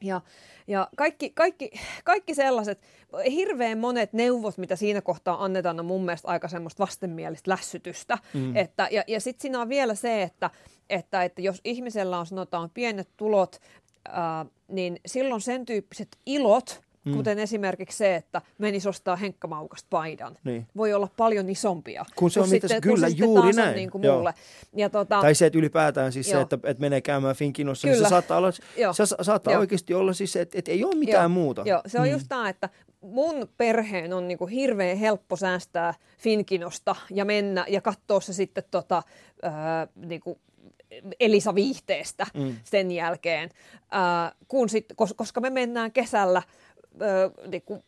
Ja, 0.00 0.20
ja 0.66 0.88
kaikki, 0.96 1.30
kaikki, 1.30 1.70
kaikki 2.04 2.34
sellaiset, 2.34 2.80
hirveän 3.30 3.78
monet 3.78 4.12
neuvot, 4.12 4.58
mitä 4.58 4.76
siinä 4.76 5.00
kohtaa 5.00 5.44
annetaan, 5.44 5.80
on 5.80 5.86
mun 5.86 6.04
mielestä 6.04 6.28
aika 6.28 6.48
semmoista 6.48 6.82
vastenmielistä 6.82 7.50
lässytystä. 7.50 8.18
Mm. 8.34 8.56
Että, 8.56 8.88
ja 8.90 9.04
ja 9.06 9.20
sitten 9.20 9.42
siinä 9.42 9.60
on 9.60 9.68
vielä 9.68 9.94
se, 9.94 10.22
että, 10.22 10.50
että, 10.90 11.24
että 11.24 11.42
jos 11.42 11.60
ihmisellä 11.64 12.18
on 12.18 12.26
sanotaan 12.26 12.70
pienet 12.70 13.08
tulot, 13.16 13.60
ää, 14.08 14.46
niin 14.68 15.00
silloin 15.06 15.40
sen 15.40 15.66
tyyppiset 15.66 16.08
ilot, 16.26 16.82
Mm. 17.04 17.14
Kuten 17.16 17.38
esimerkiksi 17.38 17.98
se, 17.98 18.14
että 18.14 18.42
menisi 18.58 18.88
ostaa 18.88 19.16
henkkamaukasta 19.16 19.86
paidan. 19.90 20.36
Niin. 20.44 20.66
Voi 20.76 20.92
olla 20.92 21.08
paljon 21.16 21.48
isompia. 21.48 22.04
Kun 22.16 22.30
se 22.30 22.40
on 22.40 22.48
sitten, 22.48 22.70
mitä, 22.70 22.80
kyllä, 22.80 23.10
se 23.10 23.16
juuri 23.16 23.52
näin. 23.52 23.76
Niin 23.76 23.90
kuin 23.90 24.06
mulle. 24.06 24.34
Ja 24.76 24.90
tota, 24.90 25.20
tai 25.20 25.34
se, 25.34 25.46
että 25.46 25.58
ylipäätään 25.58 26.12
siis 26.12 26.30
se, 26.30 26.40
että, 26.40 26.58
että 26.64 26.80
menee 26.80 27.00
käymään 27.00 27.36
Finkinossa, 27.36 27.88
kyllä. 27.88 27.98
niin 27.98 28.06
se 28.06 28.10
saattaa, 28.10 28.38
olla, 28.38 28.52
se 28.92 29.06
saattaa 29.22 29.58
oikeasti 29.58 29.94
olla 29.94 30.12
siis 30.12 30.32
se, 30.32 30.40
että, 30.40 30.58
että 30.58 30.70
ei 30.70 30.84
ole 30.84 30.94
mitään 30.94 31.22
Joo. 31.22 31.28
muuta. 31.28 31.62
Joo, 31.66 31.82
se 31.86 32.00
on 32.00 32.06
mm. 32.06 32.12
just 32.12 32.26
tämä, 32.28 32.48
että 32.48 32.68
mun 33.00 33.48
perheen 33.56 34.12
on 34.12 34.28
niinku 34.28 34.46
hirveän 34.46 34.96
helppo 34.96 35.36
säästää 35.36 35.94
Finkinosta 36.18 36.96
ja 37.10 37.24
mennä 37.24 37.64
ja 37.68 37.80
katsoa 37.80 38.20
se 38.20 38.32
sitten 38.32 38.64
tota, 38.70 39.02
äh, 39.44 39.52
niinku 39.94 40.38
Elisa 41.20 41.54
Viihteestä 41.54 42.26
mm. 42.34 42.56
sen 42.64 42.90
jälkeen, 42.90 43.50
äh, 43.94 44.32
kun 44.48 44.68
sit, 44.68 44.86
koska 45.16 45.40
me 45.40 45.50
mennään 45.50 45.92
kesällä 45.92 46.42
niin 47.46 47.62
kuin, 47.62 47.82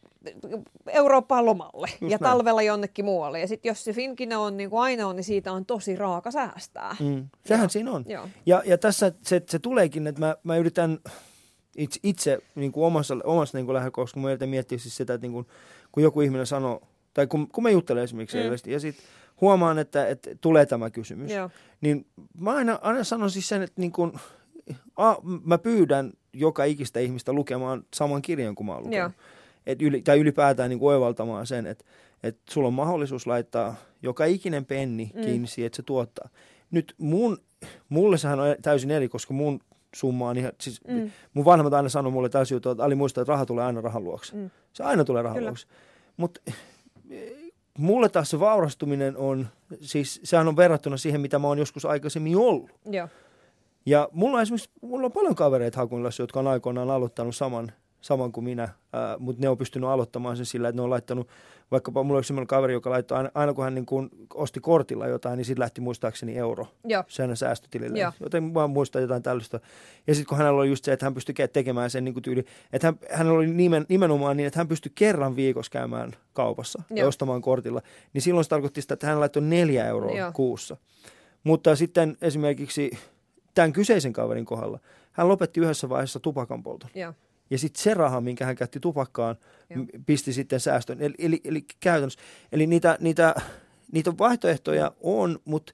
Eurooppaan 0.86 1.46
lomalle 1.46 1.88
Just 1.88 2.02
ja 2.02 2.08
näin. 2.08 2.20
talvella 2.20 2.62
jonnekin 2.62 3.04
muualle. 3.04 3.40
Ja 3.40 3.48
sitten 3.48 3.70
jos 3.70 3.84
se 3.84 3.92
Finkina 3.92 4.38
on 4.38 4.56
niin 4.56 4.70
kuin 4.70 4.80
aina 4.80 5.06
on, 5.06 5.16
niin 5.16 5.24
siitä 5.24 5.52
on 5.52 5.66
tosi 5.66 5.96
raaka 5.96 6.30
säästää. 6.30 6.96
Mm. 7.00 7.28
Sehän 7.46 7.64
ja, 7.64 7.68
siinä 7.68 7.92
on. 7.92 8.04
Joo. 8.08 8.28
Ja, 8.46 8.62
ja 8.66 8.78
tässä 8.78 9.12
se, 9.22 9.42
se 9.48 9.58
tuleekin, 9.58 10.06
että 10.06 10.20
mä, 10.20 10.36
mä 10.44 10.56
yritän 10.56 10.98
itse, 11.76 12.00
itse 12.02 12.38
niin 12.54 12.72
kuin 12.72 12.86
omassa, 12.86 13.16
omassa 13.24 13.58
niin 13.58 13.72
lähtökohdassa, 13.72 14.14
kun 14.14 14.22
mä 14.22 14.30
yritän 14.30 14.48
miettiä 14.48 14.78
siis 14.78 14.96
sitä, 14.96 15.14
että 15.14 15.24
niin 15.24 15.32
kuin, 15.32 15.46
kun 15.92 16.02
joku 16.02 16.20
ihminen 16.20 16.46
sanoo, 16.46 16.82
tai 17.14 17.26
kun, 17.26 17.48
kun 17.48 17.62
mä 17.62 17.70
juttelen 17.70 18.04
esimerkiksi 18.04 18.36
mm. 18.36 18.72
ja 18.72 18.80
sitten 18.80 19.04
huomaan, 19.40 19.78
että, 19.78 20.06
että 20.06 20.30
tulee 20.40 20.66
tämä 20.66 20.90
kysymys, 20.90 21.32
Joo. 21.32 21.50
niin 21.80 22.06
mä 22.40 22.52
aina, 22.52 22.78
aina 22.82 23.04
sanon 23.04 23.30
siis 23.30 23.48
sen, 23.48 23.62
että 23.62 23.80
niin 23.80 23.92
kuin, 23.92 24.12
a, 24.96 25.14
mä 25.44 25.58
pyydän 25.58 26.12
joka 26.32 26.64
ikistä 26.64 27.00
ihmistä 27.00 27.32
lukemaan 27.32 27.84
saman 27.94 28.22
kirjan 28.22 28.54
kuin 28.54 28.66
mä 28.66 28.74
oon 28.74 28.84
lukenut. 28.84 29.12
Et 29.66 29.82
yli, 29.82 30.02
tai 30.02 30.18
ylipäätään 30.18 30.70
niin 30.70 30.78
kuin 30.78 30.94
oivaltamaan 30.94 31.46
sen, 31.46 31.66
että 31.66 31.84
et 32.22 32.38
sulla 32.50 32.68
on 32.68 32.74
mahdollisuus 32.74 33.26
laittaa 33.26 33.74
joka 34.02 34.24
ikinen 34.24 34.64
penni 34.64 35.10
mm. 35.14 35.22
kiinni 35.22 35.46
siihen, 35.46 35.66
että 35.66 35.76
se 35.76 35.82
tuottaa. 35.82 36.28
Nyt 36.70 36.94
mun, 36.98 37.38
mulle 37.88 38.18
sehän 38.18 38.40
on 38.40 38.56
täysin 38.62 38.90
eri, 38.90 39.08
koska 39.08 39.34
mun 39.34 39.60
summa 39.94 40.28
on 40.28 40.36
ihan, 40.36 40.52
siis 40.60 40.80
mm. 40.88 41.10
mun 41.34 41.44
vanhemmat 41.44 41.74
aina 41.74 41.88
sanoi 41.88 42.12
mulle 42.12 42.28
täysin 42.28 42.54
juttu, 42.54 42.70
että 42.70 42.84
Ali 42.84 42.94
muistaa, 42.94 43.22
että 43.22 43.32
raha 43.32 43.46
tulee 43.46 43.64
aina 43.64 43.80
rahan 43.80 44.04
luokse. 44.04 44.36
Mm. 44.36 44.50
Se 44.72 44.82
aina 44.82 45.04
tulee 45.04 45.22
rahan 45.22 45.36
Kyllä. 45.36 45.48
luokse. 45.48 45.66
Mutta 46.16 46.40
mulle 47.78 48.08
taas 48.08 48.30
se 48.30 48.40
vaurastuminen 48.40 49.16
on, 49.16 49.48
siis 49.80 50.20
sehän 50.24 50.48
on 50.48 50.56
verrattuna 50.56 50.96
siihen, 50.96 51.20
mitä 51.20 51.38
mä 51.38 51.48
oon 51.48 51.58
joskus 51.58 51.84
aikaisemmin 51.84 52.36
ollut. 52.36 52.70
Joo. 52.84 53.08
Ja 53.86 54.08
mulla 54.12 54.36
on 54.36 54.42
esimerkiksi 54.42 54.70
mulla 54.82 55.06
on 55.06 55.12
paljon 55.12 55.34
kavereita 55.34 55.78
Hakunilassa, 55.78 56.22
jotka 56.22 56.40
on 56.40 56.46
aikoinaan 56.46 56.90
aloittanut 56.90 57.36
saman, 57.36 57.72
saman 58.00 58.32
kuin 58.32 58.44
minä, 58.44 58.68
mutta 59.18 59.42
ne 59.42 59.48
on 59.48 59.58
pystynyt 59.58 59.88
aloittamaan 59.88 60.36
sen 60.36 60.46
sillä, 60.46 60.68
että 60.68 60.76
ne 60.76 60.82
on 60.82 60.90
laittanut, 60.90 61.28
vaikkapa 61.70 62.02
mulla 62.02 62.18
oli 62.18 62.24
sellainen 62.24 62.46
kaveri, 62.46 62.72
joka 62.72 62.90
laittoi 62.90 63.16
aina, 63.18 63.30
aina 63.34 63.54
kun 63.54 63.64
hän 63.64 63.74
niin 63.74 63.86
kuin 63.86 64.10
osti 64.34 64.60
kortilla 64.60 65.06
jotain, 65.06 65.36
niin 65.36 65.44
sitten 65.44 65.60
lähti 65.60 65.80
muistaakseni 65.80 66.36
euro 66.38 66.66
Joo. 66.84 67.04
sen 67.08 67.36
säästötilille. 67.36 67.98
Joo. 67.98 68.12
Joten 68.20 68.54
vaan 68.54 68.70
muistaa 68.70 69.02
jotain 69.02 69.22
tällaista. 69.22 69.60
Ja 70.06 70.14
sitten 70.14 70.28
kun 70.28 70.38
hänellä 70.38 70.60
oli 70.60 70.68
just 70.68 70.84
se, 70.84 70.92
että 70.92 71.06
hän 71.06 71.14
pystyi 71.14 71.34
ke- 71.40 71.48
tekemään 71.52 71.90
sen 71.90 72.04
niin 72.04 72.12
kuin 72.12 72.22
tyyli, 72.22 72.44
että 72.72 72.86
hän, 72.86 72.98
hänellä 73.10 73.38
oli 73.38 73.46
nimen, 73.46 73.86
nimenomaan 73.88 74.36
niin, 74.36 74.46
että 74.46 74.60
hän 74.60 74.68
pystyi 74.68 74.92
kerran 74.94 75.36
viikossa 75.36 75.70
käymään 75.70 76.12
kaupassa 76.32 76.82
ja 76.90 76.96
Joo. 76.98 77.08
ostamaan 77.08 77.42
kortilla, 77.42 77.82
niin 78.12 78.22
silloin 78.22 78.44
se 78.44 78.50
tarkoitti 78.50 78.82
sitä, 78.82 78.94
että 78.94 79.06
hän 79.06 79.20
laittoi 79.20 79.42
neljä 79.42 79.86
euroa 79.86 80.16
Joo. 80.16 80.32
kuussa. 80.32 80.76
Mutta 81.44 81.76
sitten 81.76 82.16
esimerkiksi 82.20 82.90
tämän 83.54 83.72
kyseisen 83.72 84.12
kaverin 84.12 84.44
kohdalla, 84.44 84.78
hän 85.12 85.28
lopetti 85.28 85.60
yhdessä 85.60 85.88
vaiheessa 85.88 86.20
tupakan 86.20 86.62
polton. 86.62 86.90
Joo. 86.94 87.14
Ja 87.50 87.58
sitten 87.58 87.82
se 87.82 87.94
raha, 87.94 88.20
minkä 88.20 88.46
hän 88.46 88.56
käytti 88.56 88.80
tupakkaan, 88.80 89.36
Joo. 89.70 89.84
m- 89.84 90.04
pisti 90.06 90.32
sitten 90.32 90.60
säästön. 90.60 91.00
Eli, 91.00 91.14
eli, 91.18 91.40
eli 91.44 91.64
käytännössä, 91.80 92.20
eli 92.52 92.66
niitä, 92.66 92.96
niitä, 93.00 93.34
niitä 93.92 94.18
vaihtoehtoja 94.18 94.92
on, 95.00 95.38
mutta 95.44 95.72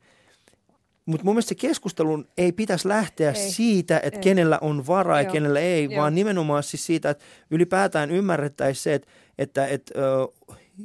mutta 1.07 1.24
mun 1.24 1.35
mielestä 1.35 1.49
se 1.49 1.55
keskustelun 1.55 2.29
ei 2.39 2.53
pitäisi 2.53 2.89
lähteä 2.89 3.31
Ei. 3.31 3.51
siitä, 3.51 4.01
että 4.03 4.18
Ei. 4.18 4.22
kenellä 4.22 4.59
on 4.61 4.87
varaa 4.87 5.18
ja 5.18 5.22
Joo. 5.22 5.33
kenellä 5.33 5.61
ei, 5.61 5.85
Joo. 5.85 6.03
vaan 6.03 6.14
nimenomaan 6.14 6.62
siis 6.62 6.87
siitä, 6.87 7.11
että 7.11 7.24
ylipäätään 7.51 8.11
ymmärrettäisiin 8.11 8.83
se, 8.83 8.95
että, 8.95 9.11
että, 9.39 9.66
että 9.66 9.95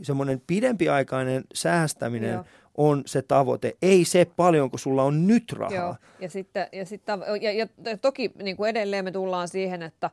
semmoinen 0.02 0.42
pidempiaikainen 0.48 1.44
säästäminen 1.54 2.34
Joo. 2.34 2.46
On 2.78 3.04
se 3.06 3.22
tavoite. 3.22 3.78
Ei 3.82 4.06
se 4.06 4.26
paljon, 4.36 4.70
kun 4.70 4.80
sulla 4.80 5.04
on 5.04 5.28
nyt 5.28 5.54
rahaa. 5.54 5.78
Joo, 5.78 5.96
ja, 6.20 6.30
sitten, 6.30 6.68
ja, 6.72 6.86
sitten, 6.86 7.20
ja, 7.42 7.52
ja 7.52 7.98
toki 7.98 8.32
niin 8.44 8.58
kuin 8.58 8.70
edelleen 8.70 9.06
me 9.06 9.12
tullaan 9.12 9.48
siihen, 9.48 9.82
että 9.82 10.10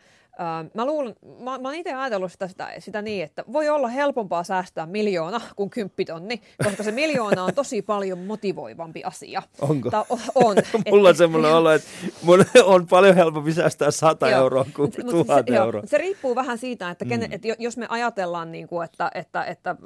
mä 0.75 0.87
luulen, 0.87 1.15
mä, 1.39 1.59
mä 1.59 1.69
oon 1.69 1.75
itse 1.75 1.95
ajatellut 1.95 2.33
sitä, 2.33 2.49
sitä, 2.49 2.69
sitä 2.79 3.03
niin, 3.03 3.25
että 3.25 3.45
voi 3.53 3.69
olla 3.69 3.89
helpompaa 3.89 4.45
säästää 4.45 4.87
miljoona 4.87 5.41
kuin 5.57 5.71
kymppitonni, 5.71 6.41
koska 6.65 6.83
se 6.83 6.93
miljoona 6.93 7.45
on 7.45 7.55
tosi 7.55 7.83
paljon 7.83 8.19
motivoivampi 8.19 9.05
asia. 9.05 9.43
Onko? 9.61 9.91
Ta, 9.91 10.07
on. 10.35 10.57
Mulla 10.91 11.09
on 11.09 11.17
semmoinen 11.17 11.55
olo, 11.55 11.71
että 11.71 11.89
mun 12.23 12.45
on 12.65 12.87
paljon 12.87 13.15
helpompi 13.15 13.53
säästää 13.53 13.91
100 13.91 14.29
Joo. 14.31 14.41
euroa 14.41 14.67
kuin 14.77 14.93
Mut- 14.93 15.05
mut 15.05 15.27
1000 15.27 15.47
se, 15.47 15.55
joo, 15.55 15.65
euroa. 15.65 15.83
se 15.85 15.99
riippuu 15.99 16.35
vähän 16.35 16.59
siitä, 16.59 16.91
että, 16.91 17.05
kenen, 17.05 17.33
että 17.33 17.49
jo- 17.49 17.55
jos 17.59 17.77
me 17.77 17.87
ajatellaan, 17.89 18.53
niin 18.53 18.69
kuin, 18.69 18.85
että, 18.85 19.11
että, 19.15 19.45
että 19.45 19.77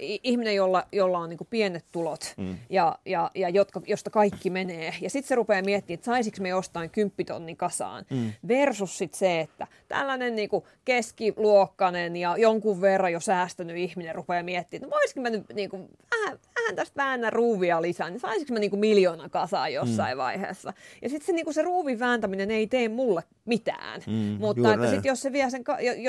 i- 0.00 0.20
ihminen, 0.22 0.54
jolla, 0.54 0.84
jolla 0.92 1.18
on 1.18 1.28
niin 1.28 1.38
kuin 1.38 1.48
pienet 1.50 1.84
tulot 1.92 2.34
mm. 2.36 2.56
ja, 2.70 2.98
ja, 3.06 3.30
ja 3.34 3.48
jotka, 3.48 3.80
josta 3.86 4.10
kaikki 4.10 4.50
menee, 4.50 4.94
ja 5.00 5.10
sitten 5.10 5.28
se 5.28 5.34
rupeaa 5.34 5.62
miettimään, 5.62 5.94
että 5.94 6.04
saisinko 6.04 6.38
me 6.40 6.48
jostain 6.48 6.90
kymppitonnin 6.90 7.56
kasaan, 7.56 8.04
mm. 8.10 8.32
versus 8.48 8.98
sit 8.98 9.14
se, 9.14 9.40
että 9.40 9.66
tällainen 9.88 10.36
niin 10.36 10.48
kuin 10.48 10.64
keskiluokkainen 10.84 12.16
ja 12.16 12.36
jonkun 12.36 12.80
verran 12.80 13.12
jo 13.12 13.20
säästänyt 13.20 13.76
ihminen 13.76 14.14
rupeaa 14.14 14.42
miettimään, 14.42 14.84
että 14.84 14.96
voisiko 14.96 15.20
mä 15.20 15.30
nyt 15.30 15.44
niin 15.54 15.70
kuin, 15.70 15.88
vähän, 16.10 16.38
vähän 16.58 16.76
tästä 16.76 17.02
väännä 17.02 17.30
ruuvia 17.30 17.82
lisää, 17.82 18.10
niin 18.10 18.20
saisinko 18.20 18.52
mä 18.52 18.58
niin 18.58 18.70
kuin 18.70 18.80
miljoonan 18.80 19.30
kasaan 19.30 19.72
jossain 19.72 20.16
mm. 20.16 20.18
vaiheessa. 20.18 20.72
Ja 21.02 21.08
sitten 21.08 21.26
se, 21.26 21.32
niin 21.32 21.44
kuin 21.44 21.54
se 21.54 21.62
ruuvin 21.62 21.98
vääntäminen 21.98 22.50
ei 22.50 22.66
tee 22.66 22.88
mulle 22.88 23.22
mitään, 23.44 24.00
Mm, 24.06 24.36
mutta 24.40 24.74
että 24.74 24.90
sit 24.90 25.04
jos 25.04 25.22
se 25.22 25.32
vie, 25.32 25.50
sen, 25.50 25.64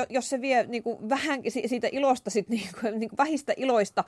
jos 0.10 0.30
se 0.30 0.42
vie 0.42 0.66
niin 0.68 0.84
kuin 0.84 1.10
vähän 1.10 1.42
si- 1.48 1.68
siitä 1.68 1.88
ilosta, 1.92 2.30
sit 2.30 2.50
niin 2.50 2.70
kuin, 2.82 2.94
niin 3.00 3.10
kuin 3.10 3.18
vähistä 3.18 3.54
iloista 3.58 4.04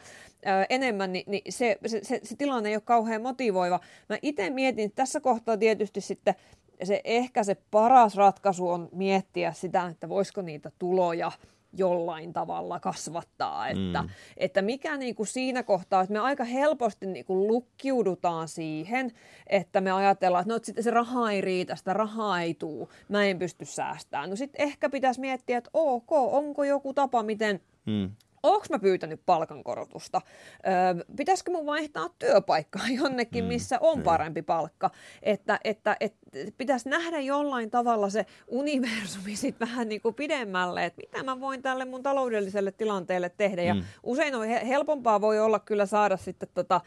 ää, 0.46 0.66
enemmän, 0.70 1.14
niin, 1.14 1.24
niin 1.28 1.42
se, 1.50 1.78
se, 1.86 2.00
se, 2.04 2.20
se 2.24 2.36
tilanne 2.36 2.70
ei 2.70 2.76
ole 2.76 2.82
kauhean 2.86 3.22
motivoiva. 3.22 3.80
Mä 4.10 4.18
itse 4.22 4.50
mietin, 4.50 4.86
että 4.86 4.96
tässä 4.96 5.20
kohtaa 5.20 5.58
tietysti 5.58 6.02
sitten 6.02 6.36
se 6.84 7.02
ehkä 7.04 7.44
se 7.44 7.58
paras 7.72 8.16
ratkaisu 8.16 8.70
on 8.70 8.90
miettiä 8.92 9.54
sitä, 9.54 9.88
että 9.88 10.10
voisiko 10.10 10.42
niitä 10.42 10.72
tuloja 10.80 11.32
jollain 11.74 12.34
tavalla 12.34 12.80
kasvattaa, 12.80 13.68
että, 13.68 14.02
mm. 14.02 14.10
että 14.38 14.62
mikä 14.62 14.98
niin 14.98 15.16
kuin 15.16 15.28
siinä 15.28 15.64
kohtaa, 15.64 16.02
että 16.02 16.14
me 16.14 16.20
aika 16.20 16.44
helposti 16.44 17.06
niin 17.06 17.26
kuin 17.26 17.48
lukkiudutaan 17.48 18.48
siihen, 18.48 19.12
että 19.48 19.82
me 19.82 19.92
ajatellaan, 19.92 20.42
että 20.42 20.52
no, 20.52 20.56
että 20.56 20.66
sitten 20.66 20.84
se 20.84 20.92
raha 20.92 21.32
ei 21.32 21.42
riitä, 21.42 21.76
sitä 21.76 21.94
rahaa 21.94 22.42
ei 22.42 22.54
tuu, 22.54 22.90
mä 23.10 23.26
en 23.26 23.40
pysty 23.40 23.66
säästämään. 23.66 24.30
No 24.30 24.36
sitten 24.36 24.62
ehkä 24.62 24.90
pitäisi 24.90 25.20
miettiä, 25.20 25.58
että 25.58 25.70
ok, 25.74 26.12
onko 26.12 26.64
joku 26.64 26.94
tapa, 26.94 27.24
miten 27.24 27.62
Mm. 27.88 28.12
Onko 28.44 28.66
mä 28.70 28.80
pyytänyt 28.80 29.22
palkankorotusta? 29.26 30.22
Öö, 30.68 31.06
pitäisikö 31.18 31.52
mun 31.52 31.66
vaihtaa 31.66 32.10
työpaikkaa 32.20 32.88
jonnekin, 33.02 33.46
missä 33.46 33.78
on 33.82 34.02
parempi 34.04 34.42
palkka? 34.42 34.90
Että, 35.24 35.60
että, 35.64 35.98
että 36.00 36.28
pitäisi 36.58 36.90
nähdä 36.90 37.20
jollain 37.20 37.72
tavalla 37.72 38.10
se 38.10 38.26
universumi 38.48 39.36
sit 39.36 39.60
vähän 39.60 39.90
niin 39.90 40.02
kuin 40.02 40.16
pidemmälle, 40.16 40.86
että 40.86 41.02
mitä 41.02 41.24
mä 41.24 41.40
voin 41.40 41.62
tälle 41.62 41.86
mun 41.86 42.04
taloudelliselle 42.04 42.72
tilanteelle 42.72 43.30
tehdä. 43.30 43.64
Ja 43.64 43.76
usein 44.04 44.36
on 44.36 44.48
he- 44.48 44.68
helpompaa 44.68 45.22
voi 45.22 45.40
olla 45.40 45.60
kyllä 45.60 45.86
saada 45.86 46.18
sitten 46.18 46.50
tota, 46.54 46.82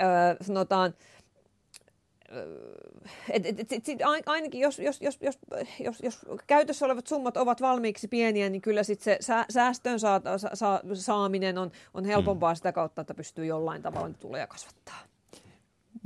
öö, 0.00 0.06
sanotaan, 0.40 0.94
et, 3.30 3.46
et, 3.46 3.72
et, 3.72 3.84
sit 3.84 4.00
ain- 4.00 4.22
ainakin 4.26 4.60
jos, 4.60 4.78
jos, 4.78 5.00
jos, 5.00 5.18
jos, 5.20 5.38
jos, 5.80 6.00
jos 6.02 6.18
käytössä 6.46 6.86
olevat 6.86 7.06
summat 7.06 7.36
ovat 7.36 7.60
valmiiksi 7.60 8.08
pieniä, 8.08 8.48
niin 8.48 8.62
kyllä 8.62 8.82
sit 8.82 9.00
se 9.00 9.16
sää, 9.20 9.44
säästöön 9.50 10.00
saa, 10.00 10.20
sa, 10.36 10.50
sa, 10.54 10.82
saaminen 10.94 11.58
on, 11.58 11.70
on 11.94 12.04
helpompaa 12.04 12.54
sitä 12.54 12.72
kautta, 12.72 13.00
että 13.00 13.14
pystyy 13.14 13.46
jollain 13.46 13.82
tavalla 13.82 14.14
tuloja 14.20 14.46
kasvattaa. 14.46 15.00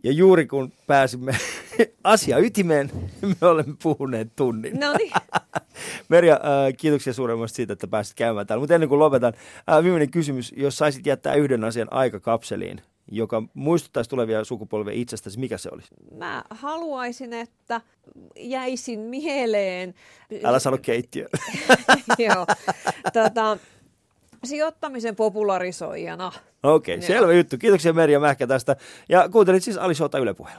Ja 0.05 0.13
juuri 0.13 0.47
kun 0.47 0.73
pääsimme 0.87 1.37
asia 2.05 2.39
ytimeen, 2.39 2.91
me 3.41 3.47
olemme 3.49 3.75
puhuneet 3.83 4.37
tunnin. 4.37 4.81
No 4.81 4.93
niin, 4.93 5.13
Merja, 6.09 6.35
äh, 6.35 6.75
kiitoksia 6.77 7.13
suuremmasta 7.13 7.57
siitä, 7.57 7.73
että 7.73 7.87
pääsit 7.87 8.15
käymään 8.15 8.47
täällä. 8.47 8.61
Mutta 8.61 8.75
ennen 8.75 8.89
kuin 8.89 8.99
lopetan, 8.99 9.33
äh, 9.71 9.83
viimeinen 9.83 10.11
kysymys. 10.11 10.53
Jos 10.57 10.79
saisit 10.79 11.07
jättää 11.07 11.35
yhden 11.35 11.65
asian 11.65 11.89
aikakapseliin, 11.91 12.83
joka 13.11 13.43
muistuttaisi 13.55 14.11
tulevia 14.11 14.45
sukupolvia 14.45 14.95
itsestäsi, 14.95 15.39
mikä 15.39 15.59
se 15.59 15.69
olisi? 15.73 15.89
mä 16.19 16.45
haluaisin, 16.51 17.33
että 17.33 17.81
jäisin 18.37 19.01
mieleen. 19.01 19.95
Älä 20.45 20.59
sano 20.59 20.79
keittiö. 20.79 21.29
Joo, 22.19 22.47
tota, 23.13 23.59
sijoittamisen 24.45 25.17
popularisoijana. 25.17 26.33
Okei, 26.63 26.95
okay, 26.97 27.07
selvä 27.07 27.33
juttu. 27.33 27.59
Kiitoksia 27.59 27.93
Merja 27.93 28.21
Mähkä 28.21 28.47
tästä. 28.47 28.77
Ja 29.09 29.29
kuuntelit 29.29 29.63
siis 29.63 29.79
Ali 29.79 29.95
Showta 29.95 30.19
Yle 30.19 30.35
Puheella. 30.35 30.51